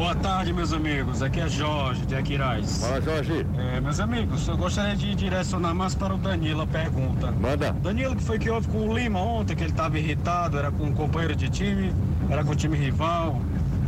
Boa 0.00 0.14
tarde, 0.14 0.50
meus 0.50 0.72
amigos. 0.72 1.22
Aqui 1.22 1.40
é 1.40 1.46
Jorge, 1.46 2.06
de 2.06 2.16
Aquiraz. 2.16 2.80
Fala, 2.80 3.02
Jorge. 3.02 3.46
É, 3.58 3.82
meus 3.82 4.00
amigos, 4.00 4.48
eu 4.48 4.56
gostaria 4.56 4.96
de 4.96 5.14
direcionar 5.14 5.74
mais 5.74 5.94
para 5.94 6.14
o 6.14 6.16
Danilo 6.16 6.62
a 6.62 6.66
pergunta. 6.66 7.30
Manda. 7.32 7.70
Danilo, 7.72 8.16
que 8.16 8.22
foi 8.22 8.38
que 8.38 8.48
houve 8.48 8.66
com 8.68 8.88
o 8.88 8.96
Lima 8.96 9.20
ontem, 9.20 9.54
que 9.54 9.62
ele 9.62 9.72
estava 9.72 9.98
irritado, 9.98 10.56
era 10.56 10.70
com 10.70 10.84
um 10.84 10.94
companheiro 10.94 11.36
de 11.36 11.50
time, 11.50 11.92
era 12.30 12.42
com 12.42 12.52
o 12.52 12.56
time 12.56 12.78
rival. 12.78 13.42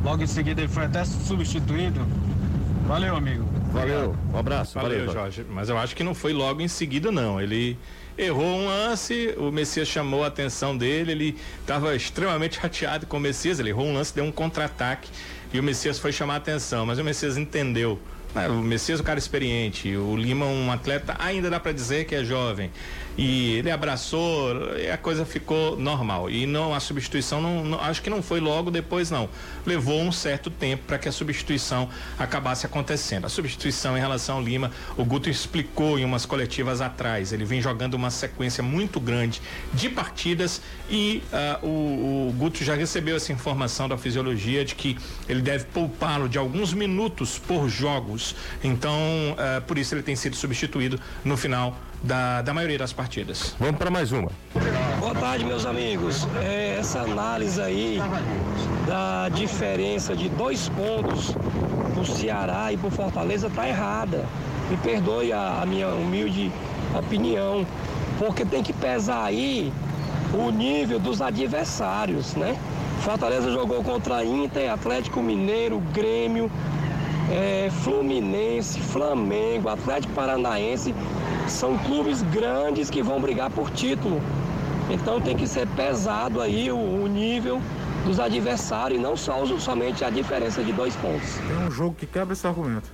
Logo 0.04 0.22
em 0.22 0.26
seguida 0.26 0.60
ele 0.60 0.68
foi 0.68 0.84
até 0.84 1.02
substituído. 1.02 2.06
Valeu, 2.86 3.16
amigo. 3.16 3.48
Valeu, 3.72 4.14
um 4.34 4.38
abraço. 4.38 4.74
Valeu, 4.74 5.06
valeu 5.06 5.12
Jorge. 5.14 5.46
Mas 5.48 5.70
eu 5.70 5.78
acho 5.78 5.96
que 5.96 6.04
não 6.04 6.14
foi 6.14 6.34
logo 6.34 6.60
em 6.60 6.68
seguida, 6.68 7.10
não. 7.10 7.40
Ele 7.40 7.78
errou 8.18 8.44
um 8.44 8.66
lance, 8.66 9.34
o 9.38 9.50
Messias 9.50 9.88
chamou 9.88 10.24
a 10.24 10.26
atenção 10.26 10.76
dele, 10.76 11.12
ele 11.12 11.38
estava 11.62 11.96
extremamente 11.96 12.60
chateado 12.60 13.06
com 13.06 13.16
o 13.16 13.20
Messias, 13.20 13.58
ele 13.58 13.70
errou 13.70 13.86
um 13.86 13.94
lance, 13.94 14.14
deu 14.14 14.24
um 14.24 14.30
contra-ataque 14.30 15.08
e 15.52 15.60
o 15.60 15.62
Messias 15.62 15.98
foi 15.98 16.12
chamar 16.12 16.34
a 16.34 16.36
atenção, 16.38 16.86
mas 16.86 16.98
o 16.98 17.04
Messias 17.04 17.36
entendeu. 17.36 17.98
Né, 18.34 18.48
o 18.48 18.62
Messias 18.62 19.00
é 19.00 19.02
um 19.02 19.04
cara 19.04 19.18
experiente, 19.18 19.94
o 19.96 20.16
Lima 20.16 20.46
um 20.46 20.70
atleta, 20.72 21.16
ainda 21.18 21.50
dá 21.50 21.60
para 21.60 21.72
dizer 21.72 22.04
que 22.06 22.14
é 22.14 22.24
jovem 22.24 22.70
e 23.16 23.56
ele 23.56 23.70
abraçou 23.70 24.76
e 24.76 24.90
a 24.90 24.96
coisa 24.96 25.24
ficou 25.24 25.76
normal. 25.76 26.30
E 26.30 26.46
não 26.46 26.74
a 26.74 26.80
substituição 26.80 27.40
não, 27.40 27.64
não, 27.64 27.80
acho 27.80 28.00
que 28.02 28.08
não 28.08 28.22
foi 28.22 28.40
logo 28.40 28.70
depois 28.70 29.10
não. 29.10 29.28
Levou 29.66 30.00
um 30.00 30.12
certo 30.12 30.50
tempo 30.50 30.84
para 30.86 30.98
que 30.98 31.08
a 31.08 31.12
substituição 31.12 31.88
acabasse 32.18 32.64
acontecendo. 32.64 33.26
A 33.26 33.28
substituição 33.28 33.96
em 33.96 34.00
relação 34.00 34.36
ao 34.36 34.42
Lima, 34.42 34.70
o 34.96 35.04
Guto 35.04 35.28
explicou 35.28 35.98
em 35.98 36.04
umas 36.04 36.24
coletivas 36.24 36.80
atrás. 36.80 37.32
Ele 37.32 37.44
vem 37.44 37.60
jogando 37.60 37.94
uma 37.94 38.10
sequência 38.10 38.62
muito 38.62 38.98
grande 38.98 39.42
de 39.74 39.88
partidas 39.88 40.62
e 40.88 41.22
uh, 41.62 41.66
o, 41.66 42.28
o 42.28 42.32
Guto 42.32 42.64
já 42.64 42.74
recebeu 42.74 43.16
essa 43.16 43.32
informação 43.32 43.88
da 43.88 43.98
fisiologia 43.98 44.64
de 44.64 44.74
que 44.74 44.96
ele 45.28 45.42
deve 45.42 45.64
poupá-lo 45.66 46.28
de 46.28 46.38
alguns 46.38 46.72
minutos 46.72 47.38
por 47.38 47.68
jogos. 47.68 48.21
Então, 48.62 48.92
uh, 48.98 49.60
por 49.62 49.78
isso 49.78 49.94
ele 49.94 50.02
tem 50.02 50.16
sido 50.16 50.36
substituído 50.36 50.98
no 51.24 51.36
final 51.36 51.76
da, 52.02 52.42
da 52.42 52.52
maioria 52.52 52.78
das 52.78 52.92
partidas. 52.92 53.54
Vamos 53.58 53.76
para 53.76 53.90
mais 53.90 54.12
uma. 54.12 54.30
Boa 54.98 55.14
tarde, 55.14 55.44
meus 55.44 55.64
amigos. 55.64 56.26
É, 56.42 56.76
essa 56.78 57.00
análise 57.00 57.60
aí 57.60 58.00
da 58.86 59.28
diferença 59.28 60.14
de 60.16 60.28
dois 60.30 60.68
pontos 60.70 61.34
pro 61.94 62.04
Ceará 62.04 62.72
e 62.72 62.76
pro 62.76 62.90
Fortaleza 62.90 63.48
tá 63.50 63.68
errada. 63.68 64.24
Me 64.70 64.76
perdoe 64.78 65.32
a, 65.32 65.60
a 65.62 65.66
minha 65.66 65.88
humilde 65.88 66.50
opinião, 66.94 67.66
porque 68.18 68.44
tem 68.44 68.62
que 68.62 68.72
pesar 68.72 69.24
aí 69.24 69.72
o 70.32 70.50
nível 70.50 70.98
dos 70.98 71.20
adversários, 71.20 72.34
né? 72.34 72.56
Fortaleza 73.02 73.50
jogou 73.50 73.82
contra 73.82 74.24
Inter, 74.24 74.72
Atlético 74.72 75.20
Mineiro, 75.20 75.80
Grêmio, 75.92 76.50
é, 77.32 77.70
Fluminense, 77.82 78.78
Flamengo, 78.78 79.68
Atlético 79.68 80.12
Paranaense. 80.12 80.94
São 81.48 81.76
clubes 81.78 82.22
grandes 82.22 82.90
que 82.90 83.02
vão 83.02 83.20
brigar 83.20 83.50
por 83.50 83.70
título. 83.70 84.20
Então 84.90 85.20
tem 85.20 85.36
que 85.36 85.46
ser 85.46 85.66
pesado 85.68 86.40
aí 86.40 86.70
o, 86.70 86.76
o 86.76 87.06
nível 87.06 87.60
dos 88.04 88.20
adversários 88.20 88.98
e 88.98 89.02
não 89.02 89.16
só 89.16 89.44
somente 89.58 90.04
a 90.04 90.10
diferença 90.10 90.62
de 90.62 90.72
dois 90.72 90.94
pontos. 90.96 91.36
Tem 91.36 91.66
um 91.66 91.70
jogo 91.70 91.94
que 91.94 92.06
quebra 92.06 92.34
esse 92.34 92.46
argumento. 92.46 92.90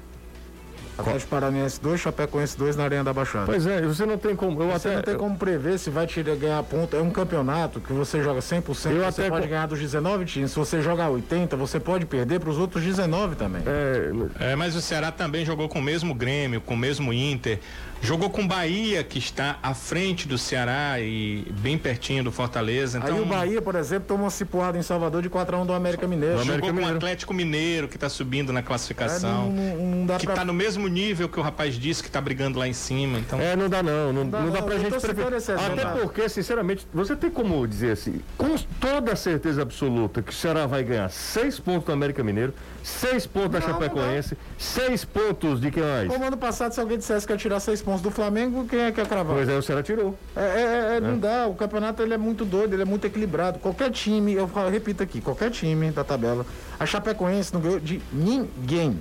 Atlético 0.99 1.31
Paranaense 1.31 1.81
2, 1.81 2.01
Chapecoense 2.01 2.59
2 2.59 2.77
na 2.77 2.85
Arena 2.85 3.05
da 3.05 3.13
Baixada. 3.13 3.47
Pois 3.47 3.65
é, 3.67 3.81
você 3.83 4.05
não 4.05 4.19
tem 4.19 4.35
como. 4.35 4.61
Eu 4.61 4.69
você 4.69 4.89
até, 4.89 4.97
não 4.97 5.03
tem 5.03 5.17
como 5.17 5.39
prever 5.39 5.79
se 5.79 5.91
vai 5.91 6.07
tirar, 6.07 6.35
ganhar 6.35 6.63
ponto. 6.65 6.97
É 6.97 7.01
um 7.01 7.11
campeonato 7.11 7.81
que 7.81 7.93
você 7.93 8.23
joga 8.23 8.41
100%, 8.41 8.59
eu 8.59 8.65
você 8.65 8.89
até 9.05 9.29
pode 9.29 9.47
com... 9.47 9.51
ganhar 9.51 9.67
dos 9.67 9.79
19 9.79 10.25
times. 10.25 10.51
Se 10.51 10.57
você 10.59 10.83
jogar 10.83 11.09
80, 11.09 11.57
você 11.57 11.79
pode 11.79 12.05
perder 12.05 12.41
para 12.41 12.51
os 12.51 12.59
outros 12.59 12.83
19 12.83 13.37
também. 13.37 13.63
É... 13.65 14.53
é, 14.53 14.57
mas 14.57 14.75
o 14.75 14.81
Ceará 14.81 15.13
também 15.13 15.45
jogou 15.45 15.69
com 15.69 15.79
o 15.79 15.83
mesmo 15.83 16.15
Grêmio, 16.15 16.61
com 16.61 16.75
o 16.75 16.77
mesmo 16.77 17.13
Inter. 17.13 17.61
Jogou 18.01 18.31
com 18.31 18.47
Bahia, 18.47 19.03
que 19.03 19.19
está 19.19 19.59
à 19.63 19.75
frente 19.75 20.29
do 20.29 20.39
Ceará 20.39 21.01
e 21.01 21.47
bem 21.61 21.77
pertinho 21.77 22.23
do 22.23 22.31
Fortaleza. 22.31 22.99
Então... 22.99 23.17
Aí 23.17 23.21
o 23.21 23.27
Bahia, 23.27 23.63
por 23.63 23.75
exemplo, 23.75 24.07
tomou 24.09 24.25
uma 24.25 24.31
cipuada 24.31 24.79
em 24.79 24.83
Salvador 24.83 25.23
de 25.23 25.29
4x1 25.29 25.67
do 25.67 25.73
América 25.73 26.07
Mineiro. 26.07 26.39
Jogou 26.39 26.45
América 26.49 26.67
com 26.69 26.73
Mineiro. 26.75 26.95
o 26.95 26.97
Atlético 26.97 27.35
Mineiro, 27.35 27.89
que 27.89 27.97
está 27.97 28.09
subindo 28.09 28.53
na 28.53 28.63
classificação. 28.63 29.47
É, 29.47 29.49
não, 29.49 29.77
não, 29.77 29.97
não 30.07 30.17
que 30.17 30.25
está 30.25 30.35
pra... 30.35 30.45
no 30.45 30.55
mesmo 30.55 30.87
nível 30.89 31.29
que 31.29 31.39
o 31.39 31.43
rapaz 31.43 31.75
disse 31.75 32.03
que 32.03 32.09
está 32.09 32.21
brigando 32.21 32.59
lá 32.59 32.69
em 32.69 32.73
cima. 32.73 33.19
Então... 33.19 33.41
É, 33.41 33.57
não 33.57 33.69
dá 33.69 33.83
não. 33.83 34.13
Não, 34.13 34.25
não 34.25 34.31
dá, 34.31 34.41
não 34.41 34.51
dá 34.51 34.63
pra 34.63 34.79
gente 34.79 34.99
prever. 35.01 35.27
Até 35.27 35.87
porque, 36.01 36.29
sinceramente, 36.29 36.87
você 36.93 37.17
tem 37.17 37.31
como 37.31 37.67
dizer 37.67 37.93
assim, 37.93 38.21
com 38.37 38.57
toda 38.81 39.13
a 39.13 39.17
certeza 39.17 39.63
absoluta 39.63 40.23
que 40.23 40.31
o 40.31 40.35
Ceará 40.35 40.67
vai 40.67 40.83
ganhar 40.83 41.09
seis 41.11 41.59
pontos 41.59 41.85
do 41.85 41.93
América 41.93 42.23
Mineiro, 42.23 42.55
seis 42.89 43.27
pontos 43.27 43.51
da 43.51 43.61
Chapecoense, 43.61 44.37
seis 44.57 45.05
pontos 45.05 45.61
de 45.61 45.71
quem 45.71 45.83
mais? 45.83 46.09
Como 46.09 46.25
ano 46.25 46.37
passado, 46.37 46.73
se 46.73 46.81
alguém 46.81 46.99
dissesse 46.99 47.27
que 47.27 47.33
ia 47.33 47.37
tirar 47.37 47.61
seis 47.61 47.83
pontos 47.83 48.01
do 48.01 48.11
Flamengo, 48.11 48.67
quem 48.67 48.81
é 48.81 48.93
que 48.93 49.01
ia 49.01 49.07
cravar? 49.07 49.37
Pois 49.37 49.49
é, 49.49 49.57
o 49.57 49.63
Ceará 49.63 49.83
tirou. 49.83 50.19
É, 50.35 50.41
é, 50.41 50.97
é, 50.97 51.01
não 51.01 51.15
é. 51.15 51.17
dá, 51.17 51.47
o 51.47 51.55
campeonato 51.55 52.03
ele 52.03 52.15
é 52.15 52.19
muito 52.19 52.45
doido, 52.45 52.73
ele 52.73 52.83
é 52.83 52.85
muito 52.87 53.07
equilibrado. 53.07 53.59
Qualquer 53.59 53.91
time, 53.91 54.33
eu, 54.33 54.51
repito 54.71 55.03
aqui, 55.03 55.21
qualquer 55.21 55.51
time 55.51 55.91
da 55.91 56.03
tabela, 56.03 56.47
a 56.81 56.87
Chapecoense 56.87 57.53
não 57.53 57.61
ganhou 57.61 57.79
de 57.79 58.01
ninguém. 58.13 58.99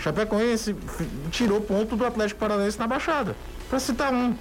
Chapecoense 0.00 0.74
tirou 1.30 1.60
ponto 1.60 1.96
do 1.96 2.04
Atlético 2.04 2.40
Paranaense 2.40 2.78
na 2.78 2.86
Baixada. 2.86 3.34
Pra 3.68 3.78
citar 3.78 4.12
um. 4.12 4.34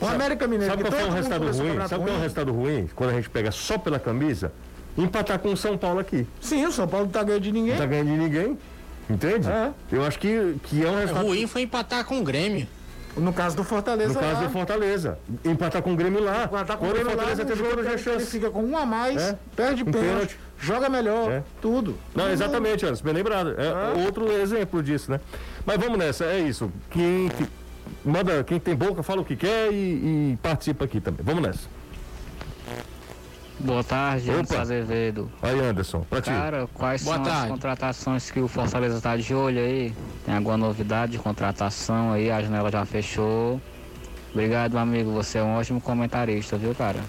O 0.00 0.06
América 0.06 0.46
Mineiro. 0.46 0.72
Sabe 0.72 0.88
qual 0.88 1.00
foi 1.00 1.10
um 1.10 1.12
resultado 1.12 1.44
ruim? 1.44 1.88
Sabe 1.88 2.04
qual 2.04 2.08
é 2.08 2.12
um 2.12 2.20
resultado 2.20 2.52
ruim? 2.52 2.90
Quando 2.94 3.10
a 3.10 3.14
gente 3.14 3.30
pega 3.30 3.50
só 3.50 3.76
pela 3.76 3.98
camisa? 3.98 4.52
Empatar 4.98 5.38
com 5.38 5.52
o 5.52 5.56
São 5.56 5.78
Paulo 5.78 6.00
aqui. 6.00 6.26
Sim, 6.40 6.66
o 6.66 6.72
São 6.72 6.88
Paulo 6.88 7.06
não 7.06 7.12
tá 7.12 7.22
ganhando 7.22 7.42
de 7.42 7.52
ninguém. 7.52 7.72
Não 7.72 7.80
tá 7.80 7.86
ganhando 7.86 8.08
de 8.08 8.16
ninguém. 8.16 8.58
Entende? 9.08 9.48
É. 9.48 9.72
Eu 9.90 10.04
acho 10.04 10.18
que, 10.18 10.56
que 10.64 10.84
é 10.84 10.90
um 10.90 10.96
resultado. 10.96 11.24
O 11.24 11.28
ruim 11.28 11.46
foi 11.46 11.62
empatar 11.62 12.04
com 12.04 12.18
o 12.18 12.24
Grêmio. 12.24 12.66
No 13.16 13.32
caso 13.32 13.56
do 13.56 13.64
Fortaleza. 13.64 14.12
No 14.12 14.20
caso 14.20 14.40
lá. 14.40 14.46
do 14.46 14.52
Fortaleza. 14.52 15.18
Empatar 15.44 15.82
com 15.82 15.92
o 15.92 15.96
Grêmio 15.96 16.22
lá. 16.22 16.44
Empatar 16.44 16.76
com 16.76 16.86
o 16.86 16.90
Grêmio 16.90 17.10
Fortaleza 17.10 17.42
lá, 17.42 17.48
teve 17.48 17.64
jogo 17.64 17.82
já 17.82 17.96
chance. 17.96 18.16
Ele 18.16 18.24
fica 18.26 18.50
com 18.50 18.62
um 18.62 18.76
a 18.76 18.84
mais, 18.84 19.16
é. 19.16 19.38
perde 19.56 19.82
um 19.82 19.86
pênalti, 19.86 20.08
pênalti, 20.08 20.38
joga 20.58 20.88
melhor, 20.88 21.30
é. 21.30 21.42
tudo. 21.60 21.98
Não, 22.14 22.24
tudo. 22.24 22.32
exatamente, 22.32 22.84
Anderson, 22.84 23.04
bem 23.04 23.14
lembrado. 23.14 23.54
É, 23.58 23.66
é, 23.66 24.04
outro 24.04 24.30
exemplo 24.30 24.82
disso, 24.82 25.10
né? 25.10 25.20
Mas 25.64 25.78
vamos 25.78 25.98
nessa, 25.98 26.24
é 26.26 26.38
isso. 26.40 26.70
Quem, 26.90 27.28
que, 27.28 27.46
manda, 28.04 28.44
quem 28.44 28.60
tem 28.60 28.74
boca, 28.74 29.02
fala 29.02 29.22
o 29.22 29.24
que 29.24 29.36
quer 29.36 29.72
e, 29.72 30.32
e 30.32 30.38
participa 30.42 30.84
aqui 30.84 31.00
também. 31.00 31.24
Vamos 31.24 31.42
nessa. 31.42 31.78
Boa 33.60 33.82
tarde, 33.82 34.30
Anderson 34.30 34.60
Azevedo. 34.60 35.32
Aí, 35.42 35.60
Anderson, 35.60 36.00
pra 36.08 36.20
ti. 36.20 36.30
Cara, 36.30 36.68
quais 36.72 37.02
Boa 37.02 37.16
são 37.16 37.24
tarde. 37.24 37.42
as 37.42 37.48
contratações 37.48 38.30
que 38.30 38.38
o 38.38 38.46
Fortaleza 38.46 39.00
tá 39.00 39.16
de 39.16 39.34
olho 39.34 39.58
aí? 39.58 39.92
Tem 40.24 40.34
alguma 40.34 40.56
novidade 40.56 41.12
de 41.12 41.18
contratação 41.18 42.12
aí? 42.12 42.30
A 42.30 42.40
janela 42.40 42.70
já 42.70 42.84
fechou. 42.84 43.60
Obrigado, 44.32 44.78
amigo. 44.78 45.10
Você 45.12 45.38
é 45.38 45.42
um 45.42 45.56
ótimo 45.56 45.80
comentarista, 45.80 46.56
viu, 46.56 46.72
cara? 46.74 47.00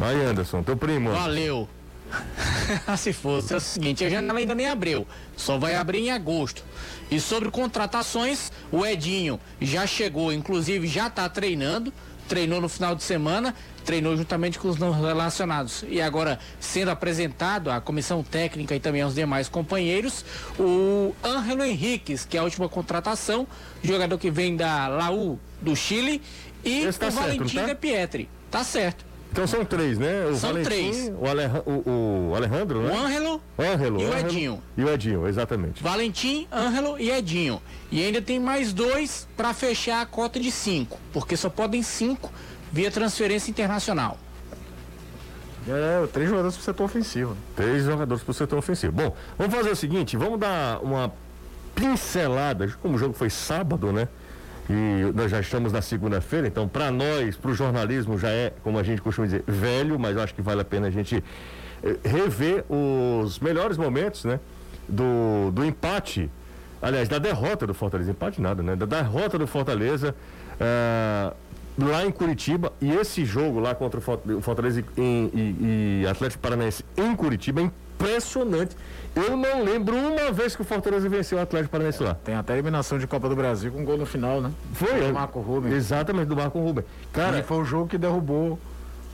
Aí, 0.00 0.22
Anderson, 0.22 0.62
teu 0.62 0.76
primo. 0.76 1.10
Valeu. 1.10 1.66
Se 2.98 3.12
fosse 3.12 3.54
é 3.54 3.56
o 3.56 3.60
seguinte, 3.60 4.04
a 4.04 4.10
janela 4.10 4.38
ainda 4.38 4.54
nem 4.54 4.68
abriu, 4.68 5.06
só 5.36 5.58
vai 5.58 5.74
abrir 5.74 6.00
em 6.00 6.10
agosto. 6.10 6.62
E 7.10 7.18
sobre 7.18 7.50
contratações, 7.50 8.52
o 8.70 8.84
Edinho 8.84 9.40
já 9.60 9.86
chegou, 9.86 10.32
inclusive 10.32 10.86
já 10.86 11.06
está 11.06 11.28
treinando, 11.28 11.92
treinou 12.28 12.60
no 12.60 12.68
final 12.68 12.94
de 12.94 13.02
semana, 13.02 13.54
treinou 13.86 14.16
juntamente 14.16 14.58
com 14.58 14.68
os 14.68 14.76
não 14.76 14.90
relacionados. 14.90 15.84
E 15.88 16.02
agora, 16.02 16.38
sendo 16.58 16.90
apresentado 16.90 17.70
à 17.70 17.80
comissão 17.80 18.22
técnica 18.22 18.74
e 18.74 18.80
também 18.80 19.00
aos 19.00 19.14
demais 19.14 19.48
companheiros, 19.48 20.24
o 20.58 21.14
Ângelo 21.24 21.62
Henriquez, 21.62 22.26
que 22.26 22.36
é 22.36 22.40
a 22.40 22.42
última 22.42 22.68
contratação, 22.68 23.46
jogador 23.82 24.18
que 24.18 24.30
vem 24.30 24.56
da 24.56 24.88
Laú 24.88 25.38
do 25.62 25.76
Chile, 25.76 26.20
e 26.64 26.92
tá 26.92 27.06
o 27.06 27.10
Valentim 27.12 27.54
tá? 27.54 27.64
De 27.64 27.74
Pietri. 27.76 28.28
Tá 28.50 28.64
certo. 28.64 29.06
Então 29.30 29.46
são 29.46 29.64
três, 29.64 29.98
né? 29.98 30.24
O 30.26 30.34
são 30.34 30.50
Valentim, 30.50 30.68
três. 30.68 31.12
O, 31.18 31.26
Alejandro, 31.26 31.62
o, 31.66 32.30
o 32.30 32.34
Alejandro, 32.34 32.82
né? 32.82 32.90
O 32.90 32.98
Ângelo, 32.98 33.42
Ângelo 33.58 34.00
e 34.00 34.04
o 34.04 34.08
Ângelo 34.08 34.28
Edinho. 34.30 34.62
E 34.76 34.84
o 34.84 34.88
Edinho, 34.88 35.28
exatamente. 35.28 35.82
Valentim, 35.82 36.48
Ângelo 36.50 36.98
e 36.98 37.10
Edinho. 37.10 37.62
E 37.92 38.02
ainda 38.02 38.20
tem 38.20 38.40
mais 38.40 38.72
dois 38.72 39.28
para 39.36 39.52
fechar 39.52 40.00
a 40.00 40.06
cota 40.06 40.40
de 40.40 40.50
cinco, 40.50 40.98
porque 41.12 41.36
só 41.36 41.48
podem 41.50 41.82
cinco 41.82 42.32
via 42.76 42.90
transferência 42.90 43.50
internacional. 43.50 44.18
É, 45.66 46.06
três 46.12 46.28
jogadores 46.28 46.54
pro 46.54 46.64
setor 46.64 46.84
ofensivo. 46.84 47.36
Três 47.56 47.84
jogadores 47.84 48.22
pro 48.22 48.34
setor 48.34 48.58
ofensivo. 48.58 48.92
Bom, 48.92 49.16
vamos 49.38 49.54
fazer 49.54 49.70
o 49.70 49.76
seguinte, 49.76 50.14
vamos 50.14 50.38
dar 50.38 50.80
uma 50.82 51.10
pincelada, 51.74 52.68
como 52.82 52.96
o 52.96 52.98
jogo 52.98 53.14
foi 53.14 53.30
sábado, 53.30 53.92
né? 53.92 54.06
E 54.68 55.10
nós 55.14 55.30
já 55.30 55.40
estamos 55.40 55.72
na 55.72 55.80
segunda-feira, 55.80 56.46
então 56.46 56.68
para 56.68 56.90
nós, 56.90 57.36
para 57.36 57.50
o 57.50 57.54
jornalismo 57.54 58.18
já 58.18 58.28
é, 58.28 58.52
como 58.62 58.78
a 58.78 58.82
gente 58.82 59.00
costuma 59.00 59.26
dizer, 59.26 59.42
velho, 59.46 59.98
mas 59.98 60.14
eu 60.16 60.22
acho 60.22 60.34
que 60.34 60.42
vale 60.42 60.60
a 60.60 60.64
pena 60.64 60.88
a 60.88 60.90
gente 60.90 61.24
eh, 61.82 61.96
rever 62.04 62.64
os 62.68 63.38
melhores 63.38 63.78
momentos, 63.78 64.24
né? 64.24 64.38
Do, 64.88 65.50
do 65.50 65.64
empate, 65.64 66.30
aliás, 66.82 67.08
da 67.08 67.18
derrota 67.18 67.66
do 67.66 67.72
Fortaleza, 67.72 68.10
empate 68.10 68.40
nada, 68.40 68.62
né? 68.62 68.76
Da 68.76 68.86
derrota 68.86 69.38
do 69.38 69.46
Fortaleza 69.46 70.14
uh, 70.60 71.34
lá 71.78 72.04
em 72.04 72.10
Curitiba 72.10 72.72
e 72.80 72.90
esse 72.92 73.24
jogo 73.24 73.60
lá 73.60 73.74
contra 73.74 73.98
o 73.98 74.40
Fortaleza 74.40 74.82
e, 74.96 75.00
e, 75.00 76.02
e 76.02 76.06
Atlético 76.06 76.42
Paranaense 76.42 76.84
em 76.96 77.14
Curitiba 77.14 77.60
é 77.60 77.64
impressionante. 77.64 78.76
Eu 79.14 79.36
não 79.36 79.62
lembro 79.62 79.96
uma 79.96 80.30
vez 80.30 80.54
que 80.54 80.62
o 80.62 80.64
Fortaleza 80.64 81.08
venceu 81.08 81.38
o 81.38 81.40
Atlético 81.40 81.72
Paranaense 81.72 82.02
lá. 82.02 82.14
Tem 82.14 82.34
até 82.34 82.52
eliminação 82.52 82.98
de 82.98 83.06
Copa 83.06 83.28
do 83.28 83.36
Brasil 83.36 83.72
com 83.72 83.80
um 83.80 83.84
gol 83.84 83.96
no 83.96 84.06
final, 84.06 84.40
né? 84.40 84.50
Foi, 84.74 84.92
do 84.92 85.04
é, 85.04 85.12
Marco 85.12 85.40
Rubens. 85.40 85.74
Exatamente, 85.74 86.26
do 86.26 86.36
Marco 86.36 86.58
Rubens. 86.58 86.86
Cara, 87.12 87.38
e 87.38 87.42
foi 87.42 87.58
o 87.58 87.64
jogo 87.64 87.88
que 87.88 87.96
derrubou 87.96 88.58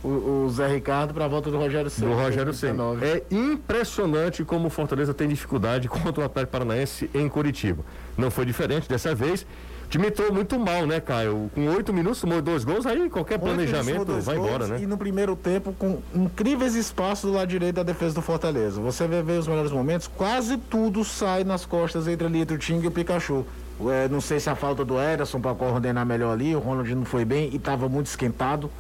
o, 0.02 0.44
o 0.44 0.50
Zé 0.50 0.66
Ricardo 0.66 1.14
para 1.14 1.24
a 1.24 1.28
volta 1.28 1.50
do 1.50 1.58
Rogério 1.58 1.88
Ceni. 1.88 2.08
Do 2.08 2.16
Rogério 2.16 2.52
Ceni. 2.52 2.78
É 3.00 3.22
impressionante 3.30 4.44
como 4.44 4.66
o 4.66 4.70
Fortaleza 4.70 5.14
tem 5.14 5.28
dificuldade 5.28 5.88
contra 5.88 6.22
o 6.22 6.26
Atlético 6.26 6.52
Paranaense 6.52 7.08
em 7.14 7.28
Curitiba. 7.28 7.84
Não 8.16 8.30
foi 8.30 8.44
diferente 8.44 8.88
dessa 8.88 9.14
vez 9.14 9.46
time 9.92 10.08
entrou 10.08 10.32
muito 10.32 10.58
mal, 10.58 10.86
né, 10.86 11.00
Caio? 11.00 11.50
Com 11.54 11.66
oito 11.68 11.92
minutos, 11.92 12.22
tomou 12.22 12.40
dois 12.40 12.64
gols, 12.64 12.86
aí 12.86 13.10
qualquer 13.10 13.38
planejamento 13.38 14.06
vai 14.20 14.36
embora, 14.36 14.66
né? 14.66 14.80
E 14.80 14.86
no 14.86 14.96
primeiro 14.96 15.36
tempo, 15.36 15.74
com 15.78 16.00
incríveis 16.14 16.74
espaços 16.74 17.30
do 17.30 17.36
lado 17.36 17.48
direito 17.48 17.74
da 17.74 17.82
defesa 17.82 18.14
do 18.14 18.22
Fortaleza. 18.22 18.80
Você 18.80 19.06
vê, 19.06 19.22
vê 19.22 19.32
os 19.32 19.46
melhores 19.46 19.70
momentos, 19.70 20.08
quase 20.08 20.56
tudo 20.56 21.04
sai 21.04 21.44
nas 21.44 21.66
costas 21.66 22.08
entre 22.08 22.26
ali, 22.26 22.42
o 22.42 22.58
Ting 22.58 22.80
e 22.82 22.86
o 22.86 22.90
Pikachu. 22.90 23.44
É, 23.90 24.08
não 24.08 24.20
sei 24.20 24.40
se 24.40 24.48
a 24.48 24.54
falta 24.54 24.82
do 24.82 24.98
Ederson 24.98 25.40
para 25.40 25.54
coordenar 25.54 26.06
melhor 26.06 26.32
ali, 26.32 26.56
o 26.56 26.58
Ronald 26.58 26.94
não 26.94 27.04
foi 27.04 27.24
bem 27.24 27.50
e 27.52 27.56
estava 27.56 27.86
muito 27.86 28.06
esquentado, 28.06 28.70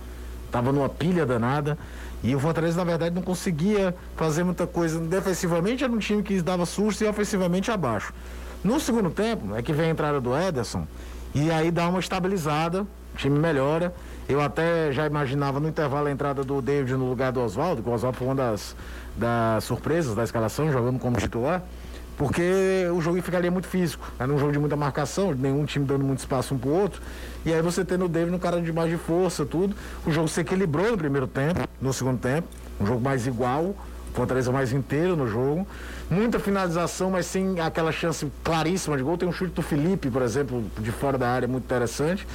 estava 0.46 0.72
numa 0.72 0.88
pilha 0.88 1.26
danada. 1.26 1.76
E 2.22 2.34
o 2.34 2.40
Fortaleza, 2.40 2.78
na 2.78 2.84
verdade, 2.84 3.14
não 3.14 3.22
conseguia 3.22 3.94
fazer 4.16 4.44
muita 4.44 4.66
coisa. 4.66 4.98
Defensivamente 4.98 5.84
era 5.84 5.92
um 5.92 5.98
time 5.98 6.22
que 6.22 6.40
dava 6.40 6.64
susto 6.64 7.04
e 7.04 7.06
ofensivamente 7.06 7.70
abaixo. 7.70 8.14
No 8.64 8.78
segundo 8.78 9.10
tempo, 9.10 9.56
é 9.56 9.62
que 9.62 9.72
vem 9.72 9.86
a 9.86 9.90
entrada 9.90 10.20
do 10.20 10.36
Ederson 10.36 10.86
e 11.34 11.50
aí 11.50 11.70
dá 11.70 11.88
uma 11.88 11.98
estabilizada, 11.98 12.82
o 12.82 13.16
time 13.16 13.36
melhora. 13.36 13.92
Eu 14.28 14.40
até 14.40 14.92
já 14.92 15.04
imaginava 15.04 15.58
no 15.58 15.68
intervalo 15.68 16.06
a 16.06 16.10
entrada 16.12 16.44
do 16.44 16.62
David 16.62 16.94
no 16.94 17.08
lugar 17.08 17.32
do 17.32 17.40
Oswaldo, 17.40 17.82
que 17.82 17.88
o 17.88 17.92
Oswaldo 17.92 18.16
foi 18.16 18.28
uma 18.28 18.36
das, 18.36 18.76
das 19.16 19.64
surpresas 19.64 20.14
da 20.14 20.22
escalação, 20.22 20.70
jogando 20.70 21.00
como 21.00 21.16
titular, 21.16 21.60
porque 22.16 22.86
o 22.94 23.00
jogo 23.00 23.20
ficaria 23.20 23.50
muito 23.50 23.66
físico. 23.66 24.06
Era 24.16 24.32
um 24.32 24.38
jogo 24.38 24.52
de 24.52 24.60
muita 24.60 24.76
marcação, 24.76 25.34
nenhum 25.34 25.64
time 25.64 25.84
dando 25.84 26.04
muito 26.04 26.20
espaço 26.20 26.54
um 26.54 26.58
pro 26.58 26.70
outro. 26.70 27.02
E 27.44 27.52
aí 27.52 27.60
você 27.60 27.84
tendo 27.84 28.04
o 28.04 28.08
David 28.08 28.30
no 28.30 28.38
cara 28.38 28.60
de 28.60 28.72
mais 28.72 28.88
de 28.88 28.96
força, 28.96 29.44
tudo. 29.44 29.74
O 30.06 30.12
jogo 30.12 30.28
se 30.28 30.40
equilibrou 30.40 30.92
no 30.92 30.98
primeiro 30.98 31.26
tempo, 31.26 31.68
no 31.80 31.92
segundo 31.92 32.20
tempo, 32.20 32.46
um 32.80 32.86
jogo 32.86 33.00
mais 33.00 33.26
igual. 33.26 33.74
Fortaleza 34.12 34.52
mais 34.52 34.72
inteiro 34.72 35.16
no 35.16 35.26
jogo. 35.26 35.66
Muita 36.10 36.38
finalização, 36.38 37.10
mas 37.10 37.26
sem 37.26 37.58
aquela 37.60 37.90
chance 37.90 38.30
claríssima 38.44 38.96
de 38.96 39.02
gol. 39.02 39.16
Tem 39.16 39.28
um 39.28 39.32
chute 39.32 39.52
do 39.52 39.62
Felipe, 39.62 40.10
por 40.10 40.22
exemplo, 40.22 40.64
de 40.78 40.92
fora 40.92 41.16
da 41.16 41.28
área, 41.28 41.48
muito 41.48 41.64
interessante. 41.64 42.26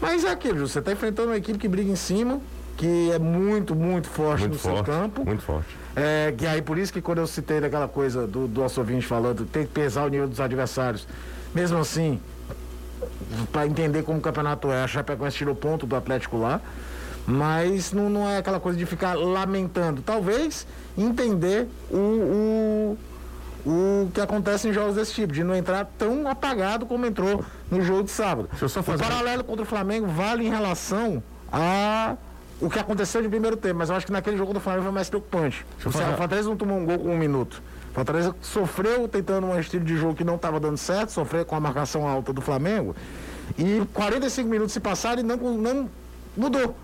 Mas 0.00 0.24
é 0.24 0.30
aquilo, 0.30 0.66
você 0.66 0.78
está 0.78 0.92
enfrentando 0.92 1.28
uma 1.28 1.36
equipe 1.36 1.58
que 1.58 1.68
briga 1.68 1.90
em 1.90 1.96
cima, 1.96 2.40
que 2.76 3.10
é 3.12 3.18
muito, 3.18 3.74
muito 3.74 4.08
forte 4.08 4.40
muito 4.40 4.54
no 4.54 4.58
forte, 4.58 4.76
seu 4.76 4.84
campo. 4.84 5.24
Muito 5.26 5.42
forte. 5.42 5.68
É, 5.94 6.32
que 6.36 6.46
aí 6.46 6.62
por 6.62 6.78
isso 6.78 6.90
que 6.90 7.02
quando 7.02 7.18
eu 7.18 7.26
citei 7.26 7.60
daquela 7.60 7.86
coisa 7.86 8.26
do, 8.26 8.48
do 8.48 8.62
nosso 8.62 8.80
ouvinte 8.80 9.06
falando, 9.06 9.44
tem 9.44 9.66
que 9.66 9.72
pesar 9.72 10.04
o 10.04 10.08
nível 10.08 10.26
dos 10.26 10.40
adversários. 10.40 11.06
Mesmo 11.54 11.78
assim, 11.78 12.18
para 13.52 13.66
entender 13.66 14.02
como 14.02 14.18
o 14.18 14.22
campeonato 14.22 14.70
é, 14.70 14.82
a 14.82 14.86
Chapecoense 14.86 15.36
tirou 15.36 15.54
ponto 15.54 15.86
do 15.86 15.94
Atlético 15.94 16.38
lá, 16.38 16.60
mas 17.26 17.92
não, 17.92 18.08
não 18.10 18.28
é 18.28 18.38
aquela 18.38 18.58
coisa 18.60 18.78
de 18.78 18.86
ficar 18.86 19.14
lamentando. 19.14 20.02
Talvez 20.02 20.66
entender 20.96 21.68
o, 21.90 22.96
o, 23.66 23.68
o 23.70 24.10
que 24.12 24.20
acontece 24.20 24.68
em 24.68 24.72
jogos 24.72 24.94
desse 24.96 25.12
tipo, 25.14 25.32
de 25.32 25.44
não 25.44 25.54
entrar 25.54 25.84
tão 25.98 26.26
apagado 26.28 26.86
como 26.86 27.06
entrou 27.06 27.44
no 27.70 27.82
jogo 27.82 28.04
de 28.04 28.10
sábado. 28.10 28.48
O 28.52 28.98
paralelo 29.08 29.44
contra 29.44 29.62
o 29.62 29.66
Flamengo 29.66 30.06
vale 30.06 30.46
em 30.46 30.50
relação 30.50 31.22
a 31.52 32.16
o 32.60 32.68
que 32.68 32.78
aconteceu 32.78 33.22
de 33.22 33.28
primeiro 33.28 33.56
tempo, 33.56 33.76
mas 33.78 33.88
eu 33.88 33.96
acho 33.96 34.04
que 34.04 34.12
naquele 34.12 34.36
jogo 34.36 34.52
do 34.52 34.60
Flamengo 34.60 34.84
foi 34.84 34.92
mais 34.92 35.08
preocupante. 35.08 35.64
O 35.84 35.90
falar- 35.90 36.16
Fortaleza 36.16 36.48
não 36.48 36.56
tomou 36.56 36.78
um 36.78 36.84
gol 36.84 36.98
com 36.98 37.14
um 37.14 37.16
minuto. 37.18 37.62
O 37.90 37.94
Fortaleza 37.94 38.34
sofreu 38.42 39.08
tentando 39.08 39.46
um 39.46 39.58
estilo 39.58 39.84
de 39.84 39.96
jogo 39.96 40.14
que 40.14 40.22
não 40.24 40.34
estava 40.36 40.60
dando 40.60 40.76
certo, 40.76 41.10
sofreu 41.10 41.44
com 41.44 41.56
a 41.56 41.60
marcação 41.60 42.06
alta 42.06 42.32
do 42.32 42.40
Flamengo. 42.42 42.94
E 43.58 43.82
45 43.94 44.48
minutos 44.48 44.72
se 44.74 44.80
passaram 44.80 45.20
e 45.20 45.22
não, 45.24 45.36
não 45.36 45.90
mudou 46.36 46.76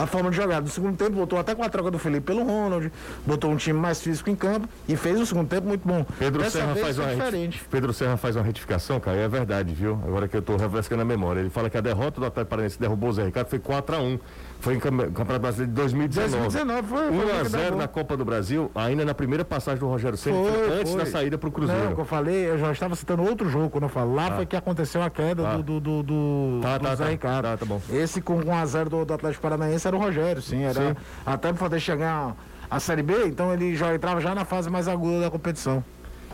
a 0.00 0.06
forma 0.06 0.30
de 0.30 0.36
jogar. 0.36 0.60
No 0.60 0.68
segundo 0.68 0.96
tempo, 0.96 1.12
voltou 1.12 1.38
até 1.38 1.54
com 1.54 1.62
a 1.62 1.68
troca 1.68 1.90
do 1.90 1.98
Felipe 1.98 2.26
pelo 2.26 2.44
Ronald, 2.44 2.90
botou 3.26 3.50
um 3.50 3.56
time 3.56 3.78
mais 3.78 4.00
físico 4.00 4.30
em 4.30 4.36
campo 4.36 4.68
e 4.88 4.96
fez 4.96 5.20
um 5.20 5.26
segundo 5.26 5.48
tempo 5.48 5.66
muito 5.66 5.86
bom. 5.86 6.04
Pedro 6.18 6.42
Dessa 6.42 6.58
Serra, 6.58 6.74
faz 6.74 6.98
uma 6.98 7.08
diferente. 7.08 7.64
Pedro 7.70 7.92
Serra 7.92 8.16
faz 8.16 8.36
uma 8.36 8.44
retificação, 8.44 9.00
cara, 9.00 9.18
é 9.18 9.28
verdade, 9.28 9.74
viu? 9.74 10.00
Agora 10.06 10.28
que 10.28 10.36
eu 10.36 10.42
tô 10.42 10.56
refrescando 10.56 11.02
a 11.02 11.04
memória. 11.04 11.40
Ele 11.40 11.50
fala 11.50 11.68
que 11.68 11.76
a 11.76 11.80
derrota 11.80 12.20
do 12.20 12.26
Atlético 12.26 12.50
Paranaense 12.50 12.78
derrubou 12.78 13.10
o 13.10 13.12
Zé 13.12 13.24
Ricardo 13.24 13.48
foi 13.48 13.58
4x1. 13.58 14.20
Foi 14.62 14.74
em 14.76 14.78
Cam- 14.78 14.96
Campeonato 14.96 15.40
Brasileiro 15.40 15.72
de 15.72 15.76
2019. 15.80 16.38
2019 16.38 16.86
foi- 16.88 16.98
foi 17.08 17.16
o 17.16 17.20
que 17.20 17.26
1x0 17.34 17.50
derrubou. 17.50 17.78
na 17.80 17.88
Copa 17.88 18.16
do 18.16 18.24
Brasil, 18.24 18.70
ainda 18.76 19.04
na 19.04 19.12
primeira 19.12 19.44
passagem 19.44 19.80
do 19.80 19.88
Rogério 19.88 20.16
Ceni, 20.16 20.36
antes 20.80 20.94
da 20.94 21.04
saída 21.04 21.36
pro 21.36 21.50
Cruzeiro. 21.50 21.84
Não, 21.86 21.94
que 21.96 22.00
eu 22.00 22.04
falei, 22.04 22.48
eu 22.48 22.56
já 22.56 22.70
estava 22.70 22.94
citando 22.94 23.24
outro 23.24 23.48
jogo 23.50 23.68
quando 23.70 23.82
eu 23.84 23.88
falo. 23.88 24.14
Lá 24.14 24.30
foi 24.36 24.46
que 24.46 24.54
aconteceu 24.54 25.02
a 25.02 25.10
queda 25.10 25.46
Ah. 25.48 25.56
do, 25.56 25.80
do, 25.80 26.02
do, 26.04 26.60
Tá, 26.62 26.78
do 26.78 26.84
tá, 26.84 26.94
Zé 26.94 27.04
tá. 27.04 27.10
Ricardo. 27.10 27.42
Tá, 27.44 27.56
tá 27.56 27.66
bom. 27.66 27.80
Esse 27.90 28.20
com 28.20 28.38
1x0 28.40 28.88
do, 28.88 29.04
do 29.04 29.14
Atlético 29.14 29.42
Paranaense 29.42 29.84
era 29.84 29.96
o 29.96 29.98
Rogério, 29.98 30.40
sim. 30.40 30.62
Era, 30.62 30.74
Sim. 30.90 30.96
Até 31.26 31.48
para 31.48 31.58
poder 31.58 31.80
chegar 31.80 32.36
a 32.70 32.78
Série 32.78 33.02
B, 33.02 33.26
então 33.26 33.52
ele 33.52 33.74
já 33.74 33.92
entrava 33.92 34.20
já 34.20 34.32
na 34.32 34.44
fase 34.44 34.70
mais 34.70 34.86
aguda 34.86 35.22
da 35.22 35.30
competição. 35.30 35.82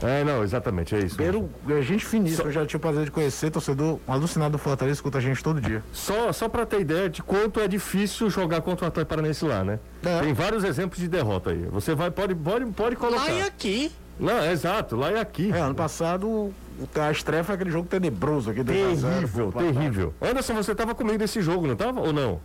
É, 0.02 0.22
não, 0.24 0.42
exatamente, 0.42 0.94
é 0.94 1.00
isso. 1.00 1.16
Pedro, 1.16 1.48
é 1.68 1.82
gente 1.82 2.04
finíssima, 2.04 2.44
eu 2.48 2.52
já 2.52 2.64
tive 2.64 2.76
o 2.76 2.80
prazer 2.80 3.04
de 3.04 3.10
conhecer, 3.10 3.50
torcedor 3.50 3.98
alucinado 4.06 4.52
do 4.52 4.58
Fortaleza, 4.58 4.94
escuta 4.96 5.18
a 5.18 5.20
gente 5.20 5.42
todo 5.42 5.60
dia. 5.60 5.82
Só, 5.92 6.32
só 6.32 6.48
para 6.48 6.64
ter 6.64 6.80
ideia 6.80 7.08
de 7.08 7.22
quanto 7.22 7.60
é 7.60 7.66
difícil 7.68 8.30
jogar 8.30 8.60
contra 8.60 8.84
o 8.84 8.88
Atlético 8.88 9.10
Paranaense 9.10 9.44
lá, 9.44 9.64
né? 9.64 9.78
É. 10.04 10.20
Tem 10.20 10.32
vários 10.32 10.62
exemplos 10.64 10.98
de 11.00 11.08
derrota 11.08 11.50
aí. 11.50 11.62
Você 11.72 11.94
vai, 11.94 12.10
pode, 12.10 12.34
pode, 12.34 12.64
pode 12.66 12.96
colocar. 12.96 13.24
Lá 13.24 13.30
e 13.32 13.42
aqui. 13.42 13.92
Não, 14.18 14.38
é 14.38 14.52
exato, 14.52 14.96
lá 14.96 15.12
e 15.12 15.16
aqui. 15.18 15.50
É, 15.52 15.60
ano 15.60 15.74
passado 15.74 16.26
o- 16.28 16.54
a 17.00 17.10
estreia 17.10 17.42
foi 17.44 17.54
aquele 17.56 17.70
jogo 17.70 17.88
tenebroso 17.88 18.50
aqui, 18.50 18.62
2 18.62 19.04
a 19.04 19.10
0 19.10 19.14
Terrível, 19.20 19.52
terrível. 19.52 20.14
Anderson, 20.20 20.54
você 20.54 20.74
tava 20.74 20.94
comigo 20.94 21.18
nesse 21.18 21.40
jogo, 21.42 21.66
não 21.66 21.76
tava? 21.76 22.00
Ou 22.00 22.12
não? 22.12 22.40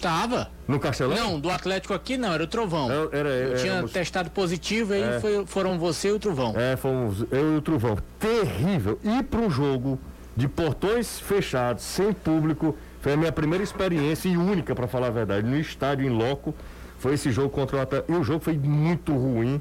Tava. 0.00 0.50
No 0.66 0.78
Castelão? 0.80 1.16
Não, 1.16 1.40
do 1.40 1.50
Atlético 1.50 1.92
aqui 1.92 2.16
não, 2.16 2.32
era 2.32 2.42
o 2.42 2.46
Trovão. 2.46 2.90
Era- 2.90 3.08
era- 3.16 3.28
eu 3.28 3.56
tinha 3.56 3.72
éramos- 3.74 3.92
testado 3.92 4.30
positivo, 4.30 4.92
aí 4.94 5.02
É. 5.02 5.20
foi- 5.20 5.44
foram 5.46 5.78
você 5.78 6.08
e 6.08 6.12
o 6.12 6.18
Trovão. 6.18 6.54
É, 6.56 6.76
fomos 6.76 7.24
eu 7.30 7.54
e 7.54 7.56
o 7.58 7.60
Truvão. 7.62 7.98
Terrível. 8.18 8.98
Ir 9.04 9.22
para 9.24 9.40
um 9.40 9.50
jogo 9.50 9.98
de 10.36 10.48
portões 10.48 11.18
fechados, 11.18 11.82
sem 11.84 12.12
público, 12.12 12.76
foi 13.02 13.12
a 13.12 13.16
minha 13.16 13.32
primeira 13.32 13.62
experiência 13.62 14.28
e 14.28 14.36
única, 14.36 14.74
para 14.74 14.86
falar 14.86 15.08
a 15.08 15.10
verdade, 15.10 15.46
no 15.46 15.58
estádio 15.58 16.06
em 16.06 16.10
loco. 16.10 16.54
Foi 16.98 17.14
esse 17.14 17.30
jogo 17.30 17.48
contra 17.50 17.76
o 17.76 17.80
Atlético. 17.80 18.12
E 18.12 18.16
o 18.16 18.22
jogo 18.22 18.40
foi 18.44 18.56
muito 18.56 19.12
ruim. 19.12 19.60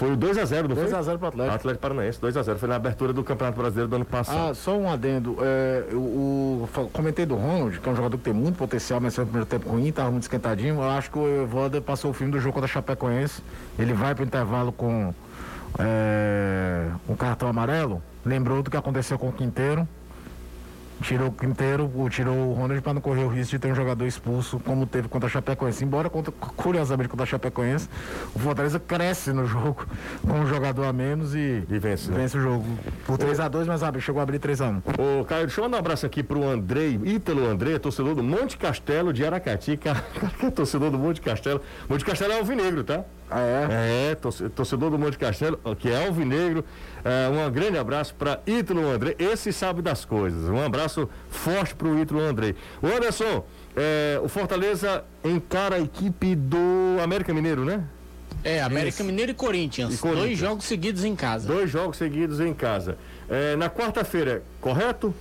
Foi 0.00 0.12
o 0.12 0.16
2x0, 0.16 0.66
não 0.66 0.74
foi? 0.76 0.86
2x0 0.86 1.18
pro 1.18 1.28
Atlético. 1.28 1.54
Atlético 1.56 1.82
Paranaense, 1.82 2.18
2x0. 2.20 2.56
Foi 2.56 2.68
na 2.70 2.76
abertura 2.76 3.12
do 3.12 3.22
Campeonato 3.22 3.58
Brasileiro 3.58 3.88
do 3.90 3.96
ano 3.96 4.04
passado. 4.06 4.50
Ah, 4.50 4.54
só 4.54 4.74
um 4.74 4.90
adendo. 4.90 5.36
É, 5.42 5.84
o, 5.92 6.66
o- 6.74 6.90
comentei 6.90 7.26
do 7.26 7.34
Ronald, 7.36 7.78
que 7.78 7.86
é 7.86 7.92
um 7.92 7.96
jogador 7.96 8.16
que 8.16 8.24
tem 8.24 8.32
muito 8.32 8.56
potencial, 8.56 8.98
mas 8.98 9.14
foi 9.14 9.24
o 9.24 9.26
primeiro 9.26 9.46
tempo 9.46 9.68
ruim, 9.68 9.88
estava 9.88 10.10
muito 10.10 10.22
esquentadinho. 10.22 10.76
Eu 10.76 10.88
acho 10.90 11.10
que 11.10 11.18
o 11.18 11.42
Evoda 11.42 11.82
passou 11.82 12.10
o 12.12 12.14
filme 12.14 12.32
do 12.32 12.40
jogo 12.40 12.54
contra 12.54 12.64
a 12.64 12.72
Chapecoense. 12.72 13.42
Ele 13.78 13.92
vai 13.92 14.14
para 14.14 14.24
o 14.24 14.26
intervalo 14.26 14.72
com 14.72 15.12
é, 15.78 16.86
um 17.08 17.14
cartão 17.14 17.48
amarelo. 17.48 18.02
Lembrou 18.24 18.62
do 18.62 18.70
que 18.70 18.76
aconteceu 18.78 19.18
com 19.18 19.28
o 19.28 19.32
Quinteiro. 19.32 19.86
Tirou 21.02 21.28
o 21.28 21.32
Quinteiro, 21.32 21.90
o- 21.94 22.10
tirou 22.10 22.36
o 22.36 22.52
Ronald 22.52 22.82
para 22.82 22.92
não 22.94 23.00
correr 23.00 23.24
o 23.24 23.28
risco 23.28 23.52
de 23.52 23.58
ter 23.58 23.72
um 23.72 23.74
jogador 23.74 24.04
expulso, 24.06 24.60
como 24.60 24.86
teve 24.86 25.08
contra 25.08 25.28
a 25.28 25.30
Chapecoense. 25.30 25.82
Embora, 25.82 26.10
contra, 26.10 26.30
curiosamente, 26.32 27.08
contra 27.08 27.24
a 27.24 27.26
Chapecoense, 27.26 27.88
o 28.34 28.38
Fortaleza 28.38 28.78
cresce 28.78 29.32
no 29.32 29.46
jogo 29.46 29.86
com 30.22 30.40
um 30.40 30.46
jogador 30.46 30.84
a 30.84 30.92
menos 30.92 31.34
e, 31.34 31.64
E 31.70 31.78
vence, 31.78 32.10
né? 32.10 32.26
o 32.26 32.28
jogo. 32.28 32.64
Por 33.06 33.16
3x2, 33.16 33.64
mas 33.66 33.82
abre, 33.82 34.00
chegou 34.00 34.20
a 34.20 34.22
abrir 34.22 34.38
3x1. 34.38 34.82
Ô, 34.98 35.24
Caio, 35.24 35.46
deixa 35.46 35.60
eu 35.60 35.64
mandar 35.64 35.78
um 35.78 35.80
abraço 35.80 36.04
aqui 36.04 36.22
pro 36.22 36.46
Andrei, 36.46 37.00
Ítalo 37.02 37.46
André, 37.46 37.78
torcedor 37.78 38.14
do 38.14 38.22
Monte 38.22 38.58
Castelo 38.58 39.12
de 39.12 39.24
Aracati, 39.24 39.76
cara, 39.78 40.04
que 40.38 40.46
é 40.46 40.50
torcedor 40.50 40.90
do 40.90 40.98
Monte 40.98 41.20
Castelo. 41.22 41.62
Monte 41.88 42.04
Castelo 42.04 42.32
é 42.34 42.38
alvinegro, 42.38 42.84
tá? 42.84 43.04
Ah, 43.30 43.40
é? 43.40 44.10
É, 44.10 44.14
torce- 44.16 44.48
torcedor 44.48 44.90
do 44.90 44.98
Monte 44.98 45.16
Castelo, 45.16 45.58
que 45.78 45.88
é 45.88 46.06
alvinegro. 46.06 46.64
É, 47.04 47.28
um 47.28 47.50
grande 47.50 47.78
abraço 47.78 48.14
para 48.14 48.40
Ítalo 48.46 48.86
André, 48.90 49.14
esse 49.18 49.52
sabe 49.52 49.80
das 49.82 50.04
coisas. 50.04 50.50
Um 50.50 50.60
abraço 50.64 51.08
forte 51.30 51.74
pro 51.74 51.98
Ítalo 51.98 52.20
André. 52.20 52.54
O 52.82 52.86
Anderson, 52.88 53.44
é, 53.76 54.20
o 54.22 54.28
Fortaleza 54.28 55.04
encara 55.24 55.76
a 55.76 55.80
equipe 55.80 56.34
do 56.34 56.58
América 57.02 57.32
Mineiro, 57.32 57.64
né? 57.64 57.84
É, 58.42 58.60
América 58.62 58.96
Isso. 58.96 59.04
Mineiro 59.04 59.30
e 59.32 59.34
Corinthians. 59.34 59.94
E 59.94 59.98
Corinthians. 59.98 60.26
Dois 60.28 60.38
jogos 60.38 60.64
seguidos 60.64 61.04
em 61.04 61.14
casa. 61.14 61.46
Dois 61.46 61.70
jogos 61.70 61.96
seguidos 61.98 62.40
em 62.40 62.52
casa. 62.54 62.96
É, 63.28 63.54
na 63.56 63.68
quarta-feira, 63.70 64.42
correto? 64.60 65.14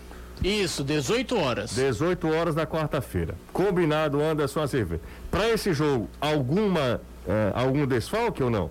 Isso, 0.44 0.84
18 0.84 1.38
horas. 1.38 1.72
18 1.72 2.28
horas 2.30 2.56
na 2.56 2.66
quarta-feira. 2.66 3.36
Combinado, 3.52 4.22
Anderson 4.22 4.62
Azevedo. 4.62 5.02
Para 5.30 5.50
esse 5.50 5.74
jogo, 5.74 6.10
alguma, 6.20 7.02
eh, 7.28 7.52
algum 7.54 7.86
desfalque 7.86 8.42
ou 8.42 8.50
não? 8.50 8.70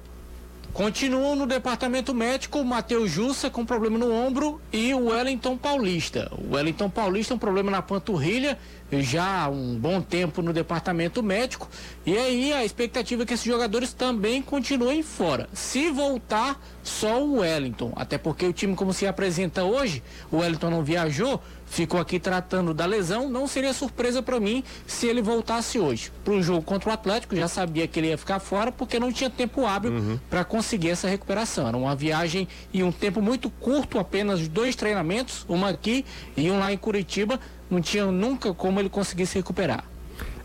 Continuam 0.72 1.34
no 1.34 1.46
departamento 1.46 2.14
médico 2.14 2.60
o 2.60 2.64
Matheus 2.64 3.10
Jussa 3.10 3.50
com 3.50 3.66
problema 3.66 3.98
no 3.98 4.12
ombro 4.12 4.60
e 4.72 4.94
o 4.94 5.06
Wellington 5.06 5.56
Paulista. 5.56 6.30
O 6.38 6.54
Wellington 6.54 6.88
Paulista 6.88 7.34
um 7.34 7.38
problema 7.38 7.70
na 7.70 7.82
panturrilha, 7.82 8.56
já 8.92 9.44
há 9.44 9.48
um 9.48 9.76
bom 9.78 10.00
tempo 10.00 10.42
no 10.42 10.52
departamento 10.52 11.22
médico. 11.22 11.68
E 12.06 12.16
aí 12.16 12.52
a 12.52 12.64
expectativa 12.64 13.22
é 13.22 13.26
que 13.26 13.34
esses 13.34 13.46
jogadores 13.46 13.92
também 13.92 14.40
continuem 14.40 15.02
fora. 15.02 15.48
Se 15.52 15.90
voltar, 15.90 16.60
só 16.82 17.22
o 17.22 17.38
Wellington. 17.40 17.92
Até 17.94 18.16
porque 18.16 18.46
o 18.46 18.52
time 18.52 18.74
como 18.74 18.92
se 18.92 19.06
apresenta 19.06 19.62
hoje, 19.64 20.02
o 20.30 20.38
Wellington 20.38 20.70
não 20.70 20.82
viajou, 20.82 21.40
ficou 21.66 22.00
aqui 22.00 22.18
tratando 22.18 22.72
da 22.72 22.86
lesão. 22.86 23.28
Não 23.28 23.46
seria 23.46 23.72
surpresa 23.72 24.22
para 24.22 24.40
mim 24.40 24.64
se 24.86 25.06
ele 25.06 25.20
voltasse 25.20 25.78
hoje. 25.78 26.10
Para 26.24 26.34
o 26.34 26.42
jogo 26.42 26.62
contra 26.62 26.90
o 26.90 26.92
Atlético, 26.92 27.36
já 27.36 27.46
sabia 27.46 27.86
que 27.86 28.00
ele 28.00 28.08
ia 28.08 28.18
ficar 28.18 28.40
fora 28.40 28.72
porque 28.72 28.98
não 28.98 29.12
tinha 29.12 29.28
tempo 29.28 29.66
hábil 29.66 30.18
para 30.30 30.44
conseguir 30.44 30.90
essa 30.90 31.08
recuperação. 31.08 31.68
Era 31.68 31.76
uma 31.76 31.94
viagem 31.94 32.48
e 32.72 32.82
um 32.82 32.90
tempo 32.90 33.20
muito 33.20 33.50
curto, 33.50 33.98
apenas 33.98 34.48
dois 34.48 34.74
treinamentos, 34.74 35.44
uma 35.48 35.68
aqui 35.68 36.04
e 36.36 36.50
um 36.50 36.58
lá 36.58 36.72
em 36.72 36.78
Curitiba. 36.78 37.38
Não 37.70 37.80
tinha 37.80 38.06
nunca 38.06 38.52
como 38.54 38.80
ele 38.80 38.88
conseguir 38.88 39.26
se 39.26 39.36
recuperar. 39.38 39.84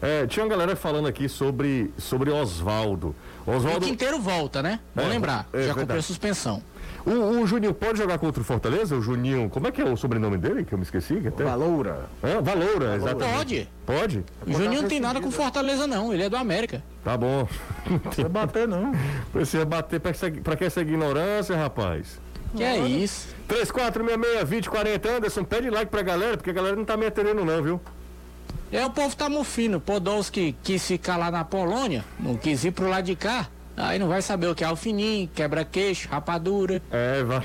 Eh, 0.02 0.28
tinha 0.28 0.44
uma 0.44 0.50
galera 0.50 0.76
falando 0.76 1.08
aqui 1.08 1.30
sobre, 1.30 1.94
sobre 1.98 2.30
Oswaldo. 2.30 3.16
O 3.46 3.52
Oswaldo. 3.52 3.86
Quinteiro 3.86 4.20
volta, 4.20 4.62
né? 4.62 4.80
Bom 4.94 5.02
É, 5.04 5.08
lembrar, 5.08 5.48
é 5.54 5.64
já 5.68 5.74
cumpriu 5.74 6.00
a 6.00 6.02
suspensão. 6.02 6.62
O, 7.06 7.12
o 7.42 7.48
Juninho 7.48 7.74
pode 7.74 7.98
jogar 7.98 8.18
contra 8.18 8.42
o 8.42 8.44
Fortaleza? 8.46 8.96
O 8.96 9.02
Juninho. 9.02 9.50
Como 9.50 9.68
é 9.68 9.72
que 9.72 9.82
é 9.82 9.86
o 9.86 9.96
sobrenome 9.96 10.38
dele? 10.38 10.64
Que 10.66 10.74
eu 10.74 10.78
me 10.78 10.84
esqueci? 10.84 11.16
que 11.22 11.28
Até... 11.30 11.44
Valoura. 11.46 12.06
É, 12.22 12.42
Valoura, 12.42 12.96
exatamente. 12.96 13.36
Pode. 13.38 13.70
Pode? 13.86 14.26
O 14.48 14.52
Juninho 14.54 14.82
não 14.82 14.90
tem 14.90 15.00
nada 15.00 15.20
com 15.22 15.32
Fortaleza, 15.32 15.88
não. 15.88 16.14
Ele 16.14 16.24
é 16.24 16.30
do 16.30 16.36
América. 16.38 16.84
Tá 17.04 17.18
bom. 17.18 17.48
Não 17.90 18.00
precisa 18.00 18.30
bater, 18.30 18.66
não. 18.68 18.94
Precisa 19.34 19.66
bater 19.66 20.00
pra, 20.00 20.12
essa- 20.12 20.32
pra 20.32 20.56
que 20.56 20.64
essa 20.64 20.80
ignorância, 20.82 21.56
rapaz? 21.58 22.20
Que 22.56 22.64
é 22.64 22.78
isso? 22.88 23.28
3466-2040, 23.48 25.10
Anderson, 25.18 25.44
pede 25.44 25.70
like 25.70 25.92
pra 25.92 26.02
galera, 26.02 26.38
porque 26.38 26.50
a 26.50 26.54
galera 26.54 26.76
não 26.76 26.86
tá 26.86 26.96
me 26.98 27.06
atendendo, 27.06 27.44
não, 27.44 27.62
viu? 27.62 27.82
É, 28.72 28.84
o 28.86 28.90
povo 28.90 29.16
tá 29.16 29.30
mufino. 29.30 29.80
Podolski 29.80 30.56
quis 30.64 30.86
ficar 30.88 31.18
lá 31.18 31.30
na 31.30 31.44
Polônia, 31.44 32.04
não 32.20 32.36
quis 32.36 32.64
ir 32.64 32.72
pro 32.72 32.90
lado 32.90 33.06
de 33.06 33.16
cá. 33.16 33.48
Aí 33.76 33.98
não 34.00 34.08
vai 34.08 34.22
saber 34.22 34.48
o 34.48 34.56
que 34.56 34.64
é 34.64 34.68
alfinim, 34.68 35.30
quebra-queixo, 35.34 36.08
rapadura. 36.10 36.82
É, 36.92 37.24
vai. 37.24 37.44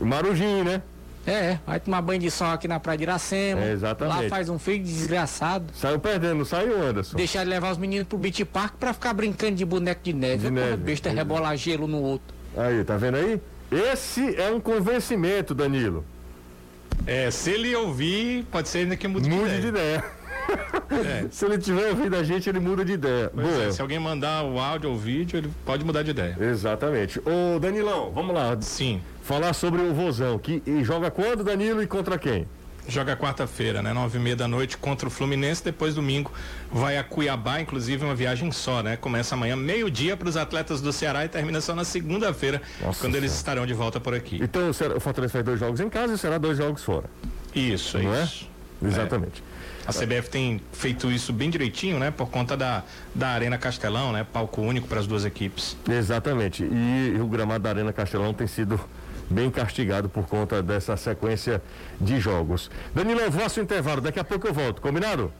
Marujinho, 0.00 0.64
né? 0.64 0.82
É, 1.26 1.58
vai 1.66 1.80
tomar 1.80 2.02
banho 2.02 2.20
de 2.20 2.30
sol 2.30 2.48
aqui 2.48 2.68
na 2.68 2.78
Praia 2.78 2.98
de 2.98 3.04
Iracema. 3.04 3.62
É, 3.62 3.72
exatamente. 3.72 4.22
Lá 4.24 4.28
faz 4.28 4.48
um 4.50 4.58
frio 4.58 4.82
desgraçado. 4.82 5.72
Saiu 5.74 5.98
perdendo, 5.98 6.36
não 6.36 6.44
saiu, 6.44 6.82
Anderson? 6.82 7.16
Deixar 7.16 7.44
de 7.44 7.50
levar 7.50 7.72
os 7.72 7.78
meninos 7.78 8.06
pro 8.06 8.18
beach 8.18 8.44
park 8.44 8.74
pra 8.78 8.92
ficar 8.92 9.14
brincando 9.14 9.54
de 9.54 9.64
boneco 9.64 10.02
de 10.02 10.12
neve. 10.12 10.48
De 10.48 10.50
neve. 10.50 10.76
besta 10.76 11.08
rebolar 11.10 11.56
gelo 11.56 11.86
no 11.86 12.00
outro. 12.02 12.34
Aí, 12.56 12.84
tá 12.84 12.96
vendo 12.98 13.16
aí? 13.16 13.40
Esse 13.74 14.36
é 14.40 14.50
um 14.50 14.60
convencimento, 14.60 15.54
Danilo. 15.54 16.04
É, 17.06 17.30
se 17.30 17.50
ele 17.50 17.74
ouvir, 17.74 18.44
pode 18.50 18.68
ser 18.68 18.78
ainda 18.78 18.96
que 18.96 19.06
mude 19.08 19.28
de 19.28 19.34
Mude 19.34 19.46
ideia. 19.46 19.60
de 19.60 19.66
ideia. 19.68 20.04
É. 20.90 21.26
se 21.32 21.44
ele 21.44 21.58
tiver 21.58 21.90
ouvindo 21.90 22.16
a 22.16 22.22
gente, 22.22 22.48
ele 22.48 22.60
muda 22.60 22.84
de 22.84 22.92
ideia. 22.92 23.30
É, 23.66 23.72
se 23.72 23.82
alguém 23.82 23.98
mandar 23.98 24.44
o 24.44 24.58
áudio 24.58 24.90
ou 24.90 24.96
o 24.96 24.98
vídeo, 24.98 25.36
ele 25.38 25.50
pode 25.64 25.84
mudar 25.84 26.02
de 26.02 26.10
ideia. 26.10 26.36
Exatamente. 26.40 27.20
Ô, 27.20 27.58
Danilão, 27.58 28.10
vamos 28.12 28.34
lá. 28.34 28.56
Sim. 28.60 29.02
Falar 29.22 29.52
sobre 29.54 29.80
o 29.82 29.92
Vozão, 29.92 30.38
que 30.38 30.62
joga 30.84 31.10
quando, 31.10 31.42
Danilo, 31.42 31.82
e 31.82 31.86
contra 31.86 32.18
quem? 32.18 32.46
Joga 32.86 33.16
quarta-feira, 33.16 33.82
né? 33.82 33.92
Nove 33.92 34.18
e 34.18 34.20
meia 34.20 34.36
da 34.36 34.46
noite 34.46 34.76
contra 34.76 35.08
o 35.08 35.10
Fluminense. 35.10 35.64
Depois 35.64 35.94
domingo 35.94 36.30
vai 36.70 36.98
a 36.98 37.04
Cuiabá, 37.04 37.60
inclusive 37.60 38.04
uma 38.04 38.14
viagem 38.14 38.52
só, 38.52 38.82
né? 38.82 38.96
Começa 38.96 39.34
amanhã 39.34 39.56
meio 39.56 39.90
dia 39.90 40.16
para 40.16 40.28
os 40.28 40.36
atletas 40.36 40.80
do 40.82 40.92
Ceará 40.92 41.24
e 41.24 41.28
termina 41.28 41.60
só 41.60 41.74
na 41.74 41.84
segunda-feira, 41.84 42.60
quando 43.00 43.14
eles 43.14 43.34
estarão 43.34 43.64
de 43.64 43.72
volta 43.72 43.98
por 43.98 44.14
aqui. 44.14 44.38
Então 44.42 44.70
o 44.70 45.00
Fortaleza 45.00 45.32
faz 45.32 45.44
dois 45.44 45.58
jogos 45.58 45.80
em 45.80 45.88
casa 45.88 46.14
e 46.14 46.18
será 46.18 46.36
dois 46.36 46.58
jogos 46.58 46.82
fora. 46.84 47.04
Isso, 47.54 47.98
Não 47.98 48.22
isso. 48.22 48.48
É? 48.82 48.86
Exatamente. 48.86 49.42
É. 49.50 49.54
A 49.86 49.92
CBF 49.92 50.30
tem 50.30 50.60
feito 50.72 51.10
isso 51.10 51.32
bem 51.32 51.50
direitinho, 51.50 51.98
né? 51.98 52.10
Por 52.10 52.28
conta 52.30 52.56
da, 52.56 52.82
da 53.14 53.28
Arena 53.28 53.58
Castelão, 53.58 54.12
né? 54.12 54.26
Palco 54.30 54.62
único 54.62 54.88
para 54.88 54.98
as 54.98 55.06
duas 55.06 55.24
equipes. 55.24 55.76
Exatamente. 55.88 56.64
E 56.64 57.18
o 57.20 57.26
gramado 57.26 57.64
da 57.64 57.70
Arena 57.70 57.92
Castelão 57.92 58.32
tem 58.32 58.46
sido 58.46 58.80
bem 59.30 59.50
castigado 59.50 60.08
por 60.08 60.26
conta 60.26 60.62
dessa 60.62 60.96
sequência 60.96 61.62
de 62.00 62.20
jogos. 62.20 62.70
Danilo, 62.94 63.20
eu 63.20 63.32
faço 63.32 63.60
intervalo, 63.60 64.00
daqui 64.00 64.18
a 64.18 64.24
pouco 64.24 64.46
eu 64.46 64.52
volto, 64.52 64.80
combinado? 64.80 65.32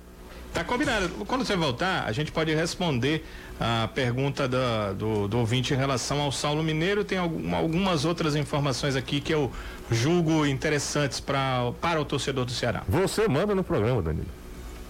Tá 0.55 0.62
combinado. 0.62 1.09
Quando 1.26 1.45
você 1.45 1.57
voltar, 1.57 2.05
a 2.07 2.12
gente 2.12 2.30
pode 2.30 2.55
responder 2.55 3.26
a 3.59 3.89
pergunta 3.93 4.47
da, 4.47 4.93
do, 4.93 5.26
do 5.26 5.39
ouvinte 5.39 5.74
em 5.74 5.76
relação 5.76 6.20
ao 6.20 6.30
Saulo 6.30 6.62
Mineiro. 6.62 7.03
Tem 7.03 7.18
algum, 7.18 7.57
algumas 7.57 8.05
outras 8.05 8.37
informações 8.37 8.95
aqui 8.95 9.20
que 9.20 9.35
eu 9.35 9.51
julgo 9.91 10.47
interessantes 10.47 11.18
pra, 11.18 11.72
para 11.80 12.01
o 12.01 12.05
torcedor 12.05 12.45
do 12.45 12.53
Ceará. 12.53 12.85
Você 12.89 13.26
manda 13.26 13.53
no 13.53 13.64
programa, 13.64 14.01
Danilo. 14.01 14.28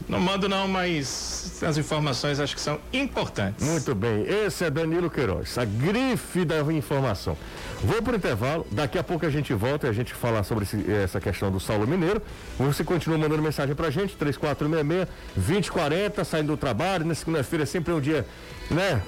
Não 0.09 0.21
mando 0.21 0.49
não, 0.49 0.69
mas 0.69 1.61
as 1.63 1.79
informações 1.79 2.39
acho 2.39 2.55
que 2.55 2.61
são 2.61 2.79
importantes. 2.93 3.67
Muito 3.67 3.95
bem, 3.95 4.27
esse 4.27 4.65
é 4.65 4.71
Danilo 4.71 5.09
Queiroz, 5.09 5.57
a 5.57 5.65
grife 5.65 6.45
da 6.45 6.61
informação. 6.73 7.37
Vou 7.83 8.03
para 8.03 8.13
o 8.13 8.17
intervalo, 8.17 8.67
daqui 8.71 8.99
a 8.99 9.03
pouco 9.03 9.25
a 9.25 9.31
gente 9.31 9.55
volta 9.55 9.87
e 9.87 9.91
a 9.91 9.93
gente 9.93 10.13
falar 10.13 10.45
sobre 10.45 10.65
esse, 10.65 10.91
essa 10.91 11.21
questão 11.21 11.51
do 11.51 11.59
Saulo 11.59 11.87
Mineiro. 11.87 12.21
Você 12.59 12.85
continua 12.85 13.19
mandando 13.19 13.43
mensagem 13.43 13.75
para 13.75 13.87
a 13.87 13.91
gente, 13.91 14.15
3466-2040, 14.17 16.25
saindo 16.25 16.49
do 16.49 16.57
trabalho, 16.57 17.07
na 17.07 17.15
segunda-feira 17.15 17.63
é 17.63 17.67
sempre 17.67 17.93
um 17.93 18.01
dia, 18.01 18.27
né, 18.71 19.01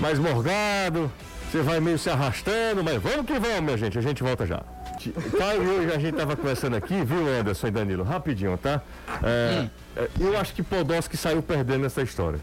mais 0.00 0.18
morgado, 0.18 1.10
você 1.50 1.62
vai 1.62 1.80
meio 1.80 1.98
se 1.98 2.10
arrastando, 2.10 2.84
mas 2.84 3.02
vamos 3.02 3.26
que 3.26 3.38
vamos, 3.38 3.60
minha 3.60 3.76
gente, 3.76 3.98
a 3.98 4.02
gente 4.02 4.22
volta 4.22 4.46
já. 4.46 4.62
Caio 5.38 5.62
e 5.62 5.66
hoje 5.66 5.94
a 5.94 5.98
gente 5.98 6.16
tava 6.16 6.36
conversando 6.36 6.76
aqui, 6.76 7.02
viu, 7.04 7.26
Anderson 7.28 7.66
e 7.68 7.70
Danilo? 7.70 8.04
Rapidinho, 8.04 8.56
tá? 8.58 8.82
É. 9.22 9.68
É, 9.96 10.08
eu 10.20 10.38
acho 10.38 10.54
que 10.54 10.62
Podolski 10.62 11.16
saiu 11.16 11.42
perdendo 11.42 11.82
nessa 11.82 12.02
história. 12.02 12.40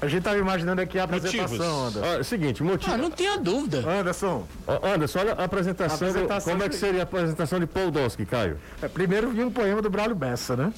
A 0.00 0.06
gente 0.06 0.22
tava 0.22 0.38
imaginando 0.38 0.80
aqui 0.80 0.96
a 0.96 1.04
apresentação, 1.04 1.86
Anderson. 1.86 2.18
Ah, 2.20 2.22
seguinte, 2.22 2.62
motivo. 2.62 2.92
Ah, 2.92 2.96
não 2.96 3.10
tenha 3.10 3.36
dúvida. 3.36 3.78
Anderson. 3.78 4.46
Anderson, 4.82 5.18
olha 5.18 5.32
a 5.32 5.44
apresentação. 5.44 6.06
A 6.06 6.10
apresentação 6.10 6.52
como 6.52 6.62
é 6.62 6.68
que 6.68 6.76
seria 6.76 7.00
a 7.00 7.02
apresentação 7.02 7.58
de 7.58 7.66
Podolski, 7.66 8.24
Caio? 8.24 8.58
É, 8.80 8.86
primeiro 8.86 9.30
vinha 9.30 9.46
um 9.46 9.50
poema 9.50 9.82
do 9.82 9.90
Braulio 9.90 10.14
Bessa, 10.14 10.56
né? 10.56 10.72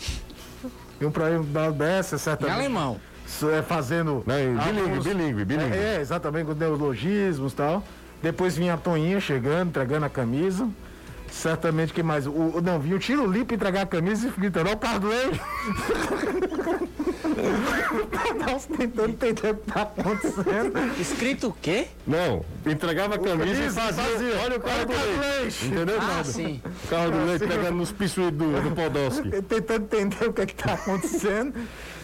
E 0.99 1.05
um 1.05 1.11
poema 1.11 1.39
do 1.39 1.45
Braulio 1.45 1.75
Bessa, 1.75 2.17
certamente. 2.17 2.57
Em 2.57 2.61
alemão. 2.61 2.99
É, 3.57 3.63
fazendo. 3.63 4.25
Não, 4.27 4.65
bilingue, 4.65 5.01
bilingue, 5.01 5.45
bilingue. 5.45 5.77
É, 5.77 5.97
é, 5.97 6.01
exatamente, 6.01 6.47
com 6.47 6.55
neologismos 6.55 7.53
e 7.53 7.57
tal. 7.57 7.85
Depois 8.23 8.57
vinha 8.57 8.75
a 8.75 8.77
Toninha 8.77 9.21
chegando, 9.21 9.69
entregando 9.69 10.07
a 10.07 10.11
camisa. 10.11 10.67
Certamente 11.31 11.93
que 11.93 12.03
mais. 12.03 12.27
O, 12.27 12.61
não, 12.63 12.79
vinha 12.79 12.97
o 12.97 12.99
Tiro 12.99 13.27
Lipo 13.27 13.55
entregar 13.55 13.83
a 13.83 13.87
camisa 13.87 14.29
e 14.29 14.41
gritando, 14.41 14.71
ó 14.71 14.73
o 14.73 14.77
carro 14.77 15.01
do 15.01 15.13
Eide. 15.13 15.41
Nós 18.47 18.67
tentando 18.77 19.11
entender 19.11 19.51
o 19.51 19.55
que 19.55 19.73
tá 19.73 19.83
acontecendo. 19.83 21.01
Escrito 21.01 21.49
o 21.49 21.53
quê? 21.53 21.87
Não, 22.07 22.45
entregava 22.67 23.15
a 23.15 23.19
camisa 23.19 23.65
e 23.65 23.71
fazia, 23.71 24.03
fazia. 24.05 24.41
Olha 24.45 24.57
o 24.57 24.61
carro 24.61 24.87
do 24.87 24.93
leite. 24.93 25.41
leite. 25.41 25.67
Entendeu? 25.67 25.99
Ah, 26.01 26.25
sim. 26.25 26.61
O 26.85 26.89
carro 26.89 27.11
do 27.11 27.25
leite 27.25 27.47
pegando 27.47 27.77
nos 27.77 27.93
pisos 27.93 28.31
do, 28.33 28.61
do 28.61 28.71
Podolski. 28.75 29.31
Tentando 29.43 29.85
entender 29.85 30.29
o 30.29 30.33
que 30.33 30.43
é 30.43 30.47
que 30.47 30.55
tá 30.55 30.75
acontecendo. 30.75 31.55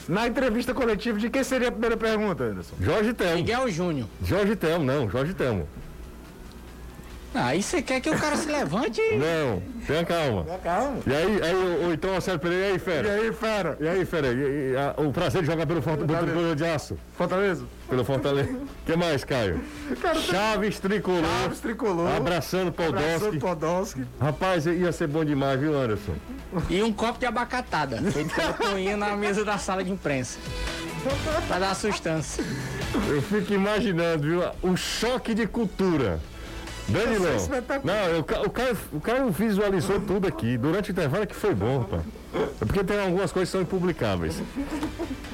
Na 0.09 0.29
entrevista 0.29 0.72
coletiva, 0.72 1.18
de 1.18 1.29
quem 1.29 1.43
seria 1.43 1.68
a 1.68 1.72
primeira 1.72 1.97
pergunta, 1.97 2.45
Anderson? 2.45 2.77
Jorge 2.81 3.12
Telmo. 3.12 3.35
Miguel 3.35 3.68
Júnior. 3.68 4.09
Jorge 4.22 4.55
Telmo, 4.55 4.85
não, 4.85 5.11
Jorge 5.11 5.35
Telmo. 5.35 5.66
Aí 7.45 7.62
você 7.62 7.82
quer 7.82 8.01
que 8.01 8.11
o 8.11 8.18
cara 8.18 8.37
se 8.37 8.49
levante? 8.51 9.01
Não, 9.16 9.62
tenha 9.87 10.05
calma. 10.05 10.45
Tenha 10.45 10.59
calma. 10.59 10.99
E 11.07 11.14
aí, 11.14 11.43
aí 11.43 11.55
ou, 11.84 11.93
então 11.93 12.12
Marcelo 12.12 12.39
Pereira, 12.39 12.68
e 12.68 12.72
aí, 12.72 12.78
fera? 12.78 13.09
E 13.09 13.11
aí, 13.11 13.32
fera? 13.32 13.76
E 13.80 13.89
aí, 13.89 14.05
fera? 14.05 14.26
E, 14.28 14.72
e, 14.72 14.76
a, 14.76 14.95
o 15.01 15.12
prazer 15.12 15.43
de 15.43 15.47
jogar 15.47 15.66
pelo 15.66 15.82
Fortaleza 15.82 16.57
de 16.57 16.64
Aço. 16.64 16.99
Fortaleza? 17.16 17.64
Pelo 17.89 18.05
Fortaleza. 18.05 18.53
O 18.53 18.68
que 18.84 18.97
mais, 18.97 19.24
Caio? 19.24 19.61
Cara, 20.01 20.18
Chaves 20.18 20.80
tricolor. 20.80 21.24
Chaves 21.43 21.61
tricolor. 21.61 22.16
Abraçando 22.16 22.72
Podolski. 22.72 23.05
Abraçando 23.05 23.41
Podolski. 23.41 24.07
Rapaz, 24.20 24.66
ia 24.66 24.93
ser 24.93 25.07
bom 25.07 25.24
demais, 25.24 25.61
viu, 25.61 25.78
Anderson? 25.78 26.14
E 26.70 26.82
um 26.82 26.93
copo 26.93 27.18
de 27.18 27.26
abacatada. 27.26 27.99
Feito 28.11 28.34
pelo 28.34 28.97
na 28.97 29.16
mesa 29.16 29.45
da 29.45 29.59
sala 29.59 29.84
de 29.84 29.93
imprensa. 29.93 30.39
pra 31.47 31.59
dar 31.59 31.74
sustância. 31.74 32.45
Eu 33.09 33.22
fico 33.22 33.53
imaginando, 33.53 34.22
viu? 34.22 34.43
O 34.62 34.76
choque 34.76 35.34
de 35.34 35.47
cultura. 35.47 36.18
Danilão. 36.89 37.37
Não, 37.84 38.18
o, 38.18 38.47
o, 38.47 38.51
Caio, 38.51 38.76
o 38.93 39.01
Caio 39.01 39.30
visualizou 39.30 40.01
tudo 40.01 40.26
aqui. 40.26 40.57
Durante 40.57 40.91
o 40.91 40.93
intervalo 40.93 41.26
que 41.26 41.34
foi 41.34 41.55
bom, 41.55 41.80
rapaz. 41.80 42.03
É 42.61 42.64
porque 42.64 42.84
tem 42.84 43.01
algumas 43.01 43.32
coisas 43.32 43.49
que 43.49 43.53
são 43.53 43.62
impublicáveis. 43.62 44.41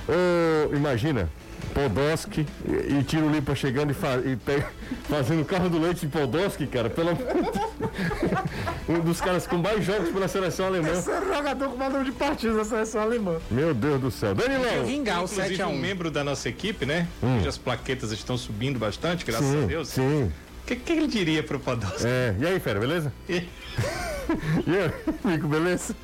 Ô, 0.09 0.75
imagina, 0.75 1.29
Podolski 1.75 2.47
e, 2.67 2.95
e 2.95 3.05
Tiro 3.05 3.29
Lipa 3.29 3.55
chegando 3.55 3.91
e, 3.91 3.95
fa, 3.95 4.17
e 4.25 4.37
pe, 4.37 4.63
fazendo 5.09 5.43
o 5.43 5.45
carro 5.45 5.69
do 5.69 5.79
leite 5.79 6.01
de 6.01 6.09
Podolski, 6.09 6.67
cara. 6.67 6.89
Pelo 6.89 7.11
um 8.89 9.01
dos 9.01 9.21
caras 9.21 9.47
com 9.47 9.57
mais 9.59 9.85
jogos 9.85 10.11
pela 10.11 10.29
seleção 10.29 10.67
alemã. 10.67 10.91
Esse 10.91 11.11
é 11.11 11.21
jogador 11.35 11.69
com 11.69 11.77
mais 11.77 12.05
de 12.05 12.13
partidos 12.13 12.57
da 12.57 12.65
seleção 12.65 13.03
alemã. 13.03 13.39
Meu 13.51 13.75
Deus 13.75 14.01
do 14.01 14.11
céu. 14.11 14.35
Danilão. 14.35 14.85
Vingar 14.85 15.23
o 15.23 15.29
7 15.29 15.61
a 15.61 15.69
1. 15.69 15.71
um 15.71 15.79
membro 15.79 16.11
da 16.11 16.23
nossa 16.23 16.49
equipe, 16.49 16.87
né? 16.87 17.09
Hum. 17.23 17.47
As 17.47 17.59
plaquetas 17.59 18.13
estão 18.13 18.37
subindo 18.37 18.79
bastante, 18.79 19.25
graças 19.25 19.47
sim, 19.47 19.65
a 19.65 19.67
Deus. 19.67 19.89
Sim. 19.89 20.31
O 20.63 20.67
que, 20.67 20.77
que, 20.77 20.93
ele 20.93 21.07
diria 21.09 21.43
pro 21.43 21.59
Podolski? 21.59 22.07
É, 22.07 22.37
e 22.39 22.47
aí, 22.47 22.61
fera, 22.61 22.79
beleza? 22.79 23.13
E, 23.29 23.35
e 24.67 24.77
aí, 24.77 24.93
Mico, 25.25 25.49
beleza? 25.49 25.95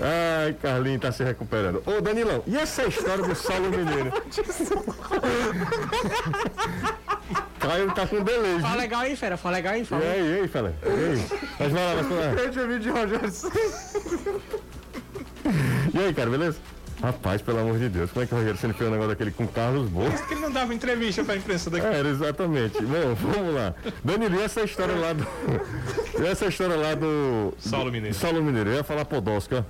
Ai, 0.00 0.54
Carlinhos 0.54 1.00
tá 1.00 1.12
se 1.12 1.22
recuperando. 1.22 1.82
Ô, 1.86 2.00
Danilão, 2.00 2.42
e 2.46 2.56
essa 2.56 2.84
história 2.84 3.24
do 3.24 3.34
Saulo 3.34 3.70
Mineiro? 3.70 4.12
Caio 7.58 7.92
tá 7.94 8.06
com 8.06 8.22
delay. 8.22 8.60
Fala 8.60 8.76
legal 8.76 9.00
aí, 9.00 9.16
fera. 9.16 9.36
Fala 9.36 9.56
legal 9.56 9.74
aí, 9.74 9.84
fala. 9.84 10.04
E 10.04 10.08
aí, 10.08 10.20
e 10.20 10.40
aí, 10.40 10.48
fera? 10.48 10.74
E 10.84 10.88
aí? 10.88 11.26
Mas 11.58 11.72
vai 11.72 11.94
lá, 11.94 12.02
vai 12.02 12.18
lá. 12.18 12.34
Vídeo 12.42 12.78
de 12.80 12.90
Rogério. 12.90 13.32
E 15.94 15.98
aí, 15.98 16.14
cara, 16.14 16.30
beleza? 16.30 16.58
Rapaz, 17.02 17.42
pelo 17.42 17.60
amor 17.60 17.78
de 17.78 17.88
Deus, 17.88 18.10
como 18.10 18.24
é 18.24 18.26
que 18.26 18.34
o 18.34 18.38
Rogério 18.38 18.58
Senna 18.58 18.72
fez 18.72 18.88
um 18.88 18.92
negócio 18.92 19.10
daquele 19.10 19.30
com 19.30 19.46
Carlos 19.46 19.88
Boas? 19.88 20.12
Por 20.12 20.28
que 20.28 20.34
ele 20.34 20.40
não 20.40 20.50
dava 20.50 20.74
entrevista 20.74 21.22
pra 21.22 21.36
imprensa 21.36 21.68
daqui? 21.68 21.86
Era, 21.86 22.08
exatamente. 22.08 22.80
Bom, 22.80 23.14
vamos 23.32 23.54
lá. 23.54 23.74
Danilo, 24.02 24.36
e 24.36 24.42
essa 24.42 24.62
história 24.62 24.94
lá 24.94 25.12
do. 25.12 25.26
Essa 26.26 26.46
história 26.46 26.76
lá 26.76 26.94
do. 26.94 27.52
Saulo 27.58 27.92
Mineiro. 27.92 28.16
Saulo 28.16 28.42
Mineiro, 28.42 28.70
eu 28.70 28.76
ia 28.76 28.84
falar 28.84 29.04
Podolska. 29.04 29.66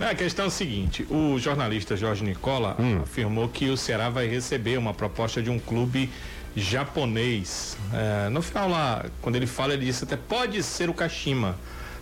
A 0.00 0.14
questão 0.14 0.46
é 0.46 0.48
o 0.48 0.50
seguinte: 0.50 1.06
o 1.08 1.38
jornalista 1.38 1.96
Jorge 1.96 2.24
Nicola 2.24 2.76
hum. 2.78 3.00
afirmou 3.02 3.48
que 3.48 3.68
o 3.68 3.76
Ceará 3.76 4.10
vai 4.10 4.26
receber 4.26 4.76
uma 4.76 4.92
proposta 4.92 5.40
de 5.40 5.48
um 5.48 5.58
clube 5.58 6.10
japonês. 6.56 7.76
É, 7.92 8.28
no 8.28 8.42
final 8.42 8.68
lá, 8.68 9.06
quando 9.22 9.36
ele 9.36 9.46
fala, 9.46 9.74
ele 9.74 9.86
disse 9.86 10.04
até 10.04 10.16
pode 10.16 10.62
ser 10.62 10.90
o 10.90 10.94
Kashima. 10.94 11.56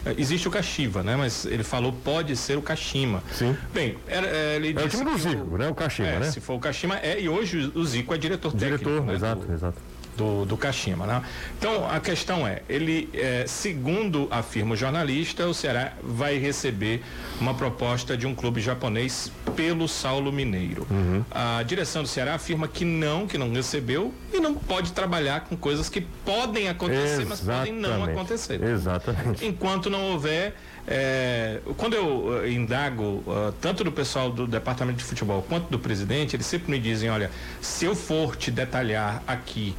É, 0.06 0.14
existe 0.16 0.46
o 0.46 0.50
Kashiva, 0.50 1.02
né? 1.02 1.16
Mas 1.16 1.44
ele 1.44 1.64
falou 1.64 1.92
pode 1.92 2.36
ser 2.36 2.56
o 2.56 2.62
Kashima. 2.62 3.22
Sim. 3.32 3.56
Bem, 3.74 3.98
é, 4.06 4.56
ele 4.56 4.78
é 4.78 4.84
o 4.84 4.88
time 4.88 5.04
do 5.04 5.18
Zico, 5.18 5.54
o, 5.54 5.58
né? 5.58 5.68
O 5.68 5.74
Kashima, 5.74 6.08
é, 6.08 6.18
né? 6.20 6.30
Se 6.30 6.40
for 6.40 6.54
o 6.54 6.60
Kashima, 6.60 6.96
é, 6.98 7.20
e 7.20 7.28
hoje 7.28 7.72
o 7.74 7.84
Zico 7.84 8.14
é 8.14 8.18
diretor, 8.18 8.54
diretor 8.54 8.78
técnico. 8.78 8.84
Diretor, 8.84 9.06
né? 9.06 9.14
exato, 9.14 9.46
do, 9.46 9.52
exato 9.52 9.85
do, 10.16 10.44
do 10.44 10.56
Kashima, 10.56 11.06
né? 11.06 11.22
Então, 11.58 11.88
a 11.88 12.00
questão 12.00 12.46
é, 12.46 12.62
ele, 12.68 13.08
é, 13.12 13.44
segundo 13.46 14.28
afirma 14.30 14.74
o 14.74 14.76
jornalista, 14.76 15.46
o 15.46 15.54
Ceará 15.54 15.92
vai 16.02 16.38
receber 16.38 17.02
uma 17.40 17.54
proposta 17.54 18.16
de 18.16 18.26
um 18.26 18.34
clube 18.34 18.60
japonês 18.60 19.30
pelo 19.54 19.86
Saulo 19.86 20.32
Mineiro. 20.32 20.86
Uhum. 20.90 21.24
A 21.30 21.62
direção 21.62 22.02
do 22.02 22.08
Ceará 22.08 22.34
afirma 22.34 22.66
que 22.66 22.84
não, 22.84 23.26
que 23.26 23.38
não 23.38 23.52
recebeu 23.52 24.12
e 24.32 24.40
não 24.40 24.54
pode 24.54 24.92
trabalhar 24.92 25.40
com 25.42 25.56
coisas 25.56 25.88
que 25.88 26.00
podem 26.00 26.68
acontecer, 26.68 27.22
Exatamente. 27.22 27.28
mas 27.28 27.40
podem 27.40 27.72
não 27.72 28.04
acontecer. 28.04 28.62
Exatamente. 28.62 29.46
Enquanto 29.46 29.90
não 29.90 30.12
houver 30.12 30.54
é, 30.88 31.58
quando 31.76 31.94
eu 31.94 32.26
uh, 32.26 32.46
indago, 32.46 33.24
uh, 33.26 33.52
tanto 33.60 33.82
do 33.82 33.90
pessoal 33.90 34.30
do 34.30 34.46
departamento 34.46 34.98
de 34.98 35.04
futebol 35.04 35.44
quanto 35.48 35.68
do 35.68 35.78
presidente, 35.80 36.36
eles 36.36 36.46
sempre 36.46 36.70
me 36.70 36.78
dizem: 36.78 37.10
olha, 37.10 37.30
se 37.60 37.84
eu 37.84 37.96
for 37.96 38.36
te 38.36 38.52
detalhar 38.52 39.20
aqui 39.26 39.74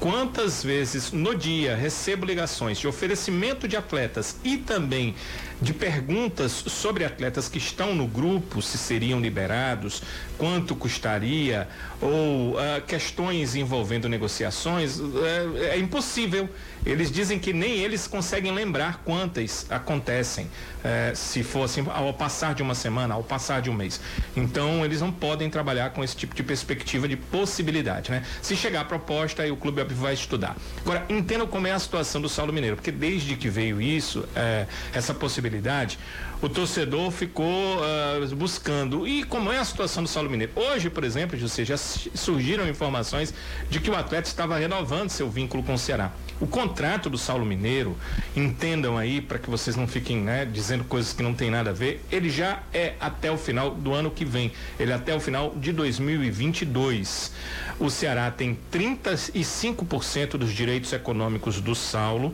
quantas 0.00 0.62
vezes 0.62 1.12
no 1.12 1.34
dia 1.34 1.76
recebo 1.76 2.24
ligações 2.24 2.78
de 2.78 2.86
oferecimento 2.86 3.66
de 3.66 3.76
atletas 3.76 4.36
e 4.44 4.56
também 4.56 5.14
de 5.60 5.74
perguntas 5.74 6.52
sobre 6.52 7.04
atletas 7.04 7.48
que 7.48 7.58
estão 7.58 7.94
no 7.94 8.06
grupo, 8.06 8.62
se 8.62 8.78
seriam 8.78 9.20
liberados, 9.20 10.02
quanto 10.36 10.76
custaria, 10.76 11.68
ou 12.00 12.54
uh, 12.54 12.80
questões 12.86 13.56
envolvendo 13.56 14.08
negociações, 14.08 15.00
é, 15.00 15.74
é, 15.74 15.78
impossível. 15.78 16.48
Eles 16.86 17.10
dizem 17.10 17.38
que 17.40 17.52
nem 17.52 17.72
eles 17.78 18.06
conseguem 18.06 18.52
lembrar 18.52 19.02
quantas 19.04 19.66
acontecem, 19.68 20.48
é, 20.84 21.12
se 21.14 21.42
fossem 21.42 21.84
ao 21.92 22.14
passar 22.14 22.54
de 22.54 22.62
uma 22.62 22.74
semana, 22.74 23.14
ao 23.14 23.22
passar 23.22 23.60
de 23.60 23.68
um 23.68 23.74
mês. 23.74 24.00
Então, 24.36 24.84
eles 24.84 25.00
não 25.00 25.10
podem 25.10 25.50
trabalhar 25.50 25.90
com 25.90 26.04
esse 26.04 26.16
tipo 26.16 26.36
de 26.36 26.42
perspectiva 26.42 27.08
de 27.08 27.16
possibilidade, 27.16 28.12
né? 28.12 28.24
Se 28.40 28.54
chegar 28.54 28.82
a 28.82 28.84
proposta, 28.84 29.42
aí 29.42 29.50
o 29.50 29.56
clube 29.56 29.82
vai 29.82 30.14
estudar. 30.14 30.56
Agora, 30.80 31.04
entendo 31.08 31.48
como 31.48 31.66
é 31.66 31.72
a 31.72 31.78
situação 31.78 32.20
do 32.20 32.28
Saulo 32.28 32.52
Mineiro, 32.52 32.76
porque 32.76 32.92
desde 32.92 33.34
que 33.34 33.48
veio 33.48 33.82
isso, 33.82 34.24
é, 34.36 34.66
essa 34.92 35.12
possibilidade, 35.12 35.47
o 36.40 36.48
torcedor 36.48 37.10
ficou 37.10 37.78
uh, 37.78 38.36
buscando. 38.36 39.06
E 39.06 39.24
como 39.24 39.52
é 39.52 39.58
a 39.58 39.64
situação 39.64 40.02
do 40.02 40.08
Saulo 40.08 40.30
Mineiro? 40.30 40.52
Hoje, 40.54 40.88
por 40.88 41.02
exemplo, 41.02 41.36
José, 41.36 41.64
já 41.64 41.76
surgiram 41.76 42.68
informações 42.68 43.34
de 43.68 43.80
que 43.80 43.90
o 43.90 43.96
atleta 43.96 44.28
estava 44.28 44.56
renovando 44.56 45.10
seu 45.10 45.28
vínculo 45.28 45.62
com 45.62 45.74
o 45.74 45.78
Ceará. 45.78 46.12
O 46.40 46.46
contrato 46.46 47.10
do 47.10 47.18
Saulo 47.18 47.44
Mineiro, 47.44 47.96
entendam 48.36 48.96
aí, 48.96 49.20
para 49.20 49.38
que 49.38 49.50
vocês 49.50 49.74
não 49.74 49.88
fiquem 49.88 50.18
né, 50.18 50.44
dizendo 50.44 50.84
coisas 50.84 51.12
que 51.12 51.22
não 51.22 51.34
tem 51.34 51.50
nada 51.50 51.70
a 51.70 51.72
ver, 51.72 52.04
ele 52.12 52.30
já 52.30 52.62
é 52.72 52.94
até 53.00 53.30
o 53.30 53.36
final 53.36 53.72
do 53.72 53.92
ano 53.92 54.10
que 54.10 54.24
vem. 54.24 54.52
Ele 54.78 54.92
é 54.92 54.94
até 54.94 55.14
o 55.14 55.20
final 55.20 55.52
de 55.56 55.72
2022. 55.72 57.32
O 57.80 57.90
Ceará 57.90 58.30
tem 58.30 58.56
35% 58.72 60.36
dos 60.36 60.52
direitos 60.52 60.92
econômicos 60.92 61.60
do 61.60 61.74
Saulo. 61.74 62.32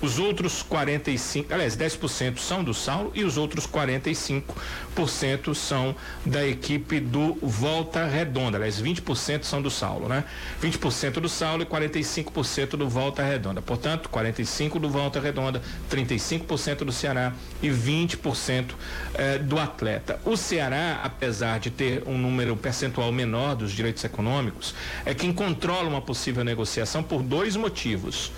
Os 0.00 0.18
outros 0.18 0.62
45, 0.62 1.52
aliás, 1.52 1.76
10% 1.76 2.38
são 2.38 2.62
do 2.62 2.74
Saulo 2.74 3.10
e 3.14 3.24
os 3.24 3.36
outros 3.36 3.66
45% 3.66 5.54
são 5.54 5.94
da 6.24 6.46
equipe 6.46 7.00
do 7.00 7.34
Volta 7.42 8.06
Redonda. 8.06 8.58
Aliás, 8.58 8.80
20% 8.80 9.44
são 9.44 9.62
do 9.62 9.70
Saulo, 9.70 10.08
né? 10.08 10.24
20% 10.62 11.20
do 11.20 11.28
Saulo 11.28 11.62
e 11.62 11.66
45% 11.66 12.76
do 12.76 12.88
Volta 12.88 13.22
Redonda. 13.22 13.62
Portanto, 13.62 14.08
45 14.08 14.78
do 14.78 14.88
Volta 14.88 15.20
Redonda, 15.20 15.62
35% 15.90 16.84
do 16.84 16.92
Ceará 16.92 17.32
e 17.62 17.68
20% 17.68 18.72
eh, 19.14 19.38
do 19.38 19.58
atleta. 19.58 20.20
O 20.24 20.36
Ceará, 20.36 21.00
apesar 21.02 21.58
de 21.58 21.70
ter 21.70 22.02
um 22.06 22.18
número 22.18 22.56
percentual 22.56 23.10
menor 23.12 23.54
dos 23.54 23.72
direitos 23.72 24.04
econômicos, 24.04 24.74
é 25.04 25.14
quem 25.14 25.32
controla 25.32 25.88
uma 25.88 26.02
possível 26.02 26.44
negociação 26.44 27.02
por 27.02 27.22
dois 27.22 27.56
motivos. 27.56 28.30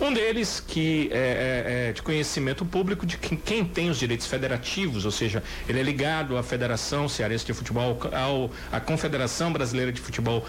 Um 0.00 0.12
deles 0.12 0.58
que 0.60 1.08
é, 1.12 1.16
é, 1.16 1.88
é 1.88 1.92
de 1.92 2.02
conhecimento 2.02 2.64
público 2.64 3.06
de 3.06 3.16
quem, 3.16 3.36
quem, 3.36 3.64
tem 3.64 3.90
os 3.90 3.98
direitos 3.98 4.26
federativos, 4.26 5.04
ou 5.04 5.10
seja, 5.10 5.42
ele 5.68 5.78
é 5.78 5.82
ligado 5.82 6.36
à 6.36 6.42
Federação 6.42 7.08
Cearense 7.08 7.46
de 7.46 7.52
Futebol, 7.52 7.98
ao, 8.12 8.50
à 8.72 8.80
Confederação 8.80 9.52
Brasileira 9.52 9.92
de 9.92 10.00
Futebol 10.00 10.44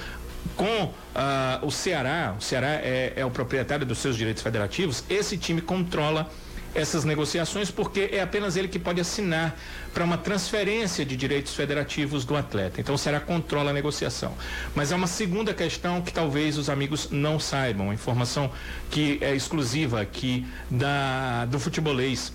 com 0.56 0.86
uh, 0.86 1.66
o 1.66 1.72
Ceará, 1.72 2.36
o 2.38 2.42
Ceará 2.42 2.68
é, 2.68 3.14
é, 3.16 3.26
o 3.26 3.32
proprietário 3.32 3.86
dos 3.86 4.00
seus 4.00 4.18
direitos 4.18 4.44
federativos, 4.44 5.04
esse 5.10 5.38
time 5.38 5.62
controla 5.62 6.30
essas 6.76 7.04
negociações 7.04 7.70
porque 7.72 8.10
é 8.12 8.22
apenas 8.22 8.56
ele 8.56 8.68
que 8.68 8.80
pode 8.80 9.00
assinar 9.00 9.58
para 9.94 10.04
uma 10.04 10.18
transferência 10.18 11.06
de 11.06 11.16
direitos 11.16 11.54
federativos 11.56 12.26
do 12.26 12.36
atleta. 12.36 12.82
Então 12.82 12.96
o 12.96 12.98
Ceará 12.98 13.20
controla 13.20 13.72
a 13.72 13.74
negociação. 13.74 14.34
Mas 14.76 14.92
é 14.92 14.96
uma 14.96 15.08
segunda 15.08 15.54
questão 15.54 16.02
que 16.02 16.12
talvez 16.12 16.58
os 16.58 16.70
amigos 16.70 17.10
não 17.12 17.40
saibam, 17.40 17.88
uma 17.88 17.94
informação 17.94 18.52
que 18.90 19.18
é 19.22 19.36
exclusiva 19.36 20.02
aqui 20.02 20.46
da, 20.70 21.46
do 21.46 21.60
futebolês 21.60 22.34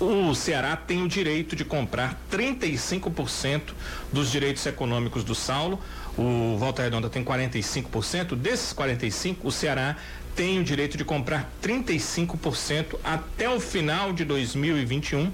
o 0.00 0.34
Ceará 0.34 0.76
tem 0.76 1.02
o 1.02 1.08
direito 1.08 1.54
de 1.54 1.64
comprar 1.64 2.20
35% 2.30 3.72
dos 4.12 4.30
direitos 4.30 4.66
econômicos 4.66 5.22
do 5.22 5.34
Saulo. 5.34 5.78
O 6.18 6.56
Volta 6.58 6.82
Redonda 6.82 7.08
tem 7.08 7.24
45%. 7.24 8.34
Desses 8.34 8.72
45, 8.72 9.46
o 9.46 9.52
Ceará 9.52 9.96
tem 10.34 10.60
o 10.60 10.64
direito 10.64 10.96
de 10.96 11.04
comprar 11.04 11.50
35% 11.62 12.98
até 13.02 13.48
o 13.48 13.60
final 13.60 14.12
de 14.12 14.24
2021 14.24 15.30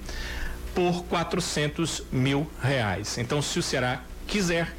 por 0.73 1.03
400 1.05 2.03
mil 2.11 2.49
reais. 2.61 3.17
Então, 3.17 3.41
se 3.41 3.59
o 3.59 3.63
Ceará 3.63 4.03
quiser, 4.27 4.73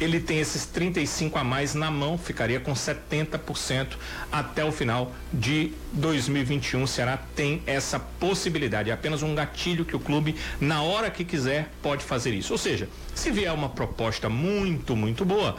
ele 0.00 0.20
tem 0.20 0.38
esses 0.38 0.64
35 0.66 1.38
a 1.38 1.44
mais 1.44 1.74
na 1.74 1.90
mão, 1.90 2.16
ficaria 2.16 2.60
com 2.60 2.72
70% 2.72 3.96
até 4.30 4.64
o 4.64 4.70
final 4.70 5.12
de 5.32 5.72
2021. 5.92 6.82
O 6.82 6.88
Ceará 6.88 7.18
tem 7.34 7.62
essa 7.66 7.98
possibilidade, 7.98 8.90
é 8.90 8.92
apenas 8.92 9.22
um 9.22 9.34
gatilho 9.34 9.84
que 9.84 9.96
o 9.96 10.00
clube, 10.00 10.36
na 10.60 10.82
hora 10.82 11.10
que 11.10 11.24
quiser, 11.24 11.70
pode 11.82 12.04
fazer 12.04 12.32
isso. 12.32 12.52
Ou 12.52 12.58
seja, 12.58 12.88
se 13.14 13.30
vier 13.30 13.52
uma 13.52 13.68
proposta 13.68 14.28
muito, 14.28 14.94
muito 14.94 15.24
boa, 15.24 15.56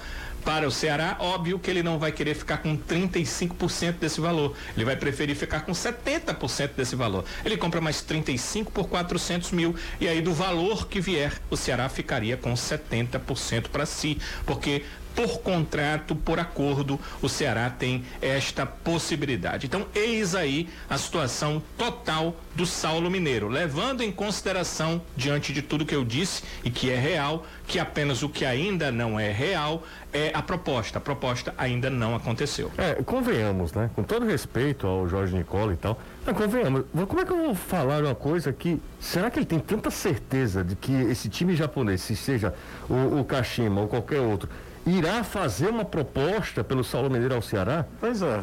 para 0.49 0.67
o 0.67 0.71
Ceará, 0.71 1.15
óbvio 1.19 1.59
que 1.59 1.69
ele 1.69 1.83
não 1.83 1.99
vai 1.99 2.11
querer 2.11 2.33
ficar 2.33 2.57
com 2.57 2.75
35% 2.75 3.99
desse 3.99 4.19
valor. 4.19 4.55
Ele 4.75 4.83
vai 4.83 4.95
preferir 4.95 5.35
ficar 5.35 5.59
com 5.59 5.73
70% 5.73 6.71
desse 6.75 6.95
valor. 6.95 7.23
Ele 7.45 7.55
compra 7.55 7.79
mais 7.79 8.01
35 8.01 8.71
por 8.71 8.89
400 8.89 9.51
mil 9.51 9.75
e 10.01 10.07
aí 10.07 10.21
do 10.21 10.33
valor 10.33 10.87
que 10.87 10.99
vier, 10.99 11.39
o 11.51 11.55
Ceará 11.55 11.87
ficaria 11.87 12.35
com 12.35 12.51
70% 12.55 13.67
para 13.67 13.85
si, 13.85 14.17
porque 14.43 14.83
por 15.16 15.39
contrato, 15.39 16.16
por 16.16 16.39
acordo, 16.39 16.99
o 17.22 17.30
Ceará 17.30 17.70
tem 17.70 18.03
esta 18.22 18.66
possibilidade. 18.66 19.66
Então, 19.68 19.86
eis 19.93 20.36
aí 20.36 20.70
a 20.89 20.97
situação 20.97 21.62
total 21.78 22.36
do 22.55 22.66
Saulo 22.66 23.10
Mineiro, 23.10 23.47
levando 23.47 24.01
em 24.01 24.12
consideração, 24.12 25.01
diante 25.16 25.53
de 25.53 25.62
tudo 25.62 25.86
que 25.86 25.95
eu 25.95 26.03
disse 26.03 26.43
e 26.64 26.70
que 26.70 26.89
é 26.89 26.97
real, 26.97 27.45
que 27.68 27.80
apenas 27.80 28.24
o 28.24 28.30
que 28.30 28.45
ainda 28.45 28.91
não 28.91 29.20
é 29.20 29.32
real 29.32 29.84
é 30.12 30.32
a 30.34 30.41
proposta. 30.41 30.97
A 30.97 31.01
proposta 31.01 31.53
ainda 31.57 31.89
não 31.89 32.16
aconteceu. 32.16 32.72
É, 32.78 32.95
convenhamos, 33.03 33.74
né? 33.74 33.89
Com 33.95 34.03
todo 34.03 34.26
respeito 34.26 34.88
ao 34.88 35.07
Jorge 35.07 35.36
Nicola 35.36 35.74
e 35.74 35.78
tal, 35.78 35.99
mas 36.26 36.36
convenhamos, 36.36 36.86
como 37.07 37.22
é 37.22 37.26
que 37.26 37.32
eu 37.32 37.38
vou 37.38 37.55
falar 37.55 38.03
uma 38.03 38.16
coisa 38.16 38.51
que. 38.51 38.80
Será 38.99 39.30
que 39.30 39.39
ele 39.39 39.45
tem 39.45 39.60
tanta 39.60 39.89
certeza 39.89 40.64
de 40.64 40.76
que 40.76 40.91
esse 40.91 41.30
time 41.30 41.55
japonês, 41.55 42.01
se 42.01 42.16
seja 42.16 42.53
o, 42.89 43.20
o 43.20 43.24
Kashima 43.24 43.82
ou 43.82 43.88
qualquer 43.88 44.20
outro, 44.20 44.49
irá 44.97 45.23
fazer 45.23 45.67
uma 45.67 45.85
proposta 45.85 46.63
pelo 46.63 46.83
Saulo 46.83 47.09
Mineiro 47.09 47.35
ao 47.35 47.41
Ceará? 47.41 47.85
Pois 47.99 48.21
é. 48.21 48.41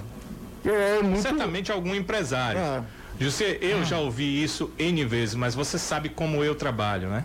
é 0.65 1.03
muito... 1.03 1.23
Certamente 1.23 1.73
algum 1.73 1.95
empresário. 1.95 2.61
É. 2.61 2.83
José, 3.19 3.59
eu 3.61 3.83
já 3.85 3.99
ouvi 3.99 4.43
isso 4.43 4.71
N 4.79 5.05
vezes, 5.05 5.35
mas 5.35 5.55
você 5.55 5.79
sabe 5.79 6.11
como 6.11 6.45
eu 6.45 6.55
trabalho, 6.55 7.09
né? 7.09 7.25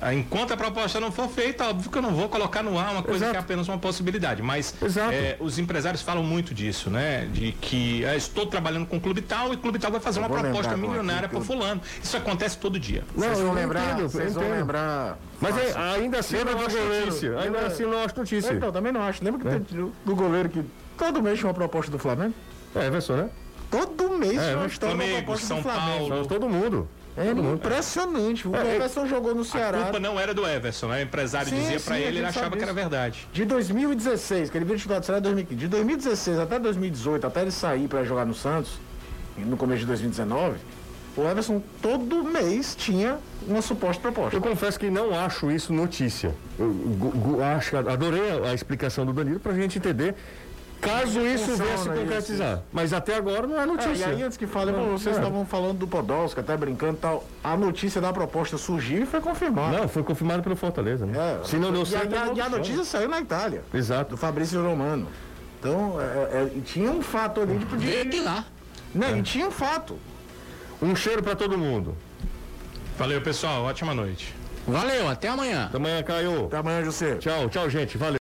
Ah, 0.00 0.12
enquanto 0.12 0.52
a 0.52 0.56
proposta 0.56 1.00
não 1.00 1.10
for 1.10 1.28
feita, 1.28 1.68
óbvio 1.68 1.90
que 1.90 1.98
eu 1.98 2.02
não 2.02 2.14
vou 2.14 2.28
colocar 2.28 2.62
no 2.62 2.78
ar 2.78 2.92
uma 2.92 3.02
coisa 3.02 3.26
Exato. 3.26 3.30
que 3.32 3.36
é 3.36 3.40
apenas 3.40 3.68
uma 3.68 3.78
possibilidade. 3.78 4.42
Mas 4.42 4.74
é, 5.12 5.36
os 5.40 5.58
empresários 5.58 6.02
falam 6.02 6.22
muito 6.22 6.52
disso, 6.52 6.90
né? 6.90 7.28
De 7.32 7.52
que 7.52 8.04
é, 8.04 8.16
estou 8.16 8.46
trabalhando 8.46 8.86
com 8.86 8.96
o 8.96 9.00
clube 9.00 9.22
tal 9.22 9.52
e 9.52 9.56
o 9.56 9.58
clube 9.58 9.78
tal 9.78 9.90
vai 9.90 10.00
fazer 10.00 10.20
eu 10.20 10.24
uma 10.24 10.28
proposta 10.28 10.76
milionária 10.76 11.28
para 11.28 11.40
fulano. 11.40 11.80
Isso 12.02 12.16
acontece 12.16 12.58
todo 12.58 12.78
dia. 12.78 13.04
Não, 13.14 13.22
vocês 13.22 13.38
vão 13.38 13.54
lembrar, 13.54 13.92
entendo, 13.92 14.08
vocês 14.08 14.34
vão 14.34 14.50
lembrar. 14.50 15.18
Mas 15.40 15.56
é, 15.56 15.74
ainda 15.76 16.18
assim 16.18 16.36
Lembra 16.36 16.54
não 16.54 16.66
acho 16.66 16.76
notícia. 16.76 17.40
Ainda 17.40 17.58
assim 17.60 17.82
não 17.84 18.04
acho 18.04 18.18
notícia. 18.18 18.52
Então, 18.52 18.72
também 18.72 18.92
não 18.92 19.02
acho. 19.02 19.24
Lembra 19.24 19.40
que 19.40 19.48
é. 19.48 19.60
tem 19.60 19.92
do 20.04 20.16
goleiro 20.16 20.48
que 20.48 20.64
todo 20.96 21.22
mês 21.22 21.38
tinha 21.38 21.48
uma 21.48 21.54
proposta 21.54 21.90
do 21.90 21.98
Flamengo? 21.98 22.34
É, 22.74 22.86
Everson, 22.86 23.14
né? 23.14 23.30
Todo 23.70 24.18
mês 24.18 24.38
é, 24.38 24.44
tinha 24.44 24.56
uma 24.56 24.66
história 24.66 24.96
Flamengo, 24.96 25.16
proposta 25.18 25.46
São 25.46 25.56
do 25.58 25.62
Flamengo. 25.62 26.08
Paulo. 26.08 26.26
Todo 26.26 26.48
mundo. 26.48 26.88
É 27.16 27.30
impressionante. 27.30 28.46
O 28.48 28.56
é, 28.56 28.76
Everson 28.76 29.06
jogou 29.06 29.34
no 29.34 29.44
Ceará. 29.44 29.78
A 29.78 29.82
culpa 29.84 30.00
não 30.00 30.18
era 30.18 30.34
do 30.34 30.46
Everson, 30.46 30.88
né? 30.88 30.98
O 30.98 31.02
empresário 31.02 31.48
sim, 31.48 31.56
dizia 31.56 31.78
para 31.78 31.98
ele, 31.98 32.18
ele 32.18 32.26
achava 32.26 32.56
que 32.56 32.62
era 32.62 32.72
verdade. 32.72 33.28
De 33.32 33.44
2016, 33.44 34.50
que 34.50 34.58
ele 34.58 34.64
veio 34.64 34.78
titular 34.78 35.00
do 35.00 35.06
Ceará 35.06 35.20
em 35.20 35.22
2015. 35.22 35.60
De 35.60 35.68
2016 35.68 36.38
até 36.40 36.58
2018, 36.58 37.26
até 37.26 37.42
ele 37.42 37.50
sair 37.52 37.86
para 37.86 38.02
jogar 38.02 38.24
no 38.24 38.34
Santos, 38.34 38.78
no 39.36 39.56
começo 39.56 39.80
de 39.80 39.86
2019, 39.86 40.56
o 41.16 41.22
Everson 41.22 41.62
todo 41.80 42.24
mês 42.24 42.74
tinha 42.74 43.18
uma 43.46 43.62
suposta 43.62 44.02
proposta. 44.02 44.36
Eu 44.36 44.40
confesso 44.40 44.78
que 44.78 44.90
não 44.90 45.16
acho 45.16 45.50
isso 45.50 45.72
notícia. 45.72 46.34
Eu, 46.58 46.74
eu 47.28 47.44
acho, 47.44 47.76
adorei 47.76 48.30
a, 48.30 48.50
a 48.50 48.54
explicação 48.54 49.06
do 49.06 49.12
Danilo 49.12 49.38
para 49.38 49.52
a 49.52 49.54
gente 49.54 49.78
entender 49.78 50.16
caso 50.84 51.20
isso 51.26 51.56
viesse 51.56 51.82
se 51.82 51.88
concretizar. 51.88 52.54
Isso. 52.54 52.62
Mas 52.72 52.92
até 52.92 53.16
agora 53.16 53.46
não 53.46 53.60
é 53.60 53.66
notícia. 53.66 54.06
É, 54.06 54.08
e 54.08 54.12
aí, 54.16 54.22
antes 54.22 54.36
que 54.36 54.46
falem, 54.46 54.74
vocês 54.74 55.16
é. 55.16 55.18
estavam 55.18 55.44
falando 55.44 55.78
do 55.78 55.86
Podolski, 55.86 56.40
até 56.40 56.56
brincando 56.56 56.98
tal. 56.98 57.24
A 57.42 57.56
notícia 57.56 58.00
da 58.00 58.12
proposta 58.12 58.56
surgiu 58.56 59.02
e 59.02 59.06
foi 59.06 59.20
confirmada. 59.20 59.78
Não, 59.78 59.88
foi 59.88 60.02
confirmado 60.02 60.42
pelo 60.42 60.56
Fortaleza, 60.56 61.06
né? 61.06 61.40
É, 61.40 61.44
se 61.44 61.56
não 61.56 61.72
deu 61.72 61.84
certo. 61.84 62.12
E 62.12 62.16
a, 62.16 62.32
e 62.32 62.40
a 62.40 62.48
notícia 62.48 62.84
saiu 62.84 63.08
na 63.08 63.20
Itália. 63.20 63.62
Exato. 63.72 64.10
Do 64.10 64.16
Fabrício 64.16 64.62
Romano. 64.62 65.08
Então, 65.58 66.00
é, 66.00 66.04
é, 66.04 66.50
tinha 66.64 66.90
um 66.90 67.02
fato 67.02 67.40
ali 67.40 67.56
de 67.56 67.66
poder. 67.66 67.86
Veio 67.86 68.10
de 68.10 68.20
lá. 68.20 68.44
Não, 68.94 69.16
e 69.16 69.22
tinha 69.22 69.48
um 69.48 69.50
fato. 69.50 69.98
Um 70.80 70.94
cheiro 70.94 71.22
para 71.22 71.34
todo 71.34 71.56
mundo. 71.56 71.96
Valeu, 72.98 73.20
pessoal. 73.22 73.64
Ótima 73.64 73.94
noite. 73.94 74.34
Valeu, 74.66 75.08
até 75.08 75.28
amanhã. 75.28 75.66
Até 75.66 75.76
amanhã, 75.76 76.02
Caio. 76.02 76.46
Até 76.46 76.56
amanhã, 76.58 76.84
José. 76.84 77.16
Tchau, 77.16 77.48
tchau, 77.48 77.68
gente. 77.68 77.98
Valeu. 77.98 78.23